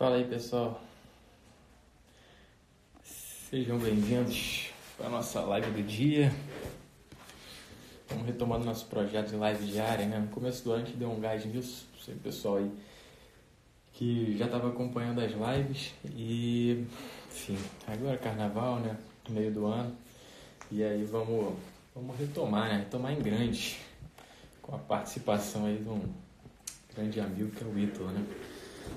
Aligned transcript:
Fala 0.00 0.16
aí 0.16 0.24
pessoal, 0.24 0.80
sejam 3.50 3.78
bem-vindos 3.78 4.70
para 4.96 5.08
a 5.08 5.10
nossa 5.10 5.42
live 5.42 5.72
do 5.72 5.82
dia. 5.82 6.32
Vamos 8.08 8.24
retomando 8.24 8.64
nosso 8.64 8.86
projeto 8.86 9.28
de 9.28 9.36
live 9.36 9.62
diária, 9.66 10.06
né? 10.06 10.18
No 10.18 10.28
começo 10.28 10.64
do 10.64 10.72
ano 10.72 10.84
a 10.84 10.86
gente 10.86 10.96
deu 10.96 11.10
um 11.10 11.20
gás 11.20 11.44
nisso, 11.44 11.86
sei 12.02 12.14
pessoal 12.14 12.56
aí 12.56 12.70
que 13.92 14.38
já 14.38 14.46
estava 14.46 14.70
acompanhando 14.70 15.20
as 15.20 15.32
lives 15.32 15.92
e, 16.16 16.86
enfim, 17.30 17.58
agora 17.86 18.14
é 18.14 18.16
carnaval, 18.16 18.76
né? 18.80 18.96
Meio 19.28 19.52
do 19.52 19.66
ano 19.66 19.94
e 20.72 20.82
aí 20.82 21.04
vamos, 21.04 21.58
vamos 21.94 22.18
retomar, 22.18 22.70
né? 22.70 22.78
Retomar 22.78 23.12
em 23.12 23.20
grande 23.20 23.78
com 24.62 24.74
a 24.74 24.78
participação 24.78 25.66
aí 25.66 25.76
de 25.76 25.90
um 25.90 26.10
grande 26.96 27.20
amigo 27.20 27.50
que 27.50 27.62
é 27.62 27.66
o 27.66 27.78
Ítalo, 27.78 28.10
né? 28.12 28.24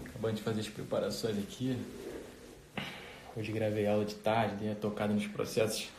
Acabando 0.05 0.35
de 0.35 0.41
fazer 0.41 0.61
as 0.61 0.67
preparações 0.67 1.37
aqui. 1.37 1.77
Hoje 3.35 3.51
gravei 3.51 3.87
aula 3.87 4.05
de 4.05 4.15
tarde, 4.15 4.57
dei 4.57 4.71
a 4.71 4.75
tocada 4.75 5.13
nos 5.13 5.25
processos 5.27 5.89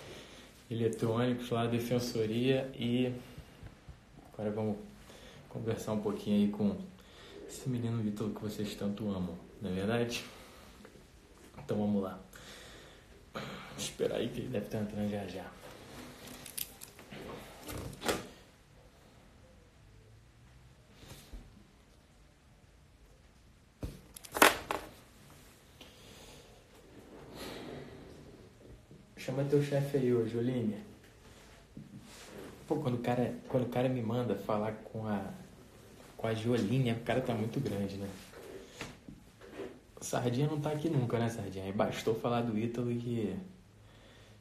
eletrônicos 0.71 1.51
lá 1.51 1.65
da 1.65 1.71
defensoria 1.71 2.71
e 2.75 3.13
agora 4.33 4.51
vamos 4.51 4.77
conversar 5.49 5.93
um 5.93 6.01
pouquinho 6.01 6.45
aí 6.45 6.49
com 6.51 6.77
esse 7.49 7.69
menino 7.69 8.03
Vitor 8.03 8.31
que 8.31 8.41
vocês 8.41 8.75
tanto 8.75 9.09
amam, 9.11 9.37
não 9.61 9.71
é 9.71 9.75
verdade? 9.75 10.25
Então 11.59 11.77
vamos 11.77 12.03
lá. 12.03 12.19
Esperar 13.77 14.17
aí 14.17 14.29
que 14.29 14.41
ele 14.41 14.49
deve 14.49 14.67
estar 14.67 14.81
entrando 14.81 15.11
já 15.11 15.27
já. 15.27 15.64
Chama 29.35 29.49
teu 29.49 29.61
chefe 29.61 29.97
aí 29.97 30.15
hoje, 30.15 30.39
Oline. 30.39 30.77
Pô, 32.69 32.77
quando 32.77 32.95
o 32.95 32.99
cara, 32.99 33.35
quando 33.49 33.65
o 33.65 33.69
cara 33.69 33.89
me 33.89 34.01
manda 34.01 34.37
falar 34.37 34.71
com 34.85 35.09
a 35.09 35.33
com 36.17 36.29
a 36.29 36.35
Joline, 36.35 36.93
o 36.93 37.01
cara 37.01 37.21
tá 37.21 37.35
muito 37.35 37.59
grande, 37.59 37.97
né? 37.97 38.09
Sardinha 40.01 40.47
não 40.47 40.61
tá 40.61 40.71
aqui 40.71 40.89
nunca, 40.89 41.19
né, 41.19 41.29
Sardinha? 41.29 41.65
Aí 41.65 41.73
bastou 41.73 42.15
falar 42.15 42.43
do 42.43 42.57
Ítalo 42.57 42.95
que 42.95 43.37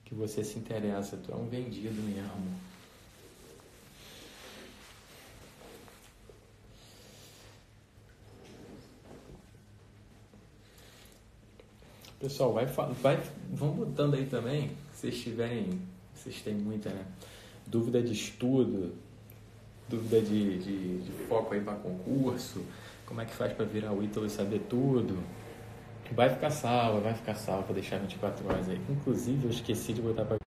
que 0.05 0.13
você 0.13 0.43
se 0.43 0.59
interessa, 0.59 1.17
tu 1.17 1.31
é 1.31 1.35
um 1.35 1.47
vendido 1.47 1.99
mesmo. 2.03 2.29
Pessoal, 12.23 12.53
vai, 12.53 12.65
vai, 12.65 13.21
vão 13.51 13.71
botando 13.71 14.13
aí 14.13 14.25
também, 14.25 14.71
se 14.93 15.01
vocês 15.01 15.21
tiverem, 15.21 15.81
vocês 16.15 16.41
têm 16.41 16.53
muita 16.53 16.89
né? 16.89 17.03
dúvida 17.67 18.01
de 18.01 18.13
estudo, 18.13 18.93
dúvida 19.89 20.21
de, 20.21 20.57
de, 20.57 21.01
de 21.01 21.11
foco 21.27 21.53
aí 21.53 21.59
para 21.59 21.73
concurso, 21.73 22.63
como 23.05 23.19
é 23.19 23.25
que 23.25 23.33
faz 23.33 23.51
para 23.51 23.65
virar 23.65 23.91
o 23.91 24.01
Ítalo 24.01 24.25
e 24.25 24.29
saber 24.29 24.59
tudo. 24.69 25.21
Vai 26.13 26.29
ficar 26.29 26.49
salva, 26.49 27.01
vai 27.01 27.13
ficar 27.13 27.35
salva, 27.35 27.63
vou 27.63 27.73
deixar 27.73 27.97
24 27.97 28.47
horas 28.47 28.69
aí. 28.69 28.79
Inclusive, 28.89 29.43
eu 29.43 29.49
esqueci 29.49 29.91
de 29.91 30.01
botar 30.01 30.23
para 30.23 30.42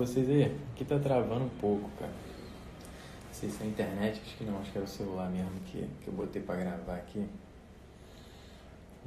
vocês 0.00 0.30
aí. 0.30 0.44
Aqui 0.72 0.84
tá 0.84 0.98
travando 0.98 1.44
um 1.44 1.48
pouco, 1.60 1.90
cara. 1.98 2.10
Não 2.10 3.34
sei 3.34 3.50
se 3.50 3.62
é 3.62 3.66
a 3.66 3.68
internet, 3.68 4.20
acho 4.24 4.36
que 4.36 4.44
não, 4.44 4.58
acho 4.58 4.72
que 4.72 4.78
era 4.78 4.84
o 4.86 4.88
celular 4.88 5.30
mesmo 5.30 5.60
que, 5.66 5.86
que 6.02 6.08
eu 6.08 6.14
botei 6.14 6.40
pra 6.40 6.56
gravar 6.56 6.96
aqui. 6.96 7.28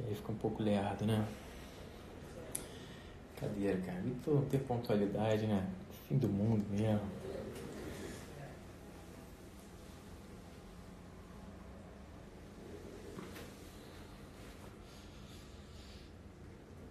E 0.00 0.08
aí 0.08 0.14
fica 0.14 0.30
um 0.30 0.36
pouco 0.36 0.62
leado, 0.62 1.04
né? 1.04 1.26
Cadeira, 3.40 3.76
cara. 3.78 4.00
Vitor 4.00 4.44
ter 4.44 4.58
pontualidade, 4.58 5.46
né? 5.46 5.66
Fim 6.08 6.16
do 6.16 6.28
mundo 6.28 6.64
mesmo. 6.70 7.00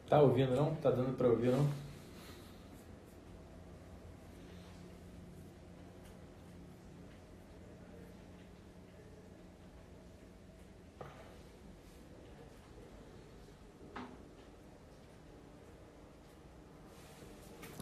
Tá 0.09 0.22
ouvindo 0.22 0.56
não? 0.56 0.75
Tá 0.75 0.91
dando 0.91 1.18
pra 1.18 1.28
ouvir 1.28 1.52
não? 1.52 1.84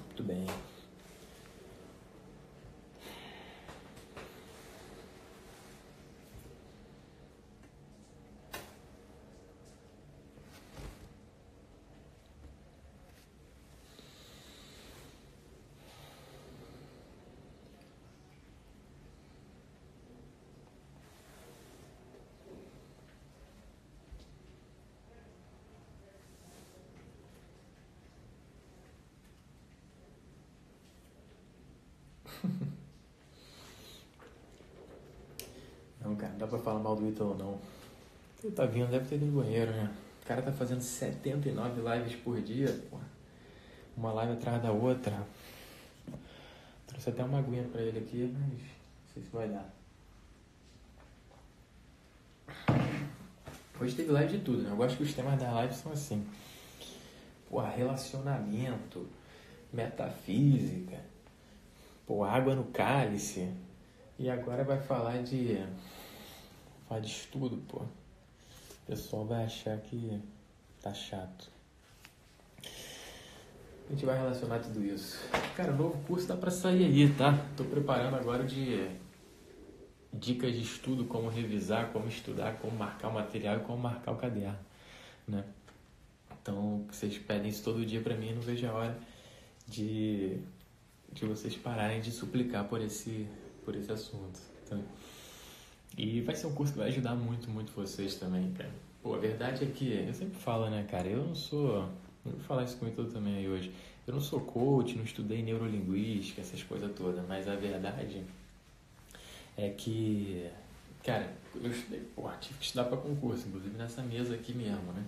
Muito 0.08 0.24
bem. 0.24 0.46
Não, 36.04 36.11
cara, 36.22 36.32
não 36.34 36.40
dá 36.40 36.48
pra 36.48 36.60
falar 36.60 36.80
mal 36.80 36.96
do 36.96 37.08
Ítalo, 37.08 37.36
não. 37.36 37.60
Ele 38.44 38.54
tá 38.54 38.66
vindo, 38.66 38.90
deve 38.90 39.08
ter 39.08 39.16
ido 39.16 39.26
no 39.26 39.42
banheiro, 39.42 39.72
né? 39.72 39.92
O 40.24 40.26
cara 40.28 40.42
tá 40.42 40.52
fazendo 40.52 40.82
79 40.82 41.82
lives 41.82 42.16
por 42.16 42.40
dia, 42.42 42.68
pô. 42.90 42.98
Uma 43.98 44.14
live 44.14 44.34
atrás 44.34 44.62
da 44.62 44.72
outra. 44.72 45.26
Trouxe 46.88 47.10
até 47.10 47.24
uma 47.24 47.40
aguinha 47.40 47.64
pra 47.64 47.82
ele 47.82 48.00
aqui, 48.00 48.34
mas 48.34 48.52
não 48.52 48.60
sei 49.14 49.24
se 49.24 49.30
vai 49.32 49.48
dar. 49.48 49.74
Hoje 53.80 53.96
teve 53.96 54.12
live 54.12 54.38
de 54.38 54.44
tudo, 54.44 54.62
né? 54.62 54.70
Eu 54.70 54.76
gosto 54.76 54.98
que 54.98 55.04
os 55.04 55.14
temas 55.14 55.40
da 55.40 55.52
live 55.52 55.74
são 55.74 55.92
assim. 55.92 56.26
Pô, 57.50 57.60
relacionamento, 57.62 59.08
metafísica, 59.74 61.00
pô, 62.06 62.24
água 62.24 62.54
no 62.54 62.66
cálice. 62.66 63.52
E 64.20 64.30
agora 64.30 64.64
vai 64.64 64.80
falar 64.80 65.24
de. 65.24 65.66
De 67.00 67.08
estudo, 67.08 67.58
pô. 67.68 67.78
O 67.80 68.86
pessoal 68.88 69.26
vai 69.26 69.46
achar 69.46 69.78
que 69.78 70.22
tá 70.82 70.94
chato. 70.94 71.50
A 73.88 73.94
gente 73.94 74.06
vai 74.06 74.18
relacionar 74.18 74.60
tudo 74.60 74.84
isso. 74.84 75.20
Cara, 75.56 75.72
o 75.72 75.78
novo 75.78 76.04
curso 76.06 76.28
dá 76.28 76.36
pra 76.36 76.52
sair 76.52 76.86
aí, 76.86 77.14
tá? 77.14 77.38
Tô 77.58 77.64
preparando 77.64 78.16
agora 78.16 78.44
de 78.44 78.90
dicas 80.14 80.54
de 80.54 80.62
estudo, 80.62 81.06
como 81.06 81.30
revisar, 81.30 81.92
como 81.92 82.08
estudar, 82.08 82.58
como 82.58 82.76
marcar 82.78 83.10
o 83.10 83.14
material 83.14 83.58
e 83.58 83.60
como 83.62 83.78
marcar 83.78 84.12
o 84.12 84.18
caderno, 84.18 84.60
né? 85.28 85.44
Então, 86.42 86.86
vocês 86.90 87.18
pedem 87.18 87.50
isso 87.50 87.64
todo 87.64 87.86
dia 87.86 88.02
pra 88.02 88.16
mim, 88.16 88.34
não 88.34 88.42
vejo 88.42 88.68
a 88.68 88.74
hora 88.74 89.00
de, 89.68 90.38
de 91.12 91.26
vocês 91.26 91.56
pararem 91.56 92.02
de 92.02 92.12
suplicar 92.12 92.66
por 92.66 92.82
esse, 92.82 93.28
por 93.64 93.76
esse 93.76 93.92
assunto. 93.92 94.40
Tá? 94.70 94.78
E 95.98 96.22
vai 96.22 96.36
ser 96.36 96.48
um 96.48 96.54
curso 96.54 96.74
que 96.74 96.80
vai 96.80 96.88
ajudar 96.88 97.16
muito, 97.16 97.50
muito 97.50 97.72
vocês 97.74 98.16
também, 98.16 98.52
cara. 98.54 98.72
Pô, 99.04 99.14
a 99.16 99.18
verdade 99.18 99.64
é 99.64 99.68
que 99.68 99.92
eu 100.08 100.14
sempre 100.14 100.38
falo, 100.38 100.70
né, 100.70 100.86
cara? 100.90 101.08
Eu 101.08 101.26
não 101.26 101.36
sou. 101.36 101.90
Eu 102.26 102.32
vou 102.32 102.40
falar 102.42 102.64
isso 102.64 102.78
com 102.78 102.86
o 102.86 103.06
também 103.06 103.38
aí 103.38 103.50
hoje. 103.50 103.72
Eu 104.08 104.14
não 104.14 104.22
sou 104.22 104.40
coach, 104.40 104.96
não 104.96 105.04
estudei 105.04 105.42
neurolinguística, 105.44 106.42
essas 106.42 106.64
coisas 106.64 106.92
todas, 106.96 107.26
mas 107.28 107.48
a 107.48 107.56
verdade 107.56 108.24
é 109.58 109.70
que, 109.70 110.50
cara, 111.04 111.32
eu 111.56 111.70
estudei, 111.70 112.02
pô, 112.16 112.30
tive 112.40 112.60
que 112.60 112.66
estudar 112.66 112.86
para 112.86 112.98
concurso, 112.98 113.48
inclusive 113.48 113.78
nessa 113.78 114.02
mesa 114.02 114.34
aqui 114.34 114.54
mesmo, 114.54 114.92
né? 114.94 115.04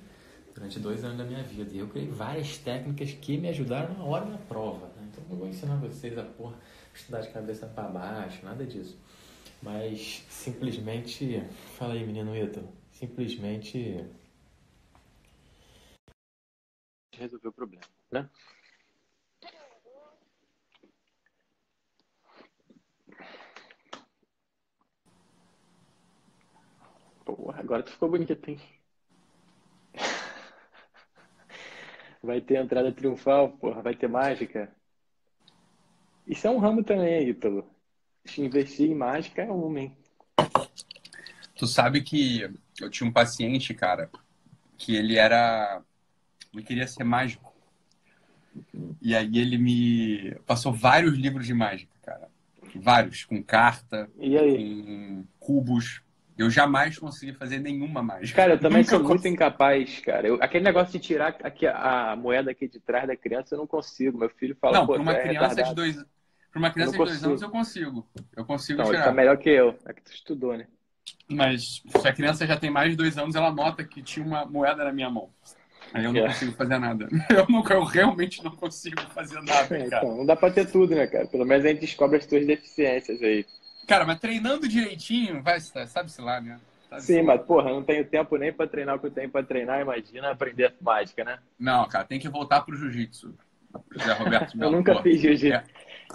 durante 0.53 0.79
dois 0.79 1.03
anos 1.03 1.18
da 1.18 1.24
minha 1.24 1.44
vida. 1.44 1.71
E 1.74 1.79
eu 1.79 1.88
criei 1.88 2.07
várias 2.07 2.57
técnicas 2.57 3.12
que 3.12 3.38
me 3.38 3.50
ajudaram 3.50 3.95
na 3.95 4.03
hora 4.03 4.25
da 4.25 4.38
prova. 4.38 4.88
Né? 4.88 5.07
Então 5.12 5.24
não 5.29 5.38
vou 5.38 5.47
ensinar 5.47 5.75
vocês 5.77 6.18
a 6.18 6.24
porra, 6.24 6.56
estudar 6.94 7.21
de 7.21 7.29
cabeça 7.29 7.65
para 7.65 7.88
baixo, 7.88 8.39
nada 8.44 8.65
disso. 8.65 8.97
Mas 9.63 10.25
simplesmente. 10.30 11.39
Fala 11.77 11.94
aí, 11.94 12.06
menino 12.06 12.36
Ítalo. 12.36 12.68
Simplesmente. 12.92 14.06
Resolver 17.15 17.48
o 17.48 17.54
problema, 17.54 17.86
né? 18.12 18.30
Porra, 27.24 27.60
agora 27.62 27.83
tu 27.83 27.92
ficou 27.92 28.10
bonito, 28.10 28.50
hein? 28.50 28.60
Vai 32.21 32.42
ter 32.42 32.56
entrada 32.56 32.92
triunfal, 32.92 33.57
porra, 33.57 33.81
vai 33.81 33.95
ter 33.95 34.10
mágica. 34.10 34.75
Isso 36.27 36.48
é 36.48 36.50
um 36.50 36.57
ramo 36.57 36.83
também, 36.83 37.30
Ítalo. 37.30 37.73
Investir 38.41 38.89
em 38.89 38.95
mágica 38.95 39.41
é 39.41 39.51
um, 39.51 39.77
hein? 39.77 39.95
Tu 41.56 41.68
sabe 41.68 42.01
que 42.01 42.50
eu 42.80 42.89
tinha 42.89 43.07
um 43.07 43.13
paciente, 43.13 43.74
cara, 43.74 44.09
que 44.77 44.95
ele 44.95 45.18
era. 45.18 45.81
Ele 46.53 46.63
queria 46.63 46.88
ser 46.88 47.03
mágico. 47.03 47.53
E 49.01 49.15
aí 49.15 49.38
ele 49.38 49.57
me 49.57 50.35
passou 50.45 50.71
vários 50.71 51.18
livros 51.18 51.45
de 51.45 51.53
mágica, 51.53 51.94
cara. 52.01 52.30
Vários, 52.75 53.25
com 53.25 53.41
carta, 53.41 54.09
com 54.18 55.25
cubos. 55.39 56.01
Eu 56.36 56.50
jamais 56.50 56.97
consegui 56.97 57.33
fazer 57.33 57.59
nenhuma 57.59 58.01
mágica. 58.01 58.36
Cara, 58.36 58.53
eu 58.53 58.59
também 58.59 58.79
Nunca 58.79 58.89
sou 58.89 59.00
consegui. 59.00 59.13
muito 59.13 59.27
incapaz, 59.27 60.00
cara. 60.00 60.27
Eu, 60.27 60.39
aquele 60.41 60.63
negócio 60.63 60.91
de 60.91 61.00
tirar 61.00 61.36
aqui, 61.44 61.68
a 61.68 62.15
moeda 62.15 62.50
aqui 62.50 62.68
de 62.68 62.79
trás 62.79 63.07
da 63.07 63.15
criança, 63.15 63.53
eu 63.53 63.59
não 63.59 63.68
consigo. 63.68 64.18
Meu 64.18 64.29
filho 64.29 64.56
fala, 64.59 64.79
não, 64.79 64.88
para 64.88 65.00
uma 65.00 65.13
é 65.13 65.21
criança 65.21 65.62
de 65.62 65.75
dois, 65.75 66.03
para 66.53 66.59
uma 66.59 66.69
criança 66.69 66.91
de 66.91 66.97
dois 67.00 67.23
anos 67.23 67.41
eu 67.41 67.50
consigo. 67.50 68.07
Eu 68.38 68.45
consigo 68.45 68.77
não, 68.77 68.85
tirar. 68.85 69.05
Tá 69.05 69.11
melhor 69.11 69.35
que 69.38 69.50
eu. 69.50 69.75
É 69.88 69.91
que 69.94 70.03
tu 70.03 70.11
estudou, 70.11 70.55
né? 70.55 70.67
Mas 71.27 71.81
se 71.88 72.07
a 72.07 72.13
criança 72.13 72.45
já 72.45 72.55
tem 72.55 72.69
mais 72.69 72.91
de 72.91 72.95
dois 72.95 73.17
anos, 73.17 73.33
ela 73.33 73.51
nota 73.51 73.83
que 73.83 74.03
tinha 74.03 74.23
uma 74.23 74.45
moeda 74.45 74.83
na 74.83 74.94
minha 74.94 75.09
mão. 75.09 75.31
Aí 75.91 76.05
eu 76.05 76.13
não 76.13 76.21
é. 76.21 76.27
consigo 76.27 76.51
fazer 76.51 76.77
nada. 76.77 77.07
Eu, 77.29 77.45
nunca, 77.47 77.73
eu 77.73 77.83
realmente 77.83 78.44
não 78.44 78.51
consigo 78.51 79.00
fazer 79.13 79.39
nada, 79.41 79.77
é, 79.77 79.89
cara. 79.89 80.05
Então, 80.05 80.17
não 80.17 80.25
dá 80.25 80.35
pra 80.35 80.50
ter 80.50 80.65
tudo, 80.65 80.95
né, 80.95 81.05
cara? 81.05 81.27
Pelo 81.27 81.45
menos 81.45 81.65
a 81.65 81.69
gente 81.69 81.81
descobre 81.81 82.17
as 82.17 82.25
tuas 82.25 82.47
deficiências 82.47 83.21
aí. 83.21 83.45
Cara, 83.88 84.05
mas 84.05 84.19
treinando 84.19 84.67
direitinho, 84.67 85.44
vai, 85.44 85.59
sabe-se 85.59 86.19
lá, 86.19 86.41
né? 86.41 86.59
Sabe 86.89 87.01
Sim, 87.01 87.21
mas 87.23 87.41
porra, 87.41 87.69
não 87.69 87.83
tenho 87.83 88.05
tempo 88.05 88.38
nem 88.38 88.51
pra 88.51 88.65
treinar 88.65 88.95
o 88.95 89.00
que 89.00 89.07
eu 89.07 89.11
tenho 89.11 89.29
pra 89.29 89.44
treinar, 89.44 89.81
imagina 89.81 90.31
aprender 90.31 90.73
mágica, 90.81 91.23
né? 91.23 91.38
Não, 91.59 91.88
cara, 91.88 92.05
tem 92.05 92.19
que 92.19 92.29
voltar 92.29 92.61
pro 92.61 92.75
jiu-jitsu. 92.75 93.35
José 93.91 94.13
Roberto 94.13 94.57
eu 94.61 94.71
nunca 94.71 94.94
porra. 94.94 95.03
fiz 95.03 95.21
jiu-jitsu. 95.21 95.55
É. 95.55 95.63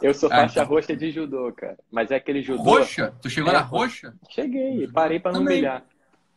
Eu 0.03 0.15
sou 0.15 0.29
ah, 0.33 0.37
faixa 0.37 0.61
ah, 0.61 0.63
então... 0.65 0.75
roxa 0.75 0.97
de 0.97 1.11
judô, 1.11 1.53
cara. 1.53 1.79
Mas 1.91 2.11
é 2.11 2.17
aquele 2.17 2.43
judô. 2.43 2.63
Roxa? 2.63 3.13
Tu 3.21 3.31
chegou 3.31 3.51
é, 3.51 3.55
na 3.55 3.61
roxa? 3.61 4.15
Cheguei, 4.31 4.87
parei 4.89 5.19
pra 5.19 5.33
não 5.33 5.41
também. 5.41 5.59
humilhar. 5.59 5.85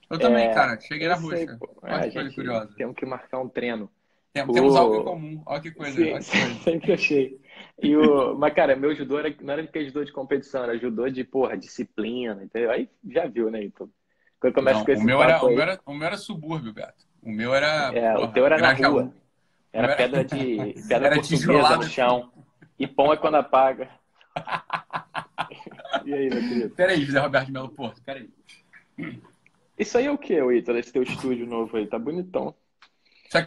Eu 0.10 0.20
também, 0.20 0.46
é, 0.46 0.54
cara. 0.54 0.80
Cheguei 0.80 1.08
na 1.08 1.16
roxa. 1.16 1.38
Sei, 1.38 1.48
Olha 1.82 1.96
é, 1.96 2.08
que 2.08 2.14
coisa 2.14 2.36
curiosa. 2.36 2.74
Temos 2.76 2.96
que 2.96 3.06
marcar 3.06 3.40
um 3.40 3.48
treino. 3.48 3.90
Tem, 4.34 4.44
o... 4.44 4.52
Temos 4.52 4.76
algo 4.76 4.96
em 4.96 5.04
comum. 5.04 5.44
Olha 5.46 5.62
que 5.62 5.72
coisa. 5.72 5.96
Sim, 5.96 6.14
Olha 6.14 6.20
que 6.20 6.32
coisa. 6.32 6.56
sempre 6.64 6.94
achei. 6.94 7.42
E 7.82 7.96
o... 7.96 8.36
Mas, 8.36 8.54
cara, 8.54 8.76
meu 8.76 8.96
judô 8.96 9.20
era... 9.20 9.34
não 9.42 9.54
era 9.54 9.68
que 9.68 9.86
judô 9.86 10.04
de 10.04 10.12
competição, 10.12 10.64
era 10.64 10.78
judô 10.78 11.10
de, 11.10 11.24
porra, 11.24 11.58
disciplina, 11.58 12.44
entendeu? 12.44 12.72
Aí 12.72 12.90
já 13.10 13.28
viu, 13.28 13.50
né, 13.50 13.64
então. 13.64 13.90
Quando 14.40 14.54
começa 14.54 14.80
não, 14.80 14.86
com 14.86 14.92
esse 14.92 15.02
o 15.04 15.06
meu, 15.06 15.22
era, 15.22 15.38
aí... 15.38 15.44
o, 15.44 15.50
meu 15.50 15.62
era, 15.62 15.80
o 15.86 15.94
meu 15.94 16.08
era 16.08 16.18
subúrbio, 16.18 16.74
Beto. 16.74 17.06
O 17.22 17.30
meu 17.30 17.54
era. 17.54 17.92
É, 17.94 18.14
porra, 18.14 18.26
o 18.26 18.34
teu 18.34 18.46
era 18.46 18.58
na 18.58 18.74
rua. 18.74 19.14
Era, 19.72 19.88
era 19.88 19.96
pedra 19.96 20.26
de. 20.26 20.74
Pedra 20.90 21.08
era 21.08 21.16
portuguesa 21.16 21.78
no 21.78 21.84
chão. 21.84 22.32
E 22.82 22.88
pão 22.88 23.14
é 23.14 23.18
quando 23.18 23.36
apaga. 23.36 23.92
e 26.04 26.12
aí, 26.12 26.30
meu 26.32 26.42
querido? 26.42 26.70
Peraí, 26.72 27.06
José 27.06 27.20
Roberto 27.20 27.46
de 27.46 27.52
Melo 27.52 27.70
Porto, 27.70 28.02
peraí. 28.02 28.28
Isso 29.78 30.00
aí 30.00 30.08
é 30.08 30.12
o 30.12 30.18
que, 30.18 30.34
Ítalo? 30.34 30.80
Esse 30.80 30.92
teu 30.92 31.04
estúdio 31.04 31.46
novo 31.46 31.78
aí, 31.78 31.86
tá 31.86 32.00
bonitão. 32.00 32.56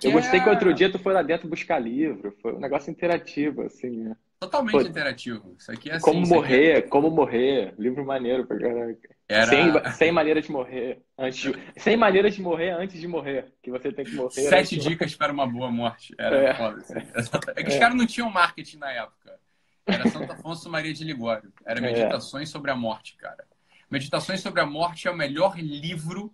Eu 0.04 0.12
gostei 0.12 0.38
é... 0.38 0.42
que 0.44 0.48
outro 0.48 0.72
dia 0.72 0.90
tu 0.90 1.00
foi 1.00 1.12
lá 1.12 1.20
dentro 1.20 1.48
buscar 1.48 1.80
livro, 1.80 2.32
foi 2.40 2.54
um 2.54 2.60
negócio 2.60 2.92
interativo, 2.92 3.62
assim, 3.62 4.04
né? 4.04 4.16
Totalmente 4.44 4.72
Pô, 4.72 4.80
interativo. 4.82 5.54
Isso 5.58 5.72
aqui 5.72 5.90
é 5.90 5.94
assim, 5.94 6.04
Como 6.04 6.26
morrer, 6.26 6.78
é... 6.78 6.82
como 6.82 7.10
morrer. 7.10 7.74
Livro 7.78 8.04
maneiro 8.04 8.46
pra 8.46 8.58
caralho. 8.58 8.98
Era... 9.26 9.46
Sem, 9.46 9.92
sem 9.92 10.12
maneira 10.12 10.42
de 10.42 10.50
morrer. 10.50 11.02
Antes 11.18 11.40
de... 11.40 11.80
Sem 11.80 11.96
maneiras 11.96 12.34
de 12.34 12.42
morrer 12.42 12.70
antes 12.70 13.00
de 13.00 13.08
morrer. 13.08 13.52
Que 13.62 13.70
você 13.70 13.90
tem 13.90 14.04
que 14.04 14.14
morrer. 14.14 14.30
Sete 14.30 14.76
dicas 14.76 15.12
de... 15.12 15.16
para 15.16 15.32
uma 15.32 15.46
boa 15.46 15.70
morte. 15.70 16.14
Era 16.18 16.36
é. 16.36 16.54
foda. 16.54 16.78
Assim. 16.78 16.94
É 17.56 17.62
que 17.62 17.68
os 17.70 17.74
é. 17.74 17.78
caras 17.78 17.96
não 17.96 18.06
tinham 18.06 18.28
marketing 18.30 18.78
na 18.78 18.92
época. 18.92 19.38
Era 19.86 20.08
Santo 20.08 20.32
Afonso 20.32 20.70
Maria 20.70 20.92
de 20.92 21.04
Ligório. 21.04 21.52
Era 21.64 21.78
é. 21.78 21.82
Meditações 21.82 22.48
sobre 22.48 22.70
a 22.70 22.76
Morte, 22.76 23.16
cara. 23.16 23.44
Meditações 23.90 24.40
sobre 24.40 24.60
a 24.60 24.66
Morte 24.66 25.08
é 25.08 25.10
o 25.10 25.16
melhor 25.16 25.58
livro 25.58 26.32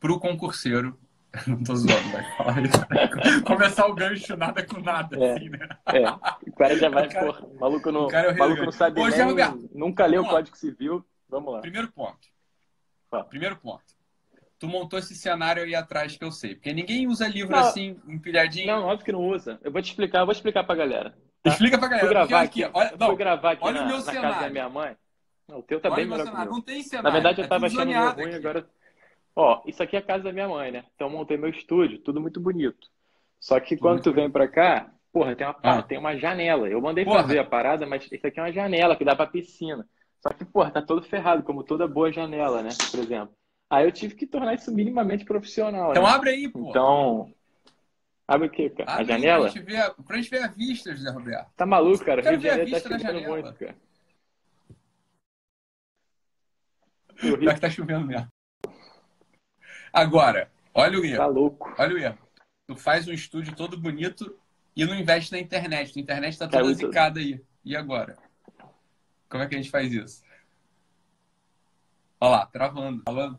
para 0.00 0.12
o 0.12 0.18
concurseiro. 0.18 0.98
Não 1.46 1.62
tô 1.62 1.74
zoando, 1.74 2.10
vai 2.10 2.36
falar 2.36 2.62
isso. 2.62 2.86
Começar 3.44 3.86
o 3.86 3.94
gancho 3.94 4.36
nada 4.36 4.64
com 4.64 4.80
nada, 4.80 5.16
é, 5.16 5.32
assim, 5.32 5.48
né? 5.48 5.68
É. 5.86 6.10
O 6.48 6.52
cara 6.52 6.76
já 6.76 6.88
vai, 6.90 7.08
cara, 7.10 7.26
porra, 7.26 7.48
maluco 7.58 7.90
não, 7.90 8.10
é 8.10 8.34
maluco 8.34 8.64
não 8.64 8.72
sabe 8.72 9.00
Hoje, 9.00 9.16
nem, 9.16 9.70
nunca 9.74 10.04
leu 10.06 10.22
o 10.22 10.28
Código 10.28 10.56
Civil. 10.56 11.04
Vamos 11.28 11.54
lá. 11.54 11.60
Primeiro 11.60 11.90
ponto. 11.90 12.28
Primeiro 13.28 13.56
ponto. 13.56 13.84
Tu 14.58 14.68
montou 14.68 14.98
esse 14.98 15.14
cenário 15.14 15.62
aí 15.62 15.74
atrás 15.74 16.16
que 16.16 16.24
eu 16.24 16.30
sei. 16.30 16.54
Porque 16.54 16.72
ninguém 16.72 17.08
usa 17.08 17.26
livro 17.26 17.50
não, 17.50 17.58
assim, 17.58 17.98
empilhadinho. 18.06 18.66
Não, 18.66 18.84
óbvio 18.84 19.04
que 19.04 19.12
não 19.12 19.26
usa. 19.26 19.58
Eu 19.62 19.72
vou 19.72 19.82
te 19.82 19.90
explicar, 19.90 20.20
eu 20.20 20.26
vou 20.26 20.32
explicar 20.32 20.64
pra 20.64 20.76
galera. 20.76 21.14
Tá? 21.42 21.50
Explica 21.50 21.78
pra 21.78 21.88
galera. 21.88 22.06
Fui 22.06 22.14
gravar 22.14 22.42
aqui, 22.42 22.64
olha, 22.72 22.94
não, 22.98 23.16
gravar 23.16 23.50
aqui 23.52 23.64
olha 23.64 23.80
na, 23.80 23.82
o 23.82 23.88
meu 23.88 23.96
na 23.96 24.02
cenário. 24.02 24.28
casa 24.28 24.40
da 24.44 24.50
minha 24.50 24.68
mãe. 24.68 24.96
Não, 25.48 25.58
o 25.58 25.62
teu 25.62 25.80
tá 25.80 25.88
olha 25.88 25.96
bem 25.96 26.06
melhor 26.06 26.26
cenário. 26.26 26.52
Não 26.52 26.60
tem 26.60 26.82
cenário. 26.82 27.08
Na 27.08 27.10
verdade, 27.10 27.40
eu 27.40 27.44
é 27.44 27.48
tava 27.48 27.66
achando 27.66 27.86
meio 27.86 28.10
ruim, 28.10 28.24
aqui. 28.26 28.36
agora... 28.36 28.66
Ó, 29.34 29.62
isso 29.66 29.82
aqui 29.82 29.96
é 29.96 29.98
a 29.98 30.02
casa 30.02 30.24
da 30.24 30.32
minha 30.32 30.48
mãe, 30.48 30.70
né? 30.70 30.84
Então 30.94 31.08
eu 31.08 31.12
montei 31.12 31.36
meu 31.36 31.48
estúdio, 31.48 31.98
tudo 31.98 32.20
muito 32.20 32.38
bonito. 32.38 32.88
Só 33.40 33.58
que 33.58 33.76
quando 33.76 34.02
tu 34.02 34.12
vem 34.12 34.30
pra 34.30 34.46
cá, 34.46 34.92
porra, 35.12 35.34
tem 35.34 35.46
uma, 35.46 35.56
ah. 35.62 35.82
tem 35.82 35.98
uma 35.98 36.16
janela. 36.16 36.68
Eu 36.68 36.80
mandei 36.80 37.04
porra. 37.04 37.22
fazer 37.22 37.38
a 37.38 37.44
parada, 37.44 37.86
mas 37.86 38.10
isso 38.10 38.26
aqui 38.26 38.38
é 38.38 38.42
uma 38.42 38.52
janela 38.52 38.96
que 38.96 39.04
dá 39.04 39.16
pra 39.16 39.26
piscina. 39.26 39.86
Só 40.20 40.30
que, 40.30 40.44
porra, 40.44 40.70
tá 40.70 40.80
todo 40.80 41.02
ferrado, 41.02 41.42
como 41.42 41.64
toda 41.64 41.88
boa 41.88 42.12
janela, 42.12 42.62
né? 42.62 42.70
Por 42.90 43.00
exemplo. 43.00 43.34
Aí 43.68 43.84
eu 43.84 43.90
tive 43.90 44.14
que 44.14 44.26
tornar 44.26 44.54
isso 44.54 44.72
minimamente 44.72 45.24
profissional. 45.24 45.90
Então 45.90 46.04
né? 46.04 46.08
abre 46.10 46.30
aí, 46.30 46.48
pô. 46.48 46.70
Então. 46.70 47.32
Abre 48.28 48.46
o 48.46 48.50
quê, 48.50 48.70
cara? 48.70 48.92
Abre 48.92 49.02
a 49.02 49.16
janela? 49.16 49.50
Pra 49.50 49.50
gente, 49.50 49.64
ver, 49.64 49.94
pra 50.06 50.16
gente 50.18 50.30
ver 50.30 50.42
a 50.42 50.48
vista, 50.48 50.94
José 50.94 51.10
Roberto. 51.10 51.50
Tá 51.56 51.66
maluco, 51.66 52.04
cara? 52.04 52.22
Rio 52.22 52.38
de 52.38 52.46
Janeiro 52.46 52.70
tá 52.70 52.80
chovendo 52.80 53.20
muito, 53.22 53.54
cara. 53.54 53.76
Pior 57.18 57.54
que 57.54 57.60
tá 57.60 57.70
chovendo 57.70 58.06
mesmo. 58.06 58.28
Agora, 59.92 60.50
olha 60.72 60.98
o 60.98 61.04
erro. 61.04 61.16
Tá 61.18 61.26
louco. 61.26 61.74
Olha 61.78 61.94
o 61.94 61.98
erro. 61.98 62.18
Tu 62.66 62.76
faz 62.76 63.06
um 63.06 63.12
estúdio 63.12 63.54
todo 63.54 63.76
bonito 63.76 64.38
e 64.74 64.84
não 64.84 64.94
investe 64.94 65.32
na 65.32 65.38
internet. 65.38 65.96
A 65.96 66.00
internet 66.00 66.38
tá 66.38 66.48
toda 66.48 66.72
zicada 66.72 67.20
aí. 67.20 67.40
E 67.64 67.76
agora? 67.76 68.16
Como 69.28 69.42
é 69.42 69.46
que 69.46 69.54
a 69.54 69.58
gente 69.58 69.70
faz 69.70 69.92
isso? 69.92 70.22
Olha 72.20 72.30
lá, 72.30 72.46
travando, 72.46 73.02
falando. 73.04 73.38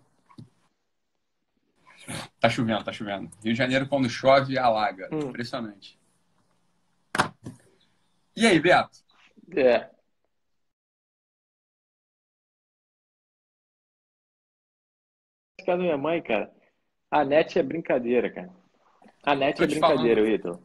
Tá 2.40 2.50
chovendo, 2.50 2.84
tá 2.84 2.92
chovendo. 2.92 3.30
Rio 3.44 3.54
de 3.54 3.56
Janeiro, 3.56 3.88
quando 3.88 4.10
chove, 4.10 4.58
alaga. 4.58 5.10
Hum. 5.12 5.30
Impressionante. 5.30 5.98
E 8.36 8.46
aí, 8.46 8.60
Beto? 8.60 9.00
É. 9.56 9.90
casa 15.66 15.78
da 15.78 15.84
minha 15.84 15.98
mãe, 15.98 16.22
cara. 16.22 16.52
A 17.10 17.24
net 17.24 17.60
é 17.60 17.64
brincadeira, 17.64 18.30
cara. 18.30 18.50
A 19.24 19.36
net 19.36 19.64
é 19.64 19.68
brincadeira, 19.68 20.28
Ítalo. 20.28 20.60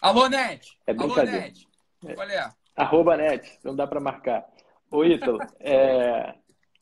Alô, 0.00 0.28
net! 0.28 0.76
É 0.86 0.92
brincadeira. 0.92 1.30
Alô, 1.30 1.42
net! 1.42 1.68
Qual 2.14 2.28
é? 2.28 2.50
Arroba 2.74 3.16
net, 3.16 3.58
não 3.62 3.76
dá 3.76 3.86
pra 3.86 4.00
marcar. 4.00 4.44
Ô, 4.90 5.04
Ítalo, 5.04 5.38
é... 5.60 6.34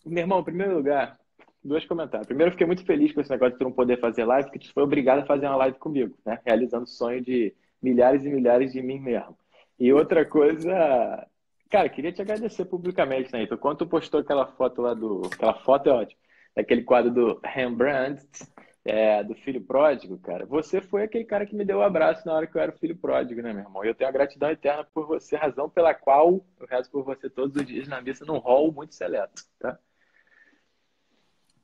meu 0.07 0.23
irmão, 0.23 0.41
em 0.41 0.45
primeiro 0.45 0.77
lugar, 0.77 1.19
dois 1.63 1.85
comentários. 1.85 2.27
Primeiro, 2.27 2.49
eu 2.49 2.53
fiquei 2.53 2.67
muito 2.67 2.87
feliz 2.87 3.13
com 3.13 3.21
esse 3.21 3.31
negócio 3.31 3.53
de 3.53 3.59
tu 3.59 3.65
não 3.65 3.73
poder 3.73 4.01
fazer 4.01 4.25
live, 4.25 4.49
porque 4.49 4.67
tu 4.67 4.73
foi 4.73 4.83
obrigado 4.83 5.19
a 5.19 5.27
fazer 5.27 5.47
uma 5.47 5.57
live 5.57 5.79
comigo, 5.79 6.17
né? 6.25 6.39
Realizando 6.47 6.85
o 6.85 6.89
sonho 6.89 7.21
de 7.21 7.55
milhares 7.83 8.25
e 8.25 8.31
milhares 8.31 8.73
de 8.73 8.81
mim 8.81 8.99
mesmo. 8.99 9.37
E 9.79 9.93
outra 9.93 10.25
coisa, 10.25 11.27
cara, 11.69 11.89
queria 11.89 12.13
te 12.13 12.23
agradecer 12.23 12.65
publicamente, 12.65 13.33
né, 13.33 13.43
Ítalo? 13.43 13.61
Quando 13.61 13.79
tu 13.79 13.87
postou 13.87 14.21
aquela 14.21 14.47
foto 14.47 14.81
lá 14.81 14.95
do. 14.95 15.23
Aquela 15.27 15.55
foto 15.55 15.91
é 15.91 15.93
ótima 15.93 16.21
daquele 16.55 16.83
quadro 16.83 17.11
do 17.11 17.41
Rembrandt, 17.45 18.27
é, 18.85 19.23
do 19.23 19.35
filho 19.35 19.61
pródigo, 19.61 20.19
cara, 20.19 20.47
você 20.47 20.81
foi 20.81 21.03
aquele 21.03 21.25
cara 21.25 21.45
que 21.45 21.55
me 21.55 21.65
deu 21.65 21.79
o 21.79 21.81
um 21.81 21.85
abraço 21.85 22.27
na 22.27 22.33
hora 22.33 22.47
que 22.47 22.57
eu 22.57 22.63
era 22.63 22.73
o 22.73 22.79
filho 22.79 22.97
pródigo, 22.97 23.43
né, 23.43 23.53
meu 23.53 23.65
irmão? 23.65 23.85
E 23.85 23.89
eu 23.89 23.95
tenho 23.95 24.09
a 24.09 24.13
gratidão 24.13 24.51
eterna 24.51 24.85
por 24.85 25.07
você, 25.07 25.37
razão 25.37 25.69
pela 25.69 25.95
qual 25.95 26.45
eu 26.59 26.67
rezo 26.67 26.91
por 26.91 27.05
você 27.05 27.29
todos 27.29 27.55
os 27.57 27.67
dias 27.67 27.87
na 27.89 28.01
missa 28.01 28.25
num 28.25 28.39
hall 28.39 28.73
muito 28.73 28.95
seleto, 28.95 29.43
tá? 29.59 29.79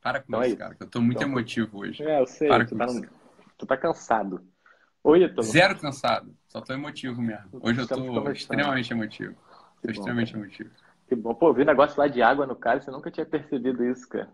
Para 0.02 0.20
com 0.20 0.26
então, 0.28 0.44
isso, 0.44 0.54
é 0.54 0.58
cara, 0.58 0.74
que 0.74 0.82
eu 0.82 0.90
tô 0.90 1.00
muito 1.00 1.16
então, 1.16 1.28
emotivo 1.28 1.78
hoje. 1.80 2.02
É, 2.02 2.20
eu 2.20 2.26
sei, 2.26 2.48
Para 2.48 2.64
tu, 2.64 2.76
tá, 2.76 2.86
no... 2.86 3.08
tu 3.58 3.66
tá 3.66 3.76
cansado. 3.76 4.46
Oi, 5.02 5.24
Ítalo. 5.24 5.42
Zero 5.42 5.78
cansado. 5.80 6.36
Só 6.46 6.60
tô 6.60 6.72
emotivo 6.72 7.20
mesmo. 7.20 7.48
Hoje 7.60 7.80
eu 7.80 7.88
tô 7.88 8.30
extremamente 8.30 8.92
emotivo. 8.92 9.34
Tô 9.82 9.90
extremamente 9.90 10.34
emotivo. 10.34 10.70
Que 11.08 11.14
bom. 11.14 11.34
Pô, 11.34 11.52
vi 11.52 11.62
um 11.62 11.66
negócio 11.66 11.98
lá 11.98 12.06
de 12.08 12.22
água 12.22 12.46
no 12.46 12.54
cara, 12.54 12.80
você 12.80 12.90
nunca 12.90 13.10
tinha 13.10 13.26
percebido 13.26 13.84
isso, 13.84 14.08
cara. 14.08 14.30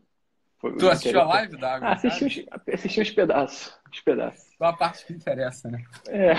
Foi, 0.62 0.76
tu 0.76 0.88
assistiu 0.88 1.20
a 1.20 1.24
live 1.24 1.56
da 1.56 1.74
água? 1.74 1.88
Ah, 1.88 1.92
assisti, 1.94 2.24
uns, 2.24 2.46
assisti 2.72 3.00
uns 3.00 3.10
pedaços. 3.10 3.76
Uns 3.90 4.00
pedaços. 4.00 4.54
Só 4.56 4.64
a 4.66 4.72
parte 4.72 5.04
que 5.04 5.12
interessa, 5.12 5.68
né? 5.68 5.82
É, 6.06 6.34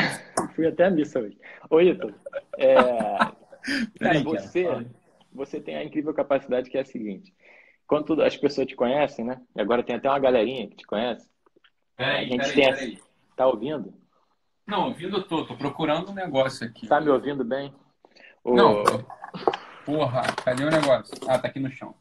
fui 0.56 0.65
até 0.65 0.86
a 0.86 0.89
missa 0.89 1.20
hoje. 1.20 1.38
Oi, 1.70 1.89
Ítalo. 1.89 2.15
É, 2.58 2.75
cara, 4.00 4.24
você, 4.24 4.88
você 5.34 5.60
tem 5.60 5.75
a 5.75 5.84
incrível 5.84 6.13
capacidade 6.13 6.70
que 6.70 6.77
é 6.77 6.82
a 6.82 6.86
seguinte. 6.86 7.36
Quando 7.86 8.24
as 8.24 8.38
pessoas 8.38 8.65
te 8.65 8.77
conhecem, 8.77 9.25
né? 9.25 9.42
E 9.53 9.60
agora 9.60 9.84
tem 9.84 9.98
até 9.98 10.08
uma 10.08 10.20
galerinha 10.20 10.70
que 10.70 10.77
te 10.77 10.88
conhece. 10.88 11.30
Peraí, 11.98 12.25
a 12.25 12.30
gente 12.30 12.38
peraí, 12.38 12.53
tem 12.53 12.74
peraí. 12.74 13.00
Tá 13.36 13.46
ouvindo? 13.46 13.94
Não, 14.65 14.88
ouvindo 14.88 15.18
eu 15.18 15.24
tô. 15.24 15.46
Tô 15.46 15.58
procurando 15.58 16.12
um 16.12 16.15
negócio 16.15 16.65
aqui. 16.65 16.88
Tá 16.88 17.01
me 17.01 17.10
ouvindo 17.10 17.44
bem? 17.44 17.75
Não. 18.46 18.84
Porra, 19.86 20.24
cadê 20.46 20.63
o 20.63 20.72
negócio? 20.72 21.13
Ah, 21.27 21.38
tá 21.38 21.50
aqui 21.50 21.60
no 21.60 21.70
chão. 21.70 21.94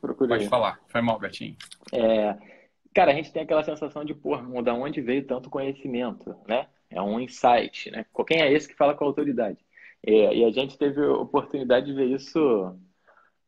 Procurei. 0.00 0.38
Pode 0.38 0.48
falar. 0.48 0.80
Foi 0.88 1.00
mal, 1.00 1.18
Betinho. 1.18 1.56
É, 1.92 2.36
cara, 2.94 3.12
a 3.12 3.14
gente 3.14 3.32
tem 3.32 3.42
aquela 3.42 3.64
sensação 3.64 4.04
de, 4.04 4.14
porra, 4.14 4.62
da 4.62 4.74
onde 4.74 5.00
veio 5.00 5.26
tanto 5.26 5.50
conhecimento, 5.50 6.34
né? 6.46 6.66
É 6.90 7.02
um 7.02 7.20
insight, 7.20 7.90
né? 7.90 8.06
Quem 8.26 8.40
é 8.40 8.52
esse 8.52 8.68
que 8.68 8.74
fala 8.74 8.94
com 8.94 9.04
a 9.04 9.06
autoridade? 9.08 9.58
É, 10.06 10.34
e 10.34 10.44
a 10.44 10.50
gente 10.50 10.78
teve 10.78 11.04
a 11.04 11.12
oportunidade 11.12 11.86
de 11.86 11.92
ver 11.92 12.06
isso 12.06 12.76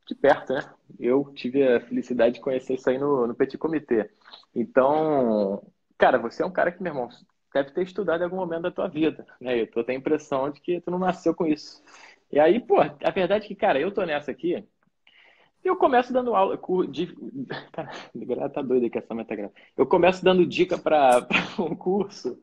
de 0.07 0.15
perto, 0.15 0.53
né? 0.53 0.69
Eu 0.99 1.33
tive 1.35 1.67
a 1.67 1.81
felicidade 1.81 2.35
de 2.35 2.41
conhecer 2.41 2.75
isso 2.75 2.91
aí 2.91 2.99
no, 2.99 3.27
no 3.29 3.35
Petit 3.35 3.57
Comitê. 3.57 4.11
Então, 4.55 5.63
cara, 5.97 6.19
você 6.19 6.43
é 6.43 6.47
um 6.47 6.51
cara 6.51 6.73
que, 6.73 6.83
meu 6.83 6.93
irmão, 6.93 7.09
deve 7.55 7.71
ter 7.71 7.83
estudado 7.83 8.21
em 8.21 8.25
algum 8.25 8.37
momento 8.37 8.63
da 8.63 8.71
tua 8.71 8.89
vida, 8.89 9.25
né? 9.41 9.61
Eu 9.61 9.71
tô, 9.71 9.85
tenho 9.85 9.99
a 9.99 10.01
impressão 10.01 10.51
de 10.51 10.61
que 10.61 10.81
tu 10.81 10.91
não 10.91 10.99
nasceu 10.99 11.35
com 11.35 11.47
isso. 11.47 11.83
E 12.33 12.39
aí, 12.39 12.61
pô, 12.61 12.81
a 12.81 13.11
verdade 13.11 13.45
é 13.45 13.49
que, 13.49 13.55
cara, 13.55 13.81
eu 13.81 13.93
tô 13.93 14.05
nessa 14.05 14.31
aqui, 14.31 14.65
eu 15.69 15.77
começo 15.77 16.13
dando 16.13 16.35
aula. 16.35 16.59
De... 16.89 17.07
Cara, 17.73 18.49
tá 18.49 18.63
doido 18.63 18.91
que 18.91 18.99
essa 18.99 19.15
meta 19.15 19.35
grave. 19.35 19.53
Eu 19.77 19.87
começo 19.87 20.25
dando 20.25 20.47
dica 20.47 20.79
para 20.79 21.27
um 21.59 21.75
curso. 21.75 22.39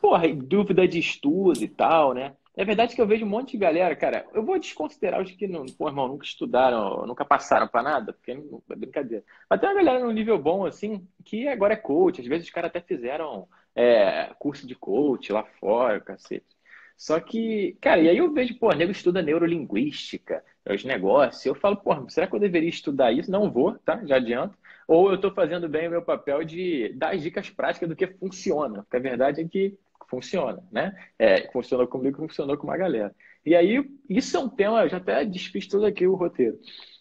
Porra, 0.00 0.28
dúvida 0.34 0.86
de 0.86 0.98
estudo 0.98 1.62
e 1.62 1.68
tal, 1.68 2.14
né? 2.14 2.36
É 2.56 2.64
verdade 2.64 2.94
que 2.94 3.00
eu 3.00 3.06
vejo 3.06 3.24
um 3.24 3.28
monte 3.28 3.52
de 3.52 3.58
galera, 3.58 3.94
cara. 3.94 4.26
Eu 4.34 4.44
vou 4.44 4.58
desconsiderar 4.58 5.22
os 5.22 5.30
que 5.30 5.46
não, 5.46 5.64
pô, 5.64 5.88
irmão, 5.88 6.08
nunca 6.08 6.24
estudaram, 6.24 7.06
nunca 7.06 7.24
passaram 7.24 7.68
para 7.68 7.84
nada, 7.84 8.12
porque 8.12 8.32
é 8.32 8.76
brincadeira. 8.76 9.24
Mas 9.48 9.60
tem 9.60 9.68
uma 9.68 9.76
galera 9.76 10.04
num 10.04 10.10
nível 10.10 10.36
bom, 10.38 10.66
assim, 10.66 11.06
que 11.24 11.46
agora 11.46 11.74
é 11.74 11.76
coach. 11.76 12.20
Às 12.20 12.26
vezes 12.26 12.48
os 12.48 12.52
caras 12.52 12.70
até 12.70 12.80
fizeram 12.80 13.48
é, 13.76 14.34
curso 14.40 14.66
de 14.66 14.74
coach 14.74 15.32
lá 15.32 15.44
fora, 15.60 16.00
cacete. 16.00 16.58
Só 16.96 17.20
que, 17.20 17.78
cara, 17.80 18.00
e 18.00 18.08
aí 18.08 18.18
eu 18.18 18.32
vejo, 18.32 18.58
pô, 18.58 18.72
nego 18.72 18.90
estuda 18.90 19.22
neurolinguística, 19.22 20.44
os 20.74 20.84
negócios. 20.84 21.44
Eu 21.44 21.54
falo, 21.54 21.76
pô, 21.76 22.08
será 22.08 22.26
que 22.26 22.34
eu 22.34 22.40
deveria 22.40 22.68
estudar 22.68 23.12
isso? 23.12 23.30
Não 23.30 23.50
vou, 23.50 23.78
tá? 23.78 24.04
Já 24.04 24.16
adianto. 24.16 24.56
Ou 24.86 25.10
eu 25.10 25.16
estou 25.16 25.32
fazendo 25.32 25.68
bem 25.68 25.88
o 25.88 25.90
meu 25.90 26.02
papel 26.02 26.44
de 26.44 26.92
dar 26.94 27.14
as 27.14 27.22
dicas 27.22 27.50
práticas 27.50 27.88
do 27.88 27.96
que 27.96 28.06
funciona. 28.06 28.82
Porque 28.82 28.96
a 28.96 29.00
verdade 29.00 29.40
é 29.40 29.48
que 29.48 29.78
funciona, 30.08 30.62
né? 30.72 30.94
É, 31.18 31.50
funcionou 31.52 31.86
comigo, 31.86 32.16
funcionou 32.18 32.56
com 32.56 32.66
uma 32.66 32.76
galera. 32.76 33.14
E 33.44 33.54
aí, 33.54 33.84
isso 34.08 34.36
é 34.36 34.40
um 34.40 34.48
tema, 34.48 34.82
eu 34.82 34.88
já 34.88 34.96
até 34.96 35.24
desfiz 35.24 35.66
tudo 35.66 35.86
aqui 35.86 36.06
o 36.06 36.14
roteiro. 36.14 36.58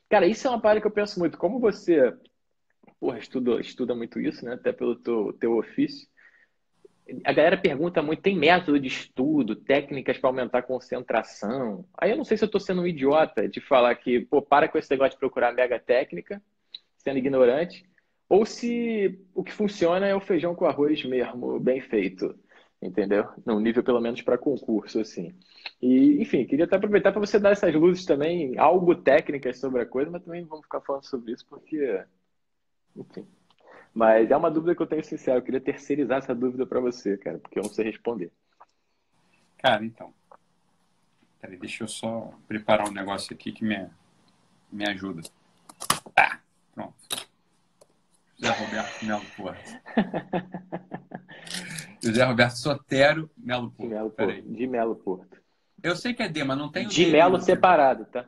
Cara, 0.09 0.25
isso 0.27 0.47
é 0.47 0.49
uma 0.49 0.61
parada 0.61 0.81
que 0.81 0.87
eu 0.87 0.91
penso 0.91 1.19
muito. 1.19 1.37
Como 1.37 1.59
você, 1.59 2.13
porra, 2.99 3.19
estuda, 3.19 3.59
estuda 3.59 3.95
muito 3.95 4.19
isso, 4.19 4.45
né? 4.45 4.53
Até 4.53 4.71
pelo 4.71 4.95
teu, 4.95 5.33
teu 5.33 5.57
ofício. 5.57 6.07
A 7.23 7.33
galera 7.33 7.57
pergunta 7.57 8.01
muito, 8.01 8.21
tem 8.21 8.37
método 8.37 8.79
de 8.79 8.87
estudo, 8.87 9.55
técnicas 9.55 10.17
para 10.17 10.29
aumentar 10.29 10.59
a 10.59 10.63
concentração. 10.63 11.85
Aí 11.97 12.11
eu 12.11 12.17
não 12.17 12.25
sei 12.25 12.37
se 12.37 12.43
eu 12.43 12.47
estou 12.47 12.59
sendo 12.59 12.81
um 12.81 12.87
idiota 12.87 13.47
de 13.47 13.61
falar 13.61 13.95
que, 13.95 14.21
pô, 14.21 14.41
para 14.41 14.67
com 14.67 14.77
esse 14.77 14.91
negócio 14.91 15.13
de 15.13 15.19
procurar 15.19 15.53
mega 15.53 15.79
técnica, 15.79 16.41
sendo 16.97 17.17
ignorante, 17.17 17.85
ou 18.27 18.45
se 18.45 19.19
o 19.33 19.43
que 19.43 19.53
funciona 19.53 20.05
é 20.05 20.15
o 20.15 20.19
feijão 20.19 20.53
com 20.53 20.65
arroz 20.65 21.03
mesmo, 21.05 21.59
bem 21.59 21.79
feito 21.79 22.37
entendeu? 22.81 23.27
Num 23.45 23.59
nível 23.59 23.83
pelo 23.83 23.99
menos 23.99 24.21
para 24.21 24.37
concurso, 24.37 24.99
assim. 24.99 25.33
E, 25.81 26.21
enfim, 26.21 26.45
queria 26.45 26.65
até 26.65 26.75
aproveitar 26.75 27.11
para 27.11 27.19
você 27.19 27.39
dar 27.39 27.51
essas 27.51 27.73
luzes 27.73 28.05
também, 28.05 28.57
algo 28.57 28.95
técnicas 28.95 29.59
sobre 29.59 29.81
a 29.81 29.85
coisa, 29.85 30.11
mas 30.11 30.23
também 30.23 30.45
vamos 30.45 30.65
ficar 30.65 30.81
falando 30.81 31.05
sobre 31.05 31.33
isso 31.33 31.45
porque, 31.47 32.03
enfim. 32.95 33.25
Mas 33.97 34.29
é 34.29 34.37
uma 34.37 34.51
dúvida 34.51 34.75
que 34.75 34.81
eu 34.83 34.85
tenho 34.85 35.03
sincero, 35.03 35.39
eu 35.39 35.41
queria 35.41 35.59
terceirizar 35.59 36.19
essa 36.19 36.35
dúvida 36.35 36.67
para 36.67 36.79
você, 36.79 37.17
cara, 37.17 37.39
porque 37.39 37.57
eu 37.57 37.63
não 37.63 37.69
sei 37.71 37.85
responder. 37.85 38.31
Cara, 39.57 39.83
então. 39.83 40.13
Peraí, 41.41 41.57
deixa 41.57 41.83
eu 41.83 41.87
só 41.87 42.31
preparar 42.47 42.87
um 42.87 42.91
negócio 42.91 43.33
aqui 43.33 43.51
que 43.51 43.65
me, 43.65 43.89
me 44.71 44.87
ajuda. 44.87 45.23
Tá, 46.13 46.39
pronto. 46.75 46.93
José 48.37 48.53
Roberto 48.53 49.03
Melo 49.03 49.25
Porto. 49.35 49.81
José 52.03 52.23
Roberto 52.23 52.55
Sotero 52.55 53.31
Melo 53.35 53.71
Porto. 53.71 54.41
De 54.43 54.67
Melo 54.67 54.95
Porto. 54.95 55.41
Eu 55.81 55.95
sei 55.95 56.13
que 56.13 56.21
é 56.21 56.29
D, 56.29 56.43
mas 56.43 56.55
não 56.55 56.69
tem 56.71 56.87
De 56.87 57.05
D. 57.05 57.11
Melo 57.13 57.41
separado, 57.41 58.05
tá? 58.05 58.27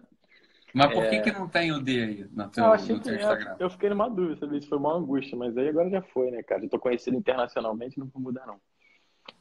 Mas 0.74 0.94
por 0.94 1.04
é... 1.04 1.10
que, 1.10 1.20
que 1.22 1.32
não 1.32 1.48
tem 1.48 1.72
o 1.72 1.80
D 1.80 2.04
aí 2.04 2.28
no 2.32 2.48
teu, 2.50 2.64
eu 2.64 2.72
no 2.72 3.00
teu 3.00 3.16
Instagram? 3.16 3.56
Eu, 3.60 3.66
eu 3.66 3.70
fiquei 3.70 3.90
numa 3.90 4.10
dúvida, 4.10 4.40
sabe? 4.40 4.58
Isso 4.58 4.70
foi 4.70 4.78
uma 4.78 4.96
angústia, 4.96 5.38
mas 5.38 5.58
aí 5.58 5.70
agora 5.70 5.90
já 5.90 6.02
foi, 6.02 6.32
né, 6.32 6.44
cara? 6.44 6.64
Eu 6.64 6.70
tô 6.70 6.80
conhecido 6.80 7.18
internacionalmente, 7.18 8.00
não 8.00 8.08
vou 8.08 8.22
mudar, 8.22 8.46
não. 8.46 8.60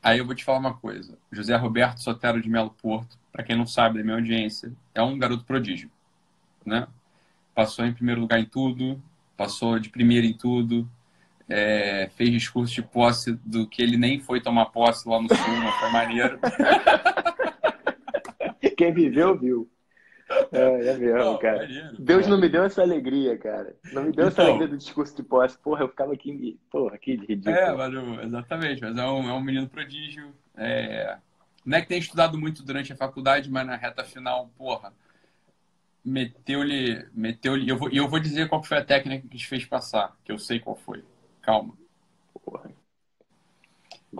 Aí 0.02 0.18
eu 0.18 0.26
vou 0.26 0.34
te 0.34 0.44
falar 0.44 0.58
uma 0.58 0.74
coisa. 0.74 1.18
José 1.30 1.56
Roberto 1.56 1.98
Sotero 1.98 2.40
de 2.40 2.48
Melo 2.48 2.70
Porto, 2.70 3.18
para 3.32 3.42
quem 3.42 3.56
não 3.56 3.66
sabe 3.66 3.98
da 3.98 4.04
minha 4.04 4.16
audiência, 4.16 4.72
é 4.94 5.02
um 5.02 5.18
garoto 5.18 5.44
prodígio, 5.44 5.90
né? 6.64 6.86
Passou 7.54 7.84
em 7.84 7.92
primeiro 7.92 8.20
lugar 8.20 8.38
em 8.38 8.46
tudo, 8.46 9.02
passou 9.36 9.78
de 9.78 9.90
primeiro 9.90 10.26
em 10.26 10.32
tudo, 10.32 10.88
é, 11.48 12.10
fez 12.14 12.30
discurso 12.30 12.74
de 12.74 12.82
posse 12.82 13.32
do 13.44 13.66
que 13.66 13.82
ele 13.82 13.96
nem 13.96 14.20
foi 14.20 14.40
tomar 14.40 14.66
posse 14.66 15.08
lá 15.08 15.20
no 15.20 15.28
sul, 15.28 15.56
mas 15.62 15.74
foi 15.76 15.90
maneiro. 15.90 16.38
Quem 18.76 18.92
viveu, 18.92 19.36
viu. 19.36 19.68
É, 20.52 20.88
é 20.88 20.96
mesmo, 20.96 21.18
não, 21.18 21.38
cara. 21.38 21.58
Maneiro, 21.58 21.96
Deus 21.98 22.26
não 22.26 22.38
me 22.38 22.48
deu 22.48 22.64
essa 22.64 22.82
alegria, 22.82 23.38
cara. 23.38 23.74
Não 23.92 24.02
me 24.02 24.12
deu 24.12 24.26
então, 24.26 24.28
essa 24.28 24.42
alegria 24.42 24.68
do 24.68 24.76
discurso 24.76 25.16
de 25.16 25.22
posse. 25.22 25.58
Porra, 25.58 25.82
eu 25.82 25.88
ficava 25.88 26.12
aqui, 26.12 26.58
porra, 26.70 26.94
aqui 26.94 27.16
de 27.16 27.26
ridículo. 27.26 27.56
É, 27.56 27.74
mas, 27.74 28.24
exatamente. 28.24 28.82
Mas 28.82 28.96
é 28.96 29.06
um, 29.06 29.28
é 29.28 29.32
um 29.32 29.40
menino 29.40 29.68
prodígio. 29.68 30.32
É... 30.56 31.16
Não 31.64 31.78
é 31.78 31.82
que 31.82 31.88
tem 31.88 31.98
estudado 31.98 32.38
muito 32.38 32.62
durante 32.62 32.92
a 32.92 32.96
faculdade, 32.96 33.50
mas 33.50 33.66
na 33.66 33.76
reta 33.76 34.04
final, 34.04 34.50
porra, 34.56 34.92
meteu-lhe. 36.04 37.06
Meteu-lhe. 37.14 37.64
E 37.64 37.68
eu 37.68 37.76
vou, 37.76 37.90
eu 37.90 38.08
vou 38.08 38.20
dizer 38.20 38.48
qual 38.48 38.62
foi 38.62 38.78
a 38.78 38.84
técnica 38.84 39.26
que 39.28 39.38
te 39.38 39.46
fez 39.46 39.64
passar, 39.64 40.16
que 40.24 40.32
eu 40.32 40.38
sei 40.38 40.60
qual 40.60 40.76
foi. 40.76 41.04
Calma. 41.42 41.74
Porra. 42.44 42.70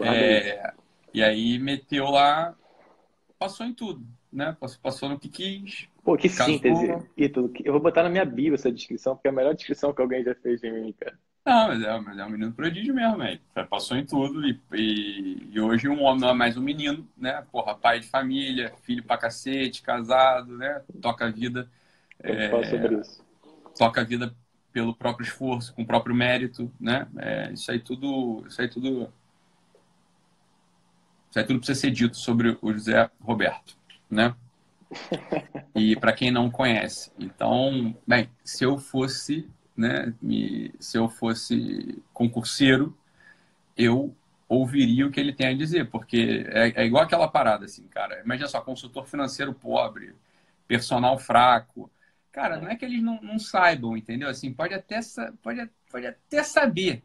É, 0.03 0.73
e 1.15 1.23
aí 1.23 1.59
meteu 1.59 2.11
lá, 2.11 2.55
passou 3.39 3.65
em 3.65 3.73
tudo, 3.73 4.07
né? 4.33 4.57
Passou, 4.61 4.79
passou 4.83 5.09
no 5.09 5.19
que 5.19 5.29
quis. 5.29 5.89
Pô, 6.09 6.17
que 6.17 6.31
casou. 6.31 6.55
síntese. 6.55 7.07
Ítalo, 7.19 7.53
eu 7.63 7.71
vou 7.71 7.83
botar 7.83 8.03
na 8.03 8.09
minha 8.09 8.25
bio 8.25 8.55
essa 8.55 8.73
descrição, 8.73 9.15
porque 9.15 9.29
é 9.29 9.31
a 9.31 9.35
melhor 9.35 9.55
descrição 9.55 9.93
que 9.93 10.01
alguém 10.01 10.25
já 10.25 10.35
fez 10.37 10.59
de 10.59 10.71
mim, 10.71 10.91
cara. 10.99 11.19
Não, 11.45 11.69
mas 11.69 11.83
é, 11.83 12.01
mas 12.01 12.19
é 12.19 12.25
um 12.25 12.31
menino 12.31 12.53
prodígio 12.53 12.95
mesmo, 12.95 13.19
velho. 13.19 13.39
Passou 13.69 13.95
em 13.95 14.07
tudo 14.07 14.43
e, 14.47 14.59
e, 14.73 15.49
e, 15.53 15.61
hoje 15.61 15.87
um 15.87 16.03
homem 16.03 16.23
não 16.23 16.31
é 16.31 16.33
mais 16.33 16.57
um 16.57 16.63
menino, 16.63 17.07
né? 17.15 17.45
Porra, 17.53 17.75
pai 17.75 18.01
de 18.01 18.07
família, 18.07 18.73
filho 18.85 19.05
pra 19.05 19.19
cacete, 19.19 19.83
casado, 19.83 20.57
né? 20.57 20.81
Toca 20.99 21.27
a 21.27 21.31
vida. 21.31 21.71
É. 22.23 22.51
Toca 23.77 24.01
a 24.01 24.05
vida 24.05 24.35
pelo 24.73 24.95
próprio 24.95 25.27
esforço, 25.27 25.75
com 25.75 25.83
o 25.83 25.87
próprio 25.87 26.15
mérito, 26.15 26.73
né? 26.81 27.07
É, 27.19 27.53
isso 27.53 27.71
aí 27.71 27.81
tudo, 27.81 28.47
isso 28.49 28.63
aí 28.63 28.69
tudo, 28.69 29.13
isso 31.29 31.39
aí 31.39 31.45
tudo 31.45 31.59
precisa 31.59 31.79
ser 31.79 31.91
dito 31.91 32.17
sobre 32.17 32.57
o 32.63 32.73
José 32.73 33.11
Roberto, 33.21 33.77
né? 34.11 34.35
E 35.75 35.95
para 35.97 36.13
quem 36.13 36.31
não 36.31 36.51
conhece, 36.51 37.13
então, 37.19 37.95
bem, 38.07 38.29
se 38.43 38.65
eu 38.65 38.79
fosse, 38.79 39.49
né, 39.77 40.13
me, 40.21 40.73
se 40.81 40.99
eu 40.99 41.09
fosse 41.09 42.03
concurseiro, 42.13 42.97
eu 43.77 44.15
ouviria 44.49 45.07
o 45.07 45.11
que 45.11 45.21
ele 45.21 45.33
tem 45.33 45.49
a 45.49 45.55
dizer, 45.55 45.91
porque 45.91 46.47
é, 46.49 46.83
é 46.83 46.87
igual 46.87 47.05
aquela 47.05 47.29
parada, 47.29 47.67
assim, 47.67 47.87
cara. 47.89 48.23
Imagina 48.25 48.49
só, 48.49 48.61
consultor 48.61 49.07
financeiro 49.07 49.55
pobre, 49.55 50.15
personal 50.67 51.19
fraco, 51.19 51.91
Cara, 52.39 52.59
não 52.61 52.69
é 52.69 52.77
que 52.77 52.85
eles 52.85 53.03
não, 53.03 53.21
não 53.21 53.39
saibam, 53.39 53.97
entendeu? 53.97 54.29
Assim, 54.29 54.53
pode 54.53 54.73
até, 54.73 55.01
pode, 55.43 55.69
pode 55.91 56.07
até 56.07 56.45
saber, 56.45 57.03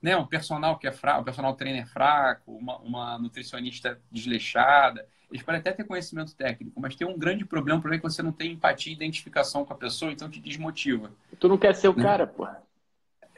né? 0.00 0.16
Um 0.16 0.26
personal 0.26 0.76
que 0.78 0.88
é 0.88 0.92
fraco, 0.92 1.20
um 1.20 1.24
personal 1.24 1.54
trainer 1.54 1.86
fraco, 1.86 2.52
uma, 2.56 2.78
uma 2.78 3.18
nutricionista 3.18 4.00
desleixada, 4.10 5.06
eles 5.32 5.42
podem 5.44 5.60
até 5.60 5.72
ter 5.72 5.84
conhecimento 5.84 6.34
técnico, 6.36 6.80
mas 6.80 6.94
tem 6.96 7.06
um 7.06 7.18
grande 7.18 7.44
problema, 7.44 7.78
o 7.78 7.82
problema 7.82 7.98
é 7.98 8.02
que 8.02 8.10
você 8.14 8.22
não 8.22 8.32
tem 8.32 8.52
empatia 8.52 8.92
e 8.92 8.96
identificação 8.96 9.64
com 9.64 9.72
a 9.72 9.76
pessoa, 9.76 10.12
então 10.12 10.30
te 10.30 10.40
desmotiva. 10.40 11.16
Tu 11.38 11.48
não 11.48 11.58
quer 11.58 11.74
ser 11.74 11.88
o 11.88 11.96
né? 11.96 12.02
cara, 12.02 12.26
pô. 12.26 12.46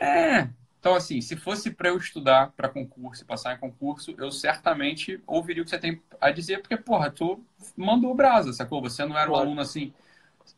É, 0.00 0.50
Então, 0.84 0.94
assim, 0.94 1.20
se 1.22 1.34
fosse 1.36 1.70
para 1.70 1.88
eu 1.88 1.96
estudar 1.96 2.52
para 2.52 2.68
concurso 2.68 3.22
e 3.22 3.26
passar 3.26 3.54
em 3.54 3.58
concurso, 3.58 4.14
eu 4.18 4.30
certamente 4.30 5.22
ouviria 5.26 5.62
o 5.62 5.64
que 5.64 5.70
você 5.70 5.78
tem 5.78 6.02
a 6.20 6.30
dizer, 6.30 6.60
porque, 6.60 6.76
porra, 6.76 7.10
tu 7.10 7.42
mandou 7.74 8.10
o 8.12 8.14
brasa, 8.14 8.52
sacou? 8.52 8.82
Você 8.82 9.04
não 9.06 9.16
era 9.18 9.30
um 9.30 9.34
aluno, 9.34 9.62
assim, 9.62 9.94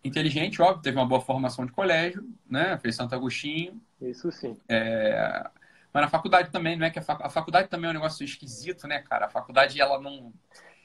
inteligente, 0.04 0.60
óbvio, 0.60 0.82
teve 0.82 0.98
uma 0.98 1.06
boa 1.06 1.20
formação 1.20 1.64
de 1.66 1.72
colégio, 1.72 2.28
né? 2.50 2.76
Fez 2.78 2.96
Santo 2.96 3.14
Agostinho. 3.14 3.80
Isso 4.00 4.32
sim. 4.32 4.56
É... 4.68 5.48
Mas 5.92 6.02
na 6.02 6.08
faculdade 6.10 6.50
também, 6.50 6.76
não 6.76 6.86
é 6.86 6.90
que 6.90 6.98
a, 6.98 7.02
fac... 7.02 7.22
a 7.22 7.30
faculdade 7.30 7.68
também 7.68 7.88
é 7.88 7.90
um 7.92 7.94
negócio 7.94 8.24
esquisito, 8.24 8.88
né, 8.88 9.00
cara? 9.02 9.26
A 9.26 9.30
faculdade, 9.30 9.80
ela 9.80 10.00
não 10.00 10.32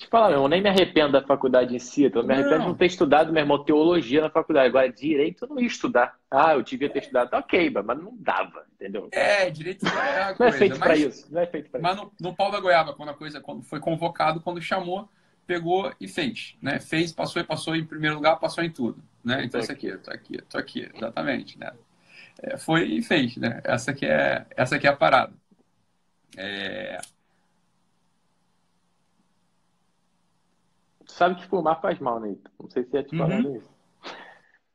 te 0.02 0.08
falar, 0.08 0.32
eu 0.32 0.48
nem 0.48 0.62
me 0.62 0.70
arrependo 0.70 1.14
da 1.14 1.22
faculdade 1.22 1.76
em 1.76 1.80
si. 1.80 2.04
Eu 2.04 2.24
me 2.24 2.34
arrependo 2.34 2.60
de 2.60 2.68
não 2.68 2.76
ter 2.76 2.88
estudado, 2.88 3.32
meu 3.32 3.42
irmão, 3.42 3.64
teologia 3.64 4.22
na 4.22 4.30
faculdade. 4.30 4.68
Agora, 4.68 4.92
direito 4.92 5.46
eu 5.46 5.50
não 5.50 5.60
ia 5.60 5.68
estudar. 5.68 6.18
Ah, 6.30 6.54
eu 6.54 6.64
devia 6.64 6.90
ter 6.90 7.00
estudado. 7.00 7.34
Ok, 7.34 7.70
mas 7.70 7.98
não 7.98 8.14
dava, 8.18 8.66
entendeu? 8.74 9.08
É, 9.12 9.50
direito 9.50 9.86
não 9.86 10.02
é 10.02 10.36
Não 10.38 10.48
é 10.48 10.52
feito 10.52 10.80
para 10.80 10.96
isso. 10.96 11.28
Não 11.32 11.42
é 11.42 11.46
feito 11.46 11.70
Mas 11.80 11.96
isso. 11.96 12.12
No, 12.20 12.30
no 12.30 12.36
pau 12.36 12.52
da 12.52 12.60
goiaba, 12.60 12.94
quando 12.94 13.10
a 13.10 13.14
coisa 13.14 13.40
quando 13.40 13.64
foi 13.64 13.80
convocado, 13.80 14.42
quando 14.42 14.62
chamou, 14.62 15.08
pegou 15.46 15.94
e 16.00 16.08
fez. 16.08 16.56
Né? 16.62 16.80
Fez, 16.80 17.12
passou 17.12 17.42
e 17.42 17.46
passou 17.46 17.76
em 17.76 17.86
primeiro 17.86 18.16
lugar, 18.16 18.38
passou 18.38 18.64
em 18.64 18.72
tudo. 18.72 19.02
Né? 19.24 19.44
Então, 19.46 19.60
isso 19.60 19.72
aqui, 19.72 19.96
tô 19.98 20.12
aqui, 20.12 20.42
tô 20.50 20.58
aqui, 20.58 20.90
exatamente. 20.94 21.60
Né? 21.60 21.72
É, 22.42 22.58
foi 22.58 22.86
e 22.86 23.04
fez. 23.04 23.38
Né? 23.38 23.62
Essa, 23.64 23.92
aqui 23.92 24.06
é, 24.06 24.46
essa 24.56 24.76
aqui 24.76 24.88
é 24.88 24.90
a 24.90 24.96
parada. 24.96 25.34
É... 26.38 27.00
sabe 31.12 31.36
que 31.36 31.48
fumar 31.48 31.80
faz 31.82 32.00
mal, 32.00 32.20
né? 32.20 32.36
Não 32.60 32.70
sei 32.70 32.84
se 32.84 32.98
é 32.98 33.04
te 33.04 33.18
falando 33.18 33.50
uhum. 33.50 33.58
isso. 33.58 33.70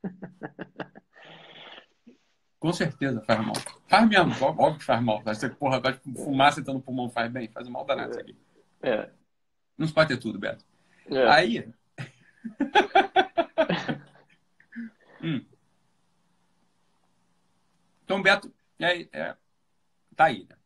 Com 2.59 2.73
certeza 2.73 3.21
faz 3.23 3.45
mal. 3.45 3.55
Faz 3.87 4.09
mesmo, 4.09 4.33
óbvio 4.45 4.79
que 4.79 4.85
faz 4.85 5.03
mal. 5.03 5.23
Você, 5.23 5.49
porra, 5.49 5.81
vai 5.81 5.99
fumar 6.17 6.53
sentando 6.53 6.79
no 6.79 6.85
pulmão 6.85 7.11
faz 7.11 7.31
bem, 7.31 7.49
faz 7.49 7.69
mal 7.69 7.85
danado 7.85 8.11
isso 8.11 8.21
aqui. 8.21 8.37
É. 8.83 9.11
Não 9.77 9.87
se 9.87 9.93
pode 9.93 10.09
ter 10.09 10.17
tudo, 10.17 10.39
Beto. 10.39 10.65
É. 11.11 11.29
Aí. 11.29 11.71
hum. 15.23 15.45
Então, 18.05 18.23
Beto, 18.23 18.51
aí, 18.81 19.09
é, 19.13 19.37
tá 20.15 20.27
aí, 20.27 20.47
né? 20.49 20.57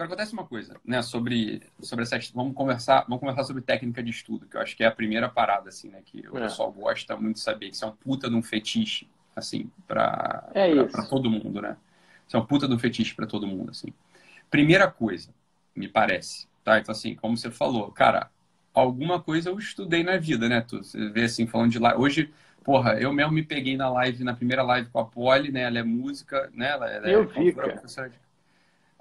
Agora 0.00 0.14
acontece 0.14 0.32
uma 0.32 0.46
coisa, 0.46 0.80
né, 0.82 1.02
sobre, 1.02 1.62
sobre 1.78 2.04
essa. 2.04 2.18
Vamos 2.34 2.54
conversar, 2.54 3.02
vamos 3.02 3.20
conversar 3.20 3.44
sobre 3.44 3.60
técnica 3.60 4.02
de 4.02 4.08
estudo, 4.08 4.46
que 4.46 4.56
eu 4.56 4.60
acho 4.62 4.74
que 4.74 4.82
é 4.82 4.86
a 4.86 4.90
primeira 4.90 5.28
parada, 5.28 5.68
assim, 5.68 5.90
né? 5.90 6.00
Que 6.02 6.26
o 6.26 6.38
é. 6.38 6.40
pessoal 6.40 6.72
gosta 6.72 7.14
muito 7.18 7.34
de 7.34 7.42
saber, 7.42 7.68
que 7.68 7.74
isso 7.74 7.84
é 7.84 7.88
um 7.88 7.92
puta 7.92 8.30
de 8.30 8.34
um 8.34 8.42
fetiche, 8.42 9.06
assim, 9.36 9.70
para 9.86 10.48
é 10.54 10.70
todo 11.06 11.28
mundo, 11.28 11.60
né? 11.60 11.76
Isso 12.26 12.34
é 12.34 12.40
um 12.40 12.46
puta 12.46 12.66
de 12.66 12.72
um 12.72 12.78
fetiche 12.78 13.14
para 13.14 13.26
todo 13.26 13.46
mundo, 13.46 13.72
assim. 13.72 13.92
Primeira 14.50 14.90
coisa, 14.90 15.28
me 15.76 15.86
parece, 15.86 16.48
tá? 16.64 16.78
Então, 16.78 16.92
assim, 16.92 17.14
como 17.14 17.36
você 17.36 17.50
falou, 17.50 17.92
cara, 17.92 18.30
alguma 18.72 19.20
coisa 19.20 19.50
eu 19.50 19.58
estudei 19.58 20.02
na 20.02 20.16
vida, 20.16 20.48
né? 20.48 20.62
Tu, 20.62 20.82
você 20.82 21.10
vê 21.10 21.24
assim, 21.24 21.46
falando 21.46 21.72
de 21.72 21.78
lá. 21.78 21.94
Hoje, 21.94 22.32
porra, 22.64 22.98
eu 22.98 23.12
mesmo 23.12 23.32
me 23.32 23.42
peguei 23.42 23.76
na 23.76 23.90
live, 23.90 24.24
na 24.24 24.32
primeira 24.32 24.62
live 24.62 24.88
com 24.88 24.98
a 24.98 25.04
Polly, 25.04 25.52
né? 25.52 25.60
Ela 25.60 25.80
é 25.80 25.82
música, 25.82 26.48
né? 26.54 26.70
Ela, 26.70 26.88
ela 26.88 27.06
eu 27.06 27.24
é 27.24 27.26
vi, 27.26 27.52
cara. 27.52 27.72
professora 27.72 28.08
de 28.08 28.16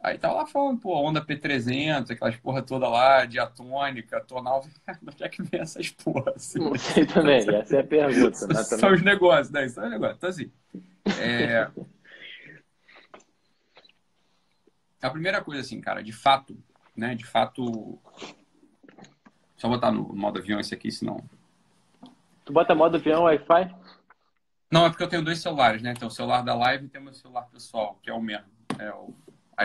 Aí 0.02 0.18
tava 0.18 0.36
lá 0.36 0.46
falando, 0.46 0.80
pô, 0.80 0.98
onda 0.98 1.24
P300, 1.24 2.12
aquelas 2.12 2.38
porra 2.38 2.62
toda 2.62 2.88
lá, 2.88 3.26
diatônica, 3.26 4.22
tonal. 4.22 4.66
Onde 5.06 5.24
é 5.24 5.30
que 5.30 5.44
vem 5.44 5.60
essas 5.60 5.90
porras? 5.90 6.36
Assim? 6.36 6.60
Não 6.60 6.76
sei 6.76 7.06
também, 7.06 7.38
essa 7.56 7.76
é 7.76 7.80
a 7.82 7.84
pergunta. 7.84 8.48
Né, 8.48 8.64
São 8.64 8.94
os 8.94 9.02
negócios, 9.02 9.50
né? 9.52 9.68
São 9.68 9.84
os 9.84 9.90
negócios. 9.92 10.18
Então, 10.18 10.30
assim, 10.30 10.52
é... 11.22 11.70
a 15.02 15.10
primeira 15.10 15.44
coisa, 15.44 15.62
assim, 15.62 15.82
cara, 15.82 16.02
de 16.02 16.14
fato, 16.14 16.58
né, 16.96 17.14
de 17.14 17.26
fato... 17.26 18.00
Só 19.58 19.68
botar 19.68 19.92
no 19.92 20.16
modo 20.16 20.40
avião 20.40 20.62
esse 20.62 20.74
aqui, 20.74 20.90
senão... 20.90 21.22
Tu 22.46 22.54
bota 22.54 22.74
modo 22.74 22.96
avião, 22.96 23.24
Wi-Fi? 23.24 23.76
Não, 24.72 24.86
é 24.86 24.90
porque 24.90 25.04
eu 25.04 25.10
tenho 25.10 25.26
dois 25.26 25.40
celulares, 25.40 25.82
né? 25.82 25.94
Tem 25.94 26.08
o 26.08 26.12
celular 26.12 26.42
da 26.42 26.56
live 26.56 26.86
e 26.86 26.90
tem 26.90 27.02
o 27.02 27.04
meu 27.04 27.14
celular 27.14 27.42
pessoal, 27.52 28.00
que 28.02 28.10
é 28.10 28.14
o 28.14 28.22
mesmo. 28.22 28.48
É 28.78 28.90
o 28.92 29.14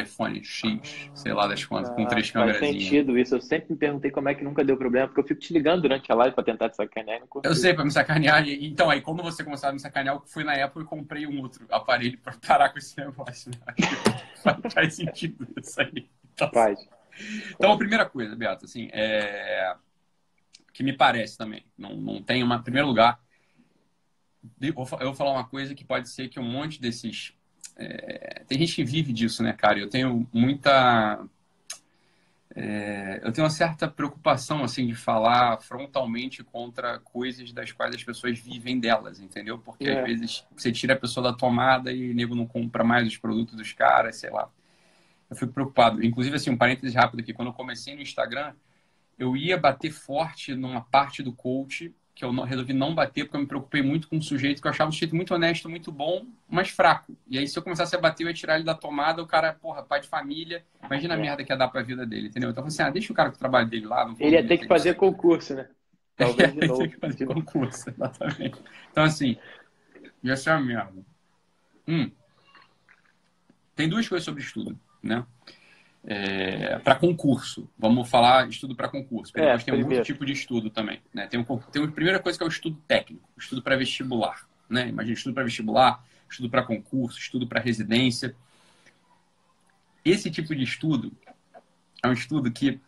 iPhone 0.01 0.43
X, 0.43 1.11
sei 1.15 1.33
lá 1.33 1.47
das 1.47 1.65
quantas, 1.65 1.95
com 1.95 2.07
três 2.07 2.31
câmeras. 2.31 2.59
Faz 2.59 2.73
sentido 2.73 3.19
isso. 3.19 3.35
Eu 3.35 3.41
sempre 3.41 3.73
me 3.73 3.77
perguntei 3.77 4.11
como 4.11 4.29
é 4.29 4.35
que 4.35 4.45
nunca 4.45 4.65
deu 4.65 4.77
problema, 4.77 5.09
porque 5.09 5.21
eu 5.21 5.27
fico 5.27 5.41
te 5.41 5.53
ligando 5.53 5.83
durante 5.83 6.11
a 6.11 6.15
live 6.15 6.35
para 6.35 6.45
tentar 6.45 6.69
te 6.71 6.77
sacanear. 6.77 7.21
Não 7.21 7.43
eu 7.43 7.55
sei, 7.55 7.75
para 7.75 7.85
me 7.85 7.91
sacanear. 7.91 8.47
Então, 8.49 8.91
aí 8.91 9.01
quando 9.01 9.23
você 9.23 9.45
começava 9.45 9.71
a 9.71 9.75
me 9.75 9.81
sacanear, 9.81 10.17
eu 10.17 10.23
fui 10.27 10.45
na 10.45 10.53
Apple 10.65 10.83
e 10.83 10.87
comprei 10.87 11.27
um 11.27 11.41
outro 11.41 11.67
aparelho 11.71 12.19
para 12.19 12.35
parar 12.35 12.71
com 12.71 12.79
esse 12.79 12.99
negócio. 12.99 13.51
Faz 14.73 14.95
sentido 14.95 15.47
isso 15.61 15.81
aí. 15.81 16.09
Então, 16.33 16.51
Faz. 16.51 16.79
Então, 17.51 17.73
a 17.73 17.79
primeira 17.79 18.05
coisa, 18.05 18.35
Beato, 18.35 18.65
assim, 18.65 18.89
é... 18.93 19.75
que 20.73 20.83
me 20.83 20.93
parece 20.93 21.39
também, 21.39 21.65
não, 21.79 21.97
não 21.97 22.23
tem 22.23 22.43
uma. 22.43 22.57
Em 22.57 22.63
primeiro 22.63 22.89
lugar, 22.89 23.21
eu 24.61 24.75
vou 24.75 25.15
falar 25.15 25.33
uma 25.33 25.45
coisa 25.45 25.75
que 25.75 25.85
pode 25.85 26.09
ser 26.09 26.29
que 26.29 26.39
um 26.39 26.45
monte 26.45 26.81
desses 26.81 27.35
é, 27.77 28.43
tem 28.47 28.59
gente 28.59 28.75
que 28.75 28.85
vive 28.85 29.13
disso, 29.13 29.43
né, 29.43 29.53
cara? 29.53 29.79
Eu 29.79 29.89
tenho 29.89 30.27
muita. 30.33 31.25
É, 32.57 33.21
eu 33.25 33.33
tenho 33.33 33.45
uma 33.45 33.51
certa 33.51 33.89
preocupação, 33.89 34.63
assim, 34.63 34.87
de 34.87 34.95
falar 34.95 35.61
frontalmente 35.61 36.45
contra 36.45 37.01
coisas 37.01 37.53
das 37.53 37.73
quais 37.73 37.97
as 37.97 38.05
pessoas 38.05 38.39
vivem 38.39 38.79
delas, 38.79 39.19
entendeu? 39.19 39.59
Porque 39.59 39.89
é. 39.89 39.99
às 39.99 40.07
vezes 40.07 40.47
você 40.57 40.71
tira 40.71 40.95
a 40.95 40.99
pessoa 40.99 41.33
da 41.33 41.37
tomada 41.37 41.93
e 41.93 42.13
o 42.13 42.15
nego 42.15 42.35
não 42.35 42.47
compra 42.47 42.85
mais 42.85 43.09
os 43.09 43.17
produtos 43.17 43.57
dos 43.57 43.73
caras, 43.73 44.17
sei 44.17 44.31
lá. 44.31 44.49
Eu 45.29 45.35
fico 45.35 45.53
preocupado. 45.53 46.05
Inclusive, 46.05 46.37
assim, 46.37 46.51
um 46.51 46.57
parênteses 46.57 46.95
rápido 46.95 47.21
aqui. 47.21 47.33
Quando 47.33 47.49
eu 47.49 47.55
comecei 47.55 47.97
no 47.97 48.03
Instagram, 48.03 48.55
eu 49.19 49.37
ia 49.37 49.57
bater 49.59 49.91
forte 49.91 50.55
numa 50.55 50.81
parte 50.81 51.25
do 51.25 51.33
coach 51.33 51.93
que 52.15 52.25
eu 52.25 52.33
não, 52.33 52.45
resolvi 52.45 52.73
não 52.73 52.95
bater 52.95 53.25
porque 53.25 53.37
eu 53.37 53.41
me 53.41 53.47
preocupei 53.47 53.83
muito 53.83 54.09
com 54.09 54.17
um 54.17 54.23
sujeito 54.23 54.63
que 54.63 54.69
eu 54.69 54.71
achava 54.71 54.89
um 54.89 54.93
sujeito 54.93 55.17
muito 55.17 55.35
honesto, 55.35 55.69
muito 55.69 55.91
bom, 55.91 56.25
mas 56.49 56.71
fraco. 56.71 57.17
E 57.29 57.39
aí, 57.39 57.49
se 57.49 57.59
eu 57.59 57.63
começasse 57.63 57.97
a 57.97 58.01
bater, 58.01 58.23
eu 58.23 58.29
ia 58.29 58.35
tirar 58.35 58.55
ele 58.55 58.65
da 58.65 58.75
tomada, 58.75 59.21
o 59.21 59.27
cara, 59.27 59.53
porra, 59.53 59.83
pai 59.83 60.01
de 60.01 60.07
família, 60.07 60.65
imagina 60.85 61.15
a 61.15 61.17
merda 61.17 61.43
que 61.43 61.53
ia 61.53 61.57
dar 61.57 61.69
pra 61.69 61.83
vida 61.83 62.07
dele, 62.07 62.29
entendeu? 62.29 62.51
Então, 62.51 62.65
assim, 62.65 62.83
ah, 62.83 62.91
deixa 62.91 63.13
o 63.13 63.17
cara 63.17 63.31
com 63.31 63.37
o 63.37 63.39
trabalho 63.39 63.69
dele 63.69 63.87
lá. 63.87 64.07
Não 64.07 64.15
ele 64.21 64.37
ia 64.37 64.47
ter 64.47 64.59
que 64.59 64.69
fazer 64.69 64.95
concurso, 64.95 65.55
né? 65.55 65.69
Talvez 66.17 66.55
de 66.55 66.67
novo. 66.69 66.89
que 66.89 66.97
fazer 66.97 67.27
concurso, 67.27 67.91
exatamente. 67.91 68.63
Então, 68.93 69.03
assim, 69.03 69.37
ia 70.23 70.37
ser 70.37 70.51
a 70.51 70.61
merda. 70.61 71.05
Hum. 71.89 72.09
Tem 73.75 73.89
duas 73.89 74.09
coisas 74.09 74.25
sobre 74.25 74.41
estudo, 74.41 74.79
né? 75.03 75.27
É, 76.07 76.79
para 76.79 76.97
concurso. 76.97 77.69
Vamos 77.79 78.09
falar 78.09 78.49
estudo 78.49 78.75
para 78.75 78.89
concurso. 78.89 79.33
Porque 79.33 79.45
é, 79.45 79.57
depois 79.57 79.65
tem 79.65 79.75
um 79.75 79.87
outro 79.87 80.03
tipo 80.03 80.25
de 80.25 80.33
estudo 80.33 80.71
também. 80.71 81.01
Né? 81.13 81.27
Tem, 81.27 81.41
um, 81.41 81.45
tem 81.45 81.83
uma 81.83 81.91
primeira 81.91 82.19
coisa 82.19 82.39
que 82.39 82.45
é 82.45 82.47
o 82.47 82.51
estudo 82.51 82.77
técnico, 82.87 83.29
estudo 83.39 83.63
para 83.63 83.77
vestibular. 83.77 84.47
Né? 84.69 84.89
Imagina 84.89 85.15
estudo 85.15 85.35
para 85.35 85.45
vestibular, 85.45 86.05
estudo 86.29 86.51
para 86.51 86.63
concurso, 86.63 87.19
estudo 87.19 87.47
para 87.47 87.61
residência. 87.61 88.35
Esse 90.05 90.31
tipo 90.31 90.55
de 90.55 90.63
estudo 90.63 91.13
é 92.03 92.09
um 92.09 92.13
estudo 92.13 92.53
que 92.53 92.79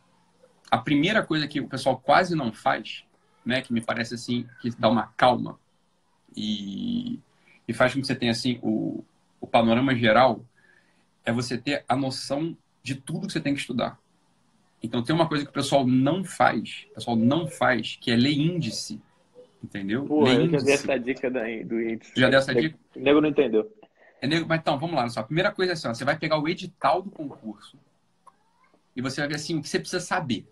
a 0.71 0.79
primeira 0.79 1.23
coisa 1.23 1.49
que 1.49 1.61
o 1.61 1.69
pessoal 1.69 1.97
quase 1.97 2.35
não 2.35 2.53
faz, 2.53 3.05
né, 3.45 3.63
que 3.63 3.73
me 3.73 3.81
parece 3.81 4.15
assim, 4.15 4.47
que 4.61 4.71
dá 4.71 4.89
uma 4.89 5.07
calma 5.17 5.59
e, 6.37 7.21
e 7.67 7.73
faz 7.73 7.95
com 7.95 8.01
que 8.01 8.07
você 8.07 8.17
tenha 8.17 8.33
assim 8.33 8.59
o, 8.61 9.05
o 9.41 9.47
panorama 9.47 9.95
geral, 9.95 10.45
é 11.25 11.33
você 11.33 11.57
ter 11.57 11.85
a 11.89 11.97
noção 11.97 12.57
de 12.87 12.95
tudo 12.95 13.27
que 13.27 13.33
você 13.33 13.41
tem 13.41 13.53
que 13.53 13.61
estudar. 13.61 13.99
Então 14.81 15.03
tem 15.03 15.13
uma 15.13 15.29
coisa 15.29 15.45
que 15.45 15.51
o 15.51 15.53
pessoal 15.53 15.85
não 15.85 16.23
faz, 16.23 16.87
o 16.93 16.95
pessoal 16.95 17.17
não 17.17 17.49
faz, 17.49 17.99
que 18.01 18.13
é 18.13 18.17
ler 18.17 18.39
índice. 18.39 19.01
Entendeu? 19.63 20.07
Pô, 20.07 20.23
ler 20.23 20.37
eu 20.37 20.45
índice. 20.45 20.59
já 20.61 20.65
dei 20.65 20.75
essa 20.75 20.99
dica 20.99 21.31
do 21.31 21.81
índice. 21.81 22.13
Já 22.17 22.31
deu 22.31 22.39
essa 22.39 22.55
dica? 22.55 22.79
O 22.95 23.01
nego 23.01 23.21
não 23.21 23.29
entendeu. 23.29 23.69
É 24.23 24.29
nego, 24.29 24.47
mas 24.49 24.61
então, 24.61 24.79
vamos 24.79 24.95
lá. 24.95 25.09
Só. 25.09 25.19
A 25.19 25.25
primeira 25.25 25.51
coisa 25.51 25.73
é 25.73 25.75
assim, 25.75 25.89
ó, 25.89 25.95
você 25.95 26.05
vai 26.05 26.17
pegar 26.17 26.39
o 26.39 26.49
edital 26.49 27.03
do 27.03 27.11
concurso 27.11 27.77
e 28.95 29.03
você 29.03 29.21
vai 29.21 29.31
ver 29.31 29.35
assim, 29.35 29.59
o 29.59 29.63
que 29.63 29.69
você 29.69 29.81
precisa 29.81 30.01
saber. 30.01 30.47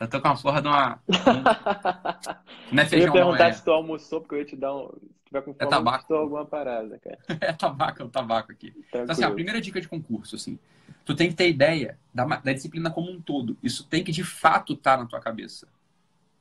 Eu 0.00 0.08
tô 0.08 0.20
com 0.20 0.28
uma 0.28 0.36
porra 0.36 0.62
de 0.62 0.68
uma. 0.68 0.98
não 2.72 2.82
é 2.82 2.86
feijão, 2.86 3.08
eu 3.08 3.14
ia 3.14 3.24
perguntar 3.24 3.48
é... 3.48 3.52
se 3.52 3.62
tu 3.62 3.70
almoçou, 3.70 4.20
porque 4.20 4.34
eu 4.34 4.38
ia 4.38 4.44
te 4.44 4.56
dar 4.56 4.74
um. 4.74 4.88
Se 4.88 5.24
tiver 5.26 5.42
com 5.42 5.52
fome, 5.52 5.56
é 5.60 5.66
tabaco. 5.66 6.14
alguma 6.14 6.46
parada, 6.46 6.98
cara. 6.98 7.18
é 7.40 7.52
tabaco, 7.52 8.02
é 8.02 8.04
o 8.04 8.08
tabaco 8.08 8.50
aqui. 8.50 8.74
Então, 8.88 9.04
assim, 9.08 9.22
a 9.22 9.30
primeira 9.30 9.60
dica 9.60 9.80
de 9.80 9.86
concurso, 9.86 10.34
assim 10.34 10.58
tu 11.04 11.14
tem 11.14 11.28
que 11.28 11.34
ter 11.34 11.48
ideia 11.48 11.98
da, 12.14 12.24
da 12.24 12.52
disciplina 12.52 12.90
como 12.90 13.10
um 13.10 13.20
todo. 13.20 13.56
Isso 13.62 13.84
tem 13.84 14.04
que 14.04 14.12
de 14.12 14.24
fato 14.24 14.74
estar 14.74 14.96
tá 14.96 15.02
na 15.02 15.08
tua 15.08 15.20
cabeça, 15.20 15.66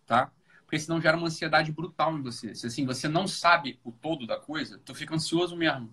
tá? 0.05 0.31
Porque 0.63 0.79
senão 0.79 1.01
gera 1.01 1.17
uma 1.17 1.27
ansiedade 1.27 1.71
brutal 1.71 2.15
em 2.15 2.21
você. 2.21 2.53
Se 2.53 2.67
assim, 2.67 2.85
você 2.85 3.07
não 3.07 3.27
sabe 3.27 3.79
o 3.83 3.91
todo 3.91 4.27
da 4.27 4.37
coisa, 4.37 4.79
tu 4.85 4.93
fica 4.93 5.15
ansioso 5.15 5.55
mesmo. 5.55 5.89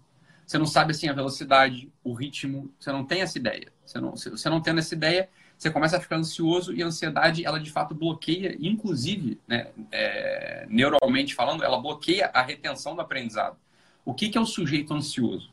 Você 0.46 0.59
não 0.59 0.66
sabe 0.66 0.92
assim 0.92 1.09
a 1.09 1.12
velocidade, 1.12 1.90
o 2.05 2.12
ritmo, 2.12 2.72
você 2.79 2.92
não 2.92 3.05
tem 3.05 3.22
essa 3.22 3.38
ideia. 3.38 3.72
Você 3.85 3.98
não, 3.98 4.11
você 4.12 4.50
não 4.50 4.61
tendo 4.61 4.79
essa 4.79 4.94
ideia, 4.94 5.29
você 5.56 5.70
começa 5.70 5.96
a 5.96 6.00
ficar 6.00 6.16
ansioso 6.16 6.74
e 6.74 6.82
a 6.82 6.86
ansiedade, 6.86 7.44
ela 7.44 7.58
de 7.58 7.70
fato 7.70 7.94
bloqueia, 7.94 8.56
inclusive, 8.60 9.40
né, 9.48 9.70
é, 9.90 10.66
neuralmente 10.68 11.34
falando, 11.34 11.64
ela 11.64 11.80
bloqueia 11.80 12.26
a 12.26 12.42
retenção 12.42 12.94
do 12.94 13.00
aprendizado. 13.00 13.56
O 14.04 14.12
que, 14.12 14.28
que 14.28 14.36
é 14.36 14.40
o 14.40 14.46
sujeito 14.46 14.92
ansioso? 14.92 15.50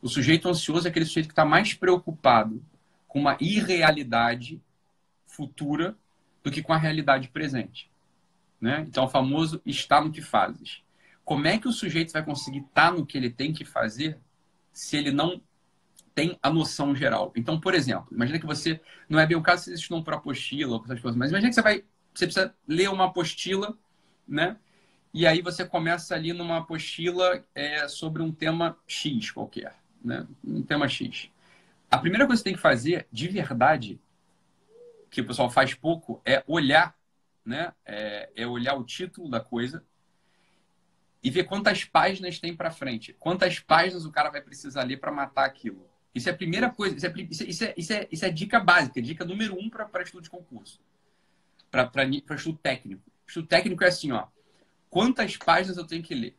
O 0.00 0.08
sujeito 0.08 0.48
ansioso 0.48 0.86
é 0.86 0.90
aquele 0.90 1.04
sujeito 1.04 1.26
que 1.26 1.32
está 1.32 1.44
mais 1.44 1.74
preocupado 1.74 2.62
com 3.06 3.20
uma 3.20 3.36
irrealidade 3.40 4.60
futura 5.26 5.96
do 6.42 6.50
que 6.50 6.62
com 6.62 6.72
a 6.72 6.78
realidade 6.78 7.28
presente. 7.28 7.90
Né? 8.60 8.84
Então, 8.88 9.04
o 9.04 9.08
famoso 9.08 9.60
está 9.66 10.00
no 10.00 10.10
que 10.10 10.22
fazes. 10.22 10.82
Como 11.24 11.46
é 11.46 11.58
que 11.58 11.68
o 11.68 11.72
sujeito 11.72 12.12
vai 12.12 12.24
conseguir 12.24 12.60
estar 12.60 12.90
tá 12.90 12.92
no 12.92 13.04
que 13.04 13.18
ele 13.18 13.30
tem 13.30 13.52
que 13.52 13.64
fazer 13.64 14.18
se 14.72 14.96
ele 14.96 15.10
não 15.10 15.40
tem 16.16 16.38
a 16.42 16.50
noção 16.50 16.96
geral? 16.96 17.30
Então, 17.36 17.60
por 17.60 17.74
exemplo, 17.74 18.08
imagina 18.10 18.40
que 18.40 18.46
você, 18.46 18.80
não 19.06 19.20
é 19.20 19.26
bem 19.26 19.36
o 19.36 19.42
caso 19.42 19.64
se 19.64 19.70
você 19.70 19.74
estudou 19.74 20.02
por 20.02 20.14
apostila 20.14 20.76
ou 20.76 20.82
essas 20.82 20.98
coisas, 20.98 21.14
mas 21.14 21.28
imagina 21.28 21.50
que 21.50 21.54
você 21.54 21.60
vai, 21.60 21.84
você 22.14 22.24
precisa 22.24 22.54
ler 22.66 22.88
uma 22.88 23.04
apostila, 23.04 23.76
né? 24.26 24.56
E 25.12 25.26
aí 25.26 25.42
você 25.42 25.62
começa 25.66 26.14
ali 26.14 26.32
numa 26.32 26.56
apostila 26.56 27.44
é, 27.54 27.86
sobre 27.86 28.22
um 28.22 28.32
tema 28.32 28.78
X 28.86 29.30
qualquer, 29.30 29.76
né? 30.02 30.26
Um 30.42 30.62
tema 30.62 30.88
X. 30.88 31.30
A 31.90 31.98
primeira 31.98 32.26
coisa 32.26 32.40
que 32.40 32.44
você 32.44 32.50
tem 32.50 32.56
que 32.56 32.62
fazer, 32.62 33.06
de 33.12 33.28
verdade, 33.28 34.00
que 35.10 35.20
o 35.20 35.26
pessoal 35.26 35.50
faz 35.50 35.74
pouco, 35.74 36.22
é 36.24 36.42
olhar, 36.46 36.96
né? 37.44 37.74
É, 37.84 38.30
é 38.34 38.46
olhar 38.46 38.74
o 38.74 38.84
título 38.84 39.28
da 39.28 39.40
coisa 39.40 39.84
e 41.22 41.28
ver 41.30 41.44
quantas 41.44 41.84
páginas 41.84 42.38
tem 42.38 42.56
para 42.56 42.70
frente, 42.70 43.12
quantas 43.18 43.60
páginas 43.60 44.06
o 44.06 44.10
cara 44.10 44.30
vai 44.30 44.40
precisar 44.40 44.82
ler 44.82 44.96
para 44.96 45.12
matar 45.12 45.44
aquilo. 45.44 45.86
Isso 46.16 46.30
é 46.30 46.32
a 46.32 46.36
primeira 46.36 46.70
coisa, 46.70 46.96
isso 46.96 47.06
é, 47.06 47.12
isso 47.50 47.64
é, 47.64 47.74
isso 47.76 47.92
é, 47.92 48.08
isso 48.10 48.24
é 48.24 48.30
dica 48.30 48.58
básica, 48.58 49.02
dica 49.02 49.22
número 49.22 49.54
um 49.54 49.68
para 49.68 50.02
estudo 50.02 50.22
de 50.22 50.30
concurso, 50.30 50.80
para 51.70 51.90
estudo 52.34 52.56
técnico. 52.56 53.02
Estudo 53.26 53.46
técnico 53.46 53.84
é 53.84 53.88
assim, 53.88 54.12
ó, 54.12 54.26
quantas 54.88 55.36
páginas 55.36 55.76
eu 55.76 55.86
tenho 55.86 56.02
que 56.02 56.14
ler? 56.14 56.34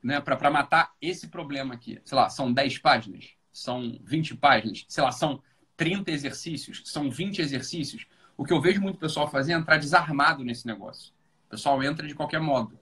Né, 0.00 0.20
para 0.20 0.50
matar 0.52 0.94
esse 1.02 1.26
problema 1.26 1.74
aqui. 1.74 2.00
Sei 2.04 2.16
lá, 2.16 2.28
são 2.28 2.52
10 2.52 2.78
páginas? 2.78 3.30
São 3.52 3.98
20 4.04 4.36
páginas? 4.36 4.84
Sei 4.86 5.02
lá, 5.02 5.10
são 5.10 5.42
30 5.76 6.12
exercícios? 6.12 6.82
São 6.84 7.10
20 7.10 7.40
exercícios? 7.40 8.06
O 8.36 8.44
que 8.44 8.52
eu 8.52 8.60
vejo 8.60 8.80
muito 8.80 9.00
pessoal 9.00 9.28
fazer 9.28 9.52
é 9.52 9.56
entrar 9.56 9.78
desarmado 9.78 10.44
nesse 10.44 10.64
negócio. 10.64 11.12
O 11.48 11.50
pessoal 11.50 11.82
entra 11.82 12.06
de 12.06 12.14
qualquer 12.14 12.40
modo. 12.40 12.78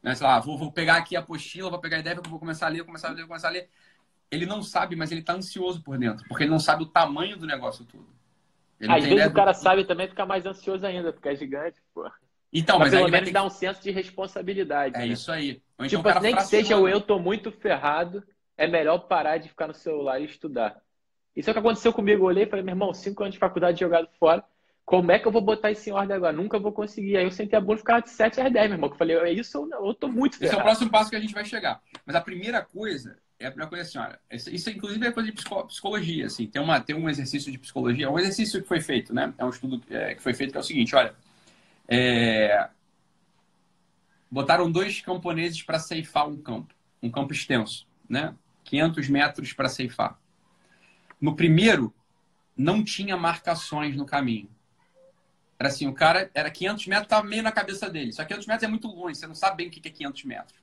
Né? 0.00 0.14
Sei 0.14 0.24
lá, 0.24 0.38
vou, 0.38 0.56
vou 0.56 0.70
pegar 0.70 0.96
aqui 0.96 1.16
a 1.16 1.20
apostila, 1.20 1.70
vou 1.70 1.80
pegar 1.80 1.96
a 1.96 2.00
ideia, 2.00 2.20
vou 2.24 2.38
começar 2.38 2.66
a 2.66 2.68
ler, 2.68 2.78
vou 2.78 2.86
começar 2.86 3.08
a 3.08 3.10
ler, 3.10 3.20
vou 3.22 3.28
começar 3.28 3.48
a 3.48 3.50
ler. 3.50 3.68
Ele 4.30 4.46
não 4.46 4.62
sabe, 4.62 4.94
mas 4.94 5.10
ele 5.10 5.20
está 5.20 5.32
ansioso 5.32 5.82
por 5.82 5.98
dentro, 5.98 6.26
porque 6.28 6.44
ele 6.44 6.50
não 6.50 6.58
sabe 6.58 6.82
o 6.82 6.86
tamanho 6.86 7.36
do 7.36 7.46
negócio 7.46 7.84
todo. 7.84 8.06
Ele 8.80 8.92
Às 8.92 9.04
vezes 9.04 9.26
o 9.26 9.32
cara 9.32 9.52
do... 9.52 9.58
sabe 9.58 9.84
também 9.84 10.08
fica 10.08 10.24
mais 10.24 10.46
ansioso 10.46 10.86
ainda, 10.86 11.12
porque 11.12 11.28
é 11.28 11.34
gigante, 11.34 11.80
pô. 11.94 12.08
Então, 12.52 12.78
mas, 12.78 12.90
mas 12.90 13.00
pelo 13.00 13.10
menos 13.10 13.30
dá 13.30 13.44
um 13.44 13.50
senso 13.50 13.82
de 13.82 13.90
responsabilidade. 13.90 14.96
É 14.96 15.00
né? 15.00 15.06
isso 15.08 15.30
aí. 15.30 15.60
Ou 15.78 15.84
então 15.84 16.02
tipo, 16.02 16.20
nem 16.20 16.34
que 16.34 16.42
seja 16.44 16.76
o 16.76 16.88
eu 16.88 17.00
tô 17.00 17.18
muito 17.18 17.50
ferrado, 17.50 18.22
é 18.56 18.66
melhor 18.66 18.98
parar 19.00 19.38
de 19.38 19.48
ficar 19.48 19.66
no 19.66 19.74
celular 19.74 20.20
e 20.20 20.24
estudar. 20.24 20.80
Isso 21.36 21.48
é 21.48 21.52
o 21.52 21.54
que 21.54 21.60
aconteceu 21.60 21.92
comigo. 21.92 22.22
Eu 22.22 22.26
olhei 22.26 22.44
e 22.44 22.48
falei, 22.48 22.64
meu 22.64 22.72
irmão, 22.72 22.94
cinco 22.94 23.22
anos 23.22 23.34
de 23.34 23.38
faculdade 23.38 23.80
jogado 23.80 24.08
fora. 24.18 24.42
Como 24.84 25.12
é 25.12 25.18
que 25.18 25.28
eu 25.28 25.32
vou 25.32 25.42
botar 25.42 25.70
isso 25.70 25.88
em 25.88 25.92
ordem 25.92 26.16
agora? 26.16 26.32
Nunca 26.32 26.58
vou 26.58 26.72
conseguir. 26.72 27.18
Aí 27.18 27.24
eu 27.24 27.30
sentei 27.30 27.58
a 27.58 27.60
bunda 27.60 27.74
e 27.74 27.78
ficava 27.78 28.00
de 28.00 28.10
7 28.10 28.40
às 28.40 28.52
10, 28.52 28.68
meu 28.68 28.76
irmão. 28.76 28.90
Eu 28.90 28.96
falei, 28.96 29.16
é 29.18 29.32
isso 29.32 29.60
ou 29.60 29.66
não? 29.66 29.86
Eu 29.86 29.94
tô 29.94 30.08
muito 30.08 30.38
ferrado. 30.38 30.56
Esse 30.56 30.58
é 30.58 30.58
o 30.58 30.64
próximo 30.64 30.90
passo 30.90 31.10
que 31.10 31.16
a 31.16 31.20
gente 31.20 31.34
vai 31.34 31.44
chegar. 31.44 31.80
Mas 32.06 32.16
a 32.16 32.20
primeira 32.22 32.62
coisa, 32.62 33.18
é 33.38 33.46
a 33.46 33.50
primeira 33.50 33.68
coisa 33.68 33.84
assim, 33.84 33.98
olha, 33.98 34.18
isso 34.30 34.68
inclusive 34.68 35.06
é 35.06 35.12
coisa 35.12 35.30
de 35.30 35.44
psicologia, 35.66 36.26
assim. 36.26 36.46
Tem, 36.46 36.60
uma, 36.60 36.80
tem 36.80 36.96
um 36.96 37.08
exercício 37.08 37.52
de 37.52 37.58
psicologia, 37.58 38.10
um 38.10 38.18
exercício 38.18 38.60
que 38.60 38.66
foi 38.66 38.80
feito, 38.80 39.14
né? 39.14 39.32
É 39.38 39.44
um 39.44 39.50
estudo 39.50 39.80
é, 39.90 40.14
que 40.14 40.22
foi 40.22 40.34
feito 40.34 40.50
que 40.50 40.56
é 40.56 40.60
o 40.60 40.64
seguinte, 40.64 40.94
olha, 40.96 41.14
é... 41.86 42.68
botaram 44.30 44.70
dois 44.70 45.00
camponeses 45.00 45.62
para 45.62 45.78
ceifar 45.78 46.28
um 46.28 46.36
campo, 46.36 46.74
um 47.00 47.10
campo 47.10 47.32
extenso, 47.32 47.86
né? 48.08 48.34
500 48.64 49.08
metros 49.08 49.52
para 49.52 49.68
ceifar. 49.68 50.18
No 51.20 51.36
primeiro, 51.36 51.94
não 52.56 52.82
tinha 52.82 53.16
marcações 53.16 53.96
no 53.96 54.04
caminho. 54.04 54.50
Era 55.58 55.68
assim, 55.68 55.86
o 55.86 55.94
cara 55.94 56.30
era 56.34 56.50
500 56.50 56.86
metros, 56.86 57.06
estava 57.06 57.26
meio 57.26 57.42
na 57.42 57.52
cabeça 57.52 57.88
dele. 57.88 58.12
Só 58.12 58.22
que 58.22 58.28
500 58.28 58.46
metros 58.46 58.64
é 58.64 58.68
muito 58.68 58.88
longe, 58.88 59.16
você 59.16 59.26
não 59.28 59.34
sabe 59.34 59.58
bem 59.58 59.68
o 59.68 59.70
que 59.70 59.88
é 59.88 59.92
500 59.92 60.24
metros. 60.24 60.58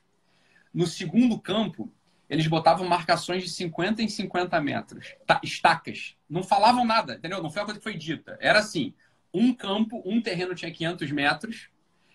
No 0.72 0.86
segundo 0.86 1.38
campo, 1.38 1.90
eles 2.28 2.46
botavam 2.46 2.86
marcações 2.88 3.42
de 3.42 3.50
50 3.50 4.02
em 4.02 4.08
50 4.08 4.60
metros, 4.60 5.14
estacas. 5.42 6.16
Não 6.28 6.42
falavam 6.42 6.84
nada, 6.84 7.14
entendeu? 7.14 7.42
Não 7.42 7.50
foi 7.50 7.62
uma 7.62 7.66
coisa 7.66 7.80
que 7.80 7.84
foi 7.84 7.96
dita. 7.96 8.36
Era 8.40 8.58
assim, 8.58 8.92
um 9.32 9.54
campo, 9.54 10.02
um 10.04 10.20
terreno 10.20 10.54
tinha 10.54 10.70
500 10.70 11.10
metros 11.12 11.68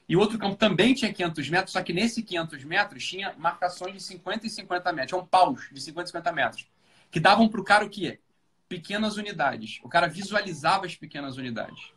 e 0.07 0.15
outro 0.15 0.37
campo 0.37 0.55
também 0.55 0.93
tinha 0.93 1.13
500 1.13 1.49
metros, 1.49 1.71
só 1.71 1.81
que 1.81 1.93
nesse 1.93 2.21
500 2.21 2.63
metros 2.65 3.07
tinha 3.07 3.33
marcações 3.37 3.93
de 3.93 4.03
50 4.03 4.47
e 4.47 4.49
50 4.49 4.91
metros. 4.91 5.09
Tinham 5.09 5.25
paus 5.25 5.69
de 5.71 5.79
50 5.79 6.03
e 6.03 6.07
50 6.07 6.31
metros. 6.33 6.67
Que 7.09 7.19
davam 7.19 7.47
para 7.47 7.61
o 7.61 7.63
cara 7.63 7.85
o 7.85 7.89
quê? 7.89 8.19
pequenas 8.71 9.17
unidades. 9.17 9.81
O 9.83 9.89
cara 9.89 10.07
visualizava 10.07 10.85
as 10.85 10.95
pequenas 10.95 11.35
unidades. 11.35 11.91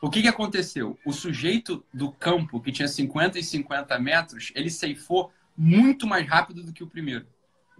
O 0.00 0.08
que, 0.08 0.22
que 0.22 0.28
aconteceu? 0.28 0.98
O 1.04 1.12
sujeito 1.12 1.84
do 1.92 2.10
campo, 2.10 2.62
que 2.62 2.72
tinha 2.72 2.88
50 2.88 3.38
e 3.38 3.44
50 3.44 3.98
metros, 3.98 4.50
ele 4.54 4.70
ceifou 4.70 5.30
muito 5.60 6.06
mais 6.06 6.26
rápido 6.26 6.62
do 6.62 6.72
que 6.72 6.82
o 6.82 6.86
primeiro. 6.86 7.26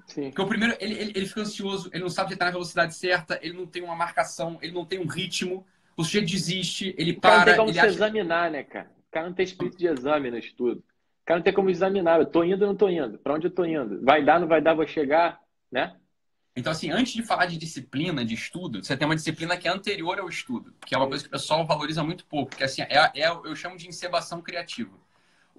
Sim. 0.06 0.24
Porque 0.24 0.42
o 0.42 0.46
primeiro, 0.46 0.76
ele, 0.78 0.94
ele, 0.94 1.12
ele 1.14 1.26
fica 1.26 1.40
ansioso, 1.40 1.88
ele 1.94 2.02
não 2.02 2.10
sabe 2.10 2.28
se 2.28 2.34
está 2.34 2.44
na 2.44 2.50
velocidade 2.50 2.94
certa, 2.94 3.38
ele 3.40 3.54
não 3.54 3.66
tem 3.66 3.82
uma 3.82 3.96
marcação, 3.96 4.58
ele 4.60 4.74
não 4.74 4.84
tem 4.84 4.98
um 4.98 5.06
ritmo. 5.06 5.66
O 5.96 6.04
sujeito 6.04 6.30
desiste, 6.30 6.94
ele 6.98 7.12
o 7.12 7.20
para. 7.20 7.38
Não 7.38 7.44
tem 7.46 7.56
como 7.56 7.72
se 7.72 7.78
acha... 7.78 7.88
examinar, 7.88 8.50
né, 8.50 8.62
cara? 8.64 8.90
O 9.08 9.10
cara 9.10 9.26
não 9.28 9.34
tem 9.34 9.44
espírito 9.44 9.78
de 9.78 9.86
exame 9.86 10.30
no 10.30 10.36
estudo. 10.36 10.80
O 10.80 11.24
cara 11.24 11.38
não 11.38 11.44
tem 11.44 11.54
como 11.54 11.70
examinar. 11.70 12.20
Eu 12.20 12.26
tô 12.26 12.44
indo 12.44 12.62
ou 12.62 12.68
não 12.68 12.76
tô 12.76 12.88
indo? 12.88 13.18
Para 13.18 13.34
onde 13.34 13.46
eu 13.46 13.50
tô 13.50 13.64
indo? 13.64 14.04
Vai 14.04 14.22
dar, 14.22 14.38
não 14.38 14.46
vai 14.46 14.60
dar, 14.60 14.74
vou 14.74 14.86
chegar, 14.86 15.40
né? 15.72 15.96
Então, 16.54 16.72
assim, 16.72 16.90
antes 16.90 17.14
de 17.14 17.22
falar 17.22 17.46
de 17.46 17.56
disciplina, 17.56 18.24
de 18.24 18.34
estudo, 18.34 18.84
você 18.84 18.94
tem 18.94 19.06
uma 19.06 19.16
disciplina 19.16 19.56
que 19.56 19.68
é 19.68 19.70
anterior 19.70 20.18
ao 20.18 20.28
estudo, 20.28 20.74
que 20.84 20.94
é 20.94 20.98
uma 20.98 21.08
coisa 21.08 21.24
que 21.24 21.28
o 21.28 21.32
pessoal 21.32 21.64
valoriza 21.66 22.02
muito 22.02 22.26
pouco, 22.26 22.54
que 22.54 22.64
assim, 22.64 22.82
é, 22.82 23.10
é 23.14 23.30
eu 23.30 23.56
chamo 23.56 23.76
de 23.76 23.88
encebação 23.88 24.42
criativa. 24.42 24.90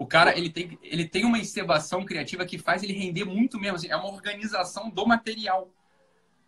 O 0.02 0.08
cara, 0.08 0.36
ele 0.36 0.50
tem, 0.50 0.80
ele 0.82 1.08
tem 1.08 1.26
uma 1.26 1.38
encebação 1.38 2.04
criativa 2.04 2.44
que 2.44 2.58
faz 2.58 2.82
ele 2.82 2.92
render 2.92 3.24
muito 3.24 3.60
mesmo. 3.60 3.76
Assim, 3.76 3.88
é 3.88 3.96
uma 3.96 4.10
organização 4.10 4.90
do 4.90 5.06
material. 5.06 5.72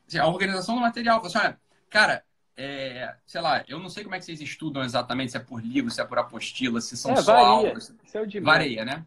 Assim, 0.07 0.17
a 0.17 0.25
organização 0.25 0.73
do 0.73 0.81
material. 0.81 1.23
Assim, 1.23 1.37
olha, 1.37 1.59
cara, 1.87 2.25
é, 2.57 3.15
sei 3.27 3.41
lá, 3.41 3.63
eu 3.67 3.77
não 3.77 3.89
sei 3.89 4.03
como 4.03 4.15
é 4.15 4.17
que 4.17 4.25
vocês 4.25 4.41
estudam 4.41 4.81
exatamente, 4.81 5.33
se 5.33 5.37
é 5.37 5.39
por 5.39 5.63
livro, 5.63 5.91
se 5.91 6.01
é 6.01 6.03
por 6.03 6.17
apostila, 6.17 6.81
se 6.81 6.97
são 6.97 7.11
é, 7.11 7.17
só 7.17 7.31
varia. 7.33 7.47
aulas. 7.47 7.93
É 8.11 8.39
varia, 8.39 8.85
né? 8.85 9.05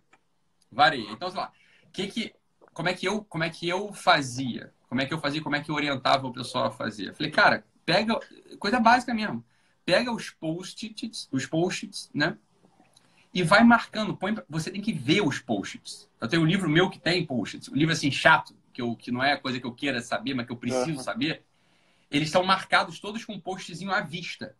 Varia. 0.70 1.10
Então, 1.10 1.28
sei 1.28 1.40
lá, 1.40 1.50
que 1.92 2.06
que, 2.06 2.32
como, 2.72 2.88
é 2.88 2.94
que 2.94 3.04
eu, 3.04 3.24
como 3.24 3.42
é 3.42 3.50
que 3.50 3.68
eu 3.68 3.92
fazia? 3.92 4.72
Como 4.88 5.00
é 5.00 5.06
que 5.06 5.12
eu 5.12 5.18
fazia? 5.18 5.42
Como 5.42 5.56
é 5.56 5.60
que 5.60 5.72
eu 5.72 5.74
orientava 5.74 6.24
o 6.24 6.32
pessoal 6.32 6.66
a 6.66 6.70
fazer? 6.70 7.08
Eu 7.08 7.14
falei, 7.16 7.32
cara, 7.32 7.64
pega 7.84 8.16
coisa 8.60 8.78
básica 8.78 9.12
mesmo. 9.12 9.44
Pega 9.84 10.12
os 10.12 10.30
post-its, 10.30 11.28
os 11.32 11.46
post-its, 11.46 12.08
né? 12.14 12.38
E 13.36 13.42
vai 13.42 13.62
marcando. 13.62 14.16
Põe, 14.16 14.34
você 14.48 14.70
tem 14.70 14.80
que 14.80 14.94
ver 14.94 15.20
os 15.20 15.38
post-its. 15.38 16.08
Eu 16.18 16.26
tenho 16.26 16.40
um 16.40 16.46
livro 16.46 16.70
meu 16.70 16.88
que 16.88 16.98
tem 16.98 17.26
post-its. 17.26 17.68
Um 17.68 17.74
livro 17.74 17.92
assim 17.92 18.10
chato, 18.10 18.56
que, 18.72 18.80
eu, 18.80 18.96
que 18.96 19.10
não 19.10 19.22
é 19.22 19.36
coisa 19.36 19.60
que 19.60 19.66
eu 19.66 19.74
queira 19.74 20.00
saber, 20.00 20.32
mas 20.32 20.46
que 20.46 20.52
eu 20.52 20.56
preciso 20.56 20.92
uhum. 20.92 21.04
saber. 21.04 21.42
Eles 22.10 22.30
são 22.30 22.42
marcados 22.42 22.98
todos 22.98 23.26
com 23.26 23.34
um 23.34 23.38
postzinho 23.38 23.90
à 23.90 24.00
vista. 24.00 24.56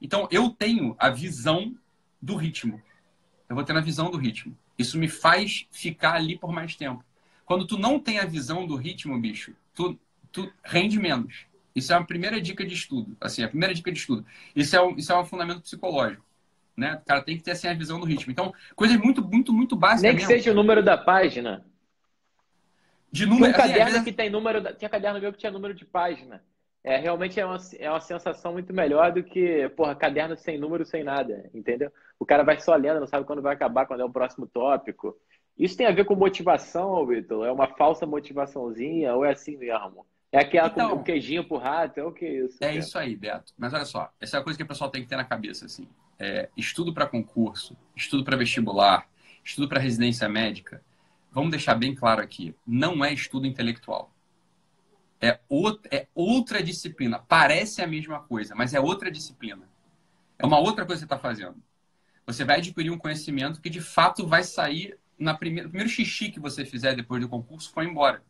Então 0.00 0.26
eu 0.30 0.48
tenho 0.48 0.96
a 0.98 1.10
visão 1.10 1.76
do 2.18 2.34
ritmo. 2.34 2.82
Eu 3.46 3.54
vou 3.54 3.62
tendo 3.62 3.78
a 3.78 3.82
visão 3.82 4.10
do 4.10 4.16
ritmo. 4.16 4.56
Isso 4.78 4.96
me 4.96 5.06
faz 5.06 5.66
ficar 5.70 6.14
ali 6.14 6.38
por 6.38 6.50
mais 6.50 6.74
tempo. 6.74 7.04
Quando 7.44 7.66
tu 7.66 7.76
não 7.76 8.00
tem 8.00 8.20
a 8.20 8.24
visão 8.24 8.66
do 8.66 8.74
ritmo, 8.74 9.20
bicho, 9.20 9.54
tu, 9.74 10.00
tu 10.32 10.50
rende 10.64 10.98
menos. 10.98 11.44
Isso 11.74 11.92
é 11.92 11.96
a 11.96 12.02
primeira 12.02 12.40
dica 12.40 12.64
de 12.64 12.72
estudo. 12.72 13.14
Assim, 13.20 13.42
a 13.42 13.48
primeira 13.48 13.74
dica 13.74 13.92
de 13.92 13.98
estudo. 13.98 14.24
Isso 14.56 14.74
é 14.74 14.80
um, 14.80 14.96
isso 14.96 15.12
é 15.12 15.20
um 15.20 15.26
fundamento 15.26 15.60
psicológico. 15.60 16.26
Né? 16.78 16.94
O 16.94 17.04
cara 17.04 17.22
tem 17.22 17.36
que 17.36 17.42
ter 17.42 17.50
assim, 17.50 17.66
a 17.66 17.74
visão 17.74 17.98
do 17.98 18.06
ritmo. 18.06 18.30
Então, 18.30 18.54
coisas 18.76 18.96
muito, 18.96 19.20
muito, 19.20 19.52
muito 19.52 19.74
básicas. 19.74 20.02
Nem 20.02 20.12
que 20.12 20.18
mesmo. 20.18 20.32
seja 20.32 20.52
o 20.52 20.54
número 20.54 20.80
da 20.80 20.96
página. 20.96 21.66
De 23.10 23.26
número. 23.26 23.52
Tinha 23.52 23.64
um 23.64 23.68
caderno 23.68 23.90
vezes... 23.90 24.04
que 24.04 24.12
tem 24.12 24.30
número. 24.30 24.60
Da... 24.60 24.72
Tinha 24.72 24.88
caderno 24.88 25.20
meu 25.20 25.32
que 25.32 25.38
tinha 25.38 25.50
número 25.50 25.74
de 25.74 25.84
página. 25.84 26.40
É, 26.84 26.96
realmente 26.96 27.40
é 27.40 27.44
uma, 27.44 27.58
é 27.80 27.90
uma 27.90 28.00
sensação 28.00 28.52
muito 28.52 28.72
melhor 28.72 29.10
do 29.10 29.24
que, 29.24 29.68
porra, 29.70 29.96
caderno 29.96 30.36
sem 30.36 30.56
número, 30.56 30.86
sem 30.86 31.02
nada, 31.02 31.50
entendeu? 31.52 31.92
O 32.16 32.24
cara 32.24 32.44
vai 32.44 32.60
só 32.60 32.76
lendo, 32.76 33.00
não 33.00 33.06
sabe 33.08 33.26
quando 33.26 33.42
vai 33.42 33.54
acabar, 33.54 33.84
quando 33.84 34.00
é 34.00 34.04
o 34.04 34.12
próximo 34.12 34.46
tópico. 34.46 35.16
Isso 35.58 35.76
tem 35.76 35.86
a 35.86 35.90
ver 35.90 36.04
com 36.04 36.14
motivação, 36.14 37.04
Vitor? 37.04 37.44
É 37.44 37.50
uma 37.50 37.66
falsa 37.66 38.06
motivaçãozinha 38.06 39.12
ou 39.14 39.24
é 39.24 39.32
assim 39.32 39.56
mesmo? 39.56 40.06
É 40.30 40.40
aquela 40.40 40.68
então, 40.68 40.90
com 40.90 40.96
um 40.96 41.02
queijinho 41.02 41.42
pro 41.42 41.56
rato? 41.56 41.98
É 41.98 42.04
o 42.04 42.12
que 42.12 42.24
é 42.24 42.44
isso? 42.44 42.58
É 42.60 42.76
isso 42.76 42.98
aí, 42.98 43.16
Beto. 43.16 43.52
Mas 43.56 43.72
olha 43.72 43.84
só, 43.84 44.12
essa 44.20 44.36
é 44.36 44.40
a 44.40 44.42
coisa 44.42 44.56
que 44.56 44.62
o 44.62 44.66
pessoal 44.68 44.90
tem 44.90 45.02
que 45.02 45.08
ter 45.08 45.16
na 45.16 45.24
cabeça, 45.24 45.64
assim. 45.64 45.88
É, 46.18 46.50
estudo 46.56 46.92
para 46.92 47.06
concurso, 47.06 47.76
estudo 47.96 48.24
para 48.24 48.36
vestibular, 48.36 49.08
estudo 49.42 49.68
para 49.68 49.80
residência 49.80 50.28
médica. 50.28 50.82
Vamos 51.32 51.50
deixar 51.50 51.74
bem 51.74 51.94
claro 51.94 52.20
aqui, 52.20 52.54
não 52.66 53.04
é 53.04 53.12
estudo 53.12 53.46
intelectual. 53.46 54.12
É 55.20 55.40
outra, 55.48 55.90
é 55.94 56.06
outra 56.14 56.62
disciplina. 56.62 57.18
Parece 57.18 57.82
a 57.82 57.86
mesma 57.86 58.20
coisa, 58.20 58.54
mas 58.54 58.74
é 58.74 58.80
outra 58.80 59.10
disciplina. 59.10 59.68
É 60.38 60.46
uma 60.46 60.58
outra 60.58 60.84
coisa 60.84 61.04
que 61.04 61.08
você 61.08 61.14
está 61.14 61.18
fazendo. 61.18 61.56
Você 62.26 62.44
vai 62.44 62.58
adquirir 62.58 62.90
um 62.90 62.98
conhecimento 62.98 63.60
que 63.60 63.70
de 63.70 63.80
fato 63.80 64.26
vai 64.26 64.44
sair 64.44 64.98
na 65.18 65.34
primeira, 65.34 65.66
o 65.66 65.70
primeiro 65.70 65.90
xixi 65.90 66.30
que 66.30 66.38
você 66.38 66.64
fizer 66.64 66.94
depois 66.94 67.20
do 67.20 67.28
concurso 67.28 67.72
foi 67.72 67.86
embora. 67.86 68.22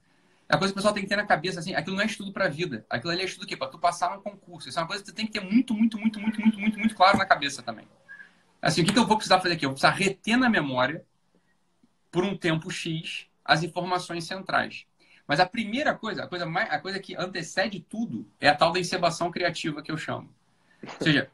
É 0.48 0.56
coisa 0.56 0.72
que 0.72 0.78
o 0.78 0.80
pessoal 0.80 0.94
tem 0.94 1.02
que 1.02 1.08
ter 1.08 1.16
na 1.16 1.26
cabeça, 1.26 1.60
assim, 1.60 1.74
aquilo 1.74 1.96
não 1.96 2.02
é 2.02 2.06
estudo 2.06 2.32
para 2.32 2.46
a 2.46 2.48
vida. 2.48 2.86
Aquilo 2.88 3.12
ali 3.12 3.20
é 3.20 3.24
estudo 3.26 3.44
o 3.44 3.46
quê? 3.46 3.56
Para 3.56 3.68
tu 3.68 3.78
passar 3.78 4.16
num 4.16 4.22
concurso. 4.22 4.68
Isso 4.68 4.78
é 4.78 4.82
uma 4.82 4.88
coisa 4.88 5.04
que 5.04 5.10
tu 5.10 5.14
tem 5.14 5.26
que 5.26 5.32
ter 5.32 5.40
muito, 5.40 5.74
muito, 5.74 5.98
muito, 5.98 6.18
muito, 6.18 6.40
muito, 6.40 6.58
muito, 6.58 6.78
muito 6.78 6.94
claro 6.94 7.18
na 7.18 7.26
cabeça 7.26 7.62
também. 7.62 7.86
Assim, 8.60 8.80
o 8.82 8.84
que, 8.86 8.92
que 8.92 8.98
eu 8.98 9.06
vou 9.06 9.16
precisar 9.16 9.40
fazer 9.40 9.54
aqui? 9.54 9.66
Eu 9.66 9.70
vou 9.70 9.74
precisar 9.74 9.94
reter 9.94 10.38
na 10.38 10.48
memória, 10.48 11.04
por 12.10 12.24
um 12.24 12.36
tempo 12.36 12.70
X, 12.70 13.26
as 13.44 13.62
informações 13.62 14.24
centrais. 14.24 14.86
Mas 15.26 15.38
a 15.38 15.46
primeira 15.46 15.94
coisa, 15.94 16.24
a 16.24 16.26
coisa, 16.26 16.46
mais, 16.46 16.70
a 16.70 16.78
coisa 16.78 16.98
que 16.98 17.14
antecede 17.14 17.80
tudo, 17.80 18.26
é 18.40 18.48
a 18.48 18.54
tal 18.54 18.72
da 18.72 18.80
encebação 18.80 19.30
criativa 19.30 19.82
que 19.82 19.92
eu 19.92 19.98
chamo. 19.98 20.34
Ou 20.82 21.04
seja, 21.04 21.30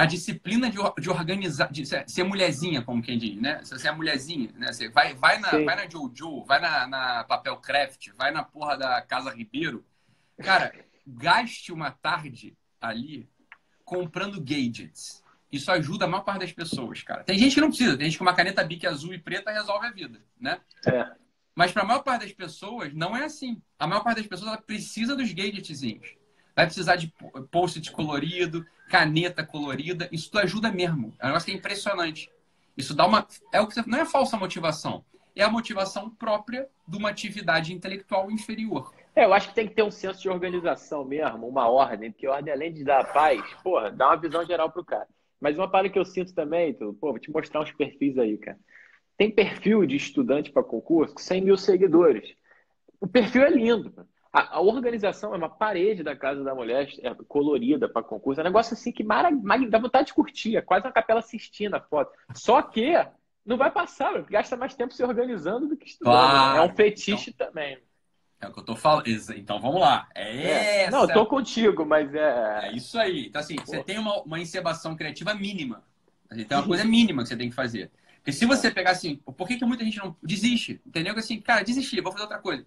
a 0.00 0.06
disciplina 0.06 0.70
de, 0.70 0.78
de 0.98 1.10
organizar, 1.10 1.70
de 1.70 1.84
ser, 1.84 2.24
mulherzinha, 2.24 2.80
como 2.80 3.02
quem 3.02 3.18
diz, 3.18 3.36
né? 3.36 3.60
Você 3.62 3.86
é 3.86 3.92
mulherzinha, 3.92 4.50
né? 4.56 4.72
Você 4.72 4.88
vai, 4.88 5.14
vai, 5.14 5.38
na, 5.38 5.50
vai 5.50 5.76
na 5.76 5.86
Jojo, 5.86 6.42
vai 6.44 6.58
na, 6.58 6.86
na 6.86 7.24
Papel 7.24 7.54
Craft, 7.58 8.08
vai 8.16 8.30
na 8.30 8.42
porra 8.42 8.78
da 8.78 9.02
Casa 9.02 9.30
Ribeiro. 9.30 9.84
Cara, 10.42 10.72
gaste 11.06 11.70
uma 11.70 11.90
tarde 11.90 12.56
ali 12.80 13.28
comprando 13.84 14.40
gadgets. 14.40 15.22
Isso 15.52 15.70
ajuda 15.70 16.06
a 16.06 16.08
maior 16.08 16.22
parte 16.22 16.40
das 16.40 16.52
pessoas, 16.52 17.02
cara. 17.02 17.22
Tem 17.22 17.38
gente 17.38 17.54
que 17.54 17.60
não 17.60 17.68
precisa, 17.68 17.94
tem 17.94 18.06
gente 18.06 18.16
que 18.16 18.22
uma 18.22 18.34
caneta 18.34 18.64
Bic 18.64 18.86
azul 18.86 19.12
e 19.12 19.18
preta 19.18 19.50
resolve 19.50 19.86
a 19.86 19.90
vida, 19.90 20.18
né? 20.40 20.62
É. 20.86 21.10
Mas 21.54 21.72
para 21.72 21.82
a 21.82 21.86
maior 21.86 22.02
parte 22.02 22.22
das 22.22 22.32
pessoas, 22.32 22.94
não 22.94 23.14
é 23.14 23.24
assim. 23.24 23.60
A 23.78 23.86
maior 23.86 24.02
parte 24.02 24.16
das 24.16 24.26
pessoas 24.26 24.48
ela 24.48 24.62
precisa 24.62 25.14
dos 25.14 25.30
gadgetzinhos. 25.30 26.19
Vai 26.60 26.66
precisar 26.66 26.96
de 26.96 27.10
post-it 27.50 27.90
colorido, 27.90 28.66
caneta 28.90 29.42
colorida. 29.42 30.10
Isso 30.12 30.36
ajuda 30.38 30.70
mesmo. 30.70 31.14
É 31.18 31.24
um 31.24 31.28
negócio 31.28 31.46
que 31.46 31.52
é 31.52 31.54
impressionante. 31.54 32.30
Isso 32.76 32.94
dá 32.94 33.06
uma. 33.06 33.26
É 33.50 33.62
o 33.62 33.66
que 33.66 33.80
não 33.88 33.98
é 33.98 34.04
falsa 34.04 34.36
motivação. 34.36 35.02
É 35.34 35.42
a 35.42 35.48
motivação 35.48 36.10
própria 36.10 36.68
de 36.86 36.98
uma 36.98 37.08
atividade 37.08 37.72
intelectual 37.72 38.30
inferior. 38.30 38.92
É, 39.16 39.24
eu 39.24 39.32
acho 39.32 39.48
que 39.48 39.54
tem 39.54 39.68
que 39.68 39.74
ter 39.74 39.82
um 39.82 39.90
senso 39.90 40.20
de 40.20 40.28
organização 40.28 41.02
mesmo, 41.02 41.48
uma 41.48 41.66
ordem, 41.66 42.12
porque 42.12 42.28
ordem, 42.28 42.52
além 42.52 42.74
de 42.74 42.84
dar 42.84 43.10
paz, 43.10 43.42
porra, 43.62 43.90
dá 43.90 44.08
uma 44.08 44.16
visão 44.16 44.44
geral 44.44 44.70
pro 44.70 44.84
cara. 44.84 45.08
Mas 45.40 45.56
uma 45.56 45.66
parada 45.66 45.88
que 45.88 45.98
eu 45.98 46.04
sinto 46.04 46.34
também, 46.34 46.74
tu, 46.74 46.92
pô, 47.00 47.08
vou 47.08 47.18
te 47.18 47.30
mostrar 47.30 47.62
uns 47.62 47.72
perfis 47.72 48.18
aí, 48.18 48.36
cara. 48.36 48.58
Tem 49.16 49.30
perfil 49.30 49.86
de 49.86 49.96
estudante 49.96 50.52
para 50.52 50.62
concurso 50.62 51.14
com 51.14 51.22
100 51.22 51.40
mil 51.40 51.56
seguidores. 51.56 52.34
O 53.00 53.06
perfil 53.06 53.44
é 53.44 53.48
lindo. 53.48 54.06
A, 54.32 54.58
a, 54.58 54.60
organização 54.60 55.34
é 55.34 55.36
uma 55.36 55.48
parede 55.48 56.04
da 56.04 56.14
casa 56.14 56.44
da 56.44 56.54
mulher 56.54 56.88
é 57.02 57.14
colorida 57.26 57.88
para 57.88 58.02
concurso. 58.02 58.40
É 58.40 58.44
um 58.44 58.46
negócio 58.46 58.74
assim 58.74 58.92
que 58.92 59.02
mara, 59.02 59.30
dá 59.68 59.78
vontade 59.78 60.08
de 60.08 60.14
curtir. 60.14 60.56
É 60.56 60.60
quase 60.60 60.86
uma 60.86 60.92
capela 60.92 61.20
Sistina 61.20 61.78
a 61.78 61.80
foto. 61.80 62.12
Só 62.34 62.62
que 62.62 62.94
não 63.44 63.56
vai 63.56 63.70
passar, 63.70 64.22
gasta 64.22 64.56
mais 64.56 64.74
tempo 64.74 64.94
se 64.94 65.02
organizando 65.02 65.66
do 65.66 65.76
que 65.76 65.88
estudando. 65.88 66.14
Claro. 66.14 66.58
É 66.58 66.62
um 66.62 66.76
fetiche 66.76 67.30
então, 67.30 67.48
também. 67.48 67.78
É 68.40 68.46
o 68.46 68.52
que 68.52 68.60
eu 68.60 68.64
tô 68.64 68.76
falando. 68.76 69.08
Então 69.08 69.60
vamos 69.60 69.80
lá. 69.80 70.08
É, 70.14 70.84
é. 70.84 70.90
Não, 70.90 71.02
eu 71.02 71.12
tô 71.12 71.26
contigo, 71.26 71.84
mas 71.84 72.14
é. 72.14 72.68
É 72.68 72.72
isso 72.72 72.98
aí. 72.98 73.26
Então, 73.26 73.40
assim, 73.40 73.56
Pô. 73.56 73.66
você 73.66 73.82
tem 73.82 73.98
uma, 73.98 74.22
uma 74.22 74.38
encebação 74.38 74.96
criativa 74.96 75.34
mínima. 75.34 75.82
Tem 76.28 76.56
uma 76.56 76.66
coisa 76.66 76.84
mínima 76.84 77.22
que 77.22 77.28
você 77.28 77.36
tem 77.36 77.50
que 77.50 77.54
fazer. 77.56 77.90
Porque 78.16 78.32
se 78.32 78.46
você 78.46 78.70
pegar 78.70 78.92
assim, 78.92 79.16
por 79.16 79.48
que, 79.48 79.56
que 79.56 79.64
muita 79.64 79.84
gente 79.84 79.98
não 79.98 80.14
desiste? 80.22 80.80
Entendeu? 80.86 81.14
Que 81.14 81.20
assim, 81.20 81.40
cara, 81.40 81.64
desistir, 81.64 82.00
vou 82.00 82.12
fazer 82.12 82.24
outra 82.24 82.38
coisa. 82.38 82.64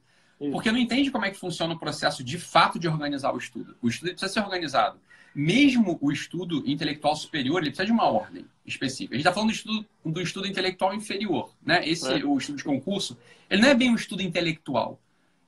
Porque 0.52 0.72
não 0.72 0.80
entende 0.80 1.12
como 1.12 1.26
é 1.26 1.32
que 1.32 1.38
funciona 1.38 1.74
o 1.74 1.80
processo 1.80 2.24
de 2.24 2.38
fato 2.38 2.80
de 2.80 2.88
organizar 2.88 3.34
o 3.34 3.38
estudo. 3.38 3.76
O 3.82 3.88
estudo 3.88 4.12
precisa 4.12 4.32
ser 4.32 4.40
organizado. 4.42 5.00
Mesmo 5.36 5.98
o 6.00 6.12
estudo 6.12 6.64
intelectual 6.66 7.16
superior, 7.16 7.60
ele 7.60 7.72
precisa 7.72 7.86
de 7.86 7.92
uma 7.92 8.06
ordem 8.06 8.46
específica. 8.66 9.16
A 9.16 9.18
gente 9.18 9.28
está 9.28 9.34
falando 9.34 9.50
do 9.50 9.56
estudo, 9.56 9.86
do 10.06 10.22
estudo 10.22 10.48
intelectual 10.48 10.94
inferior. 10.94 11.52
Né? 11.66 11.88
Esse, 11.88 12.22
é. 12.22 12.26
o 12.26 12.38
estudo 12.38 12.58
de 12.58 12.64
concurso, 12.64 13.18
ele 13.50 13.62
não 13.62 13.70
é 13.70 13.74
bem 13.74 13.90
um 13.90 13.96
estudo 13.96 14.22
intelectual. 14.22 15.00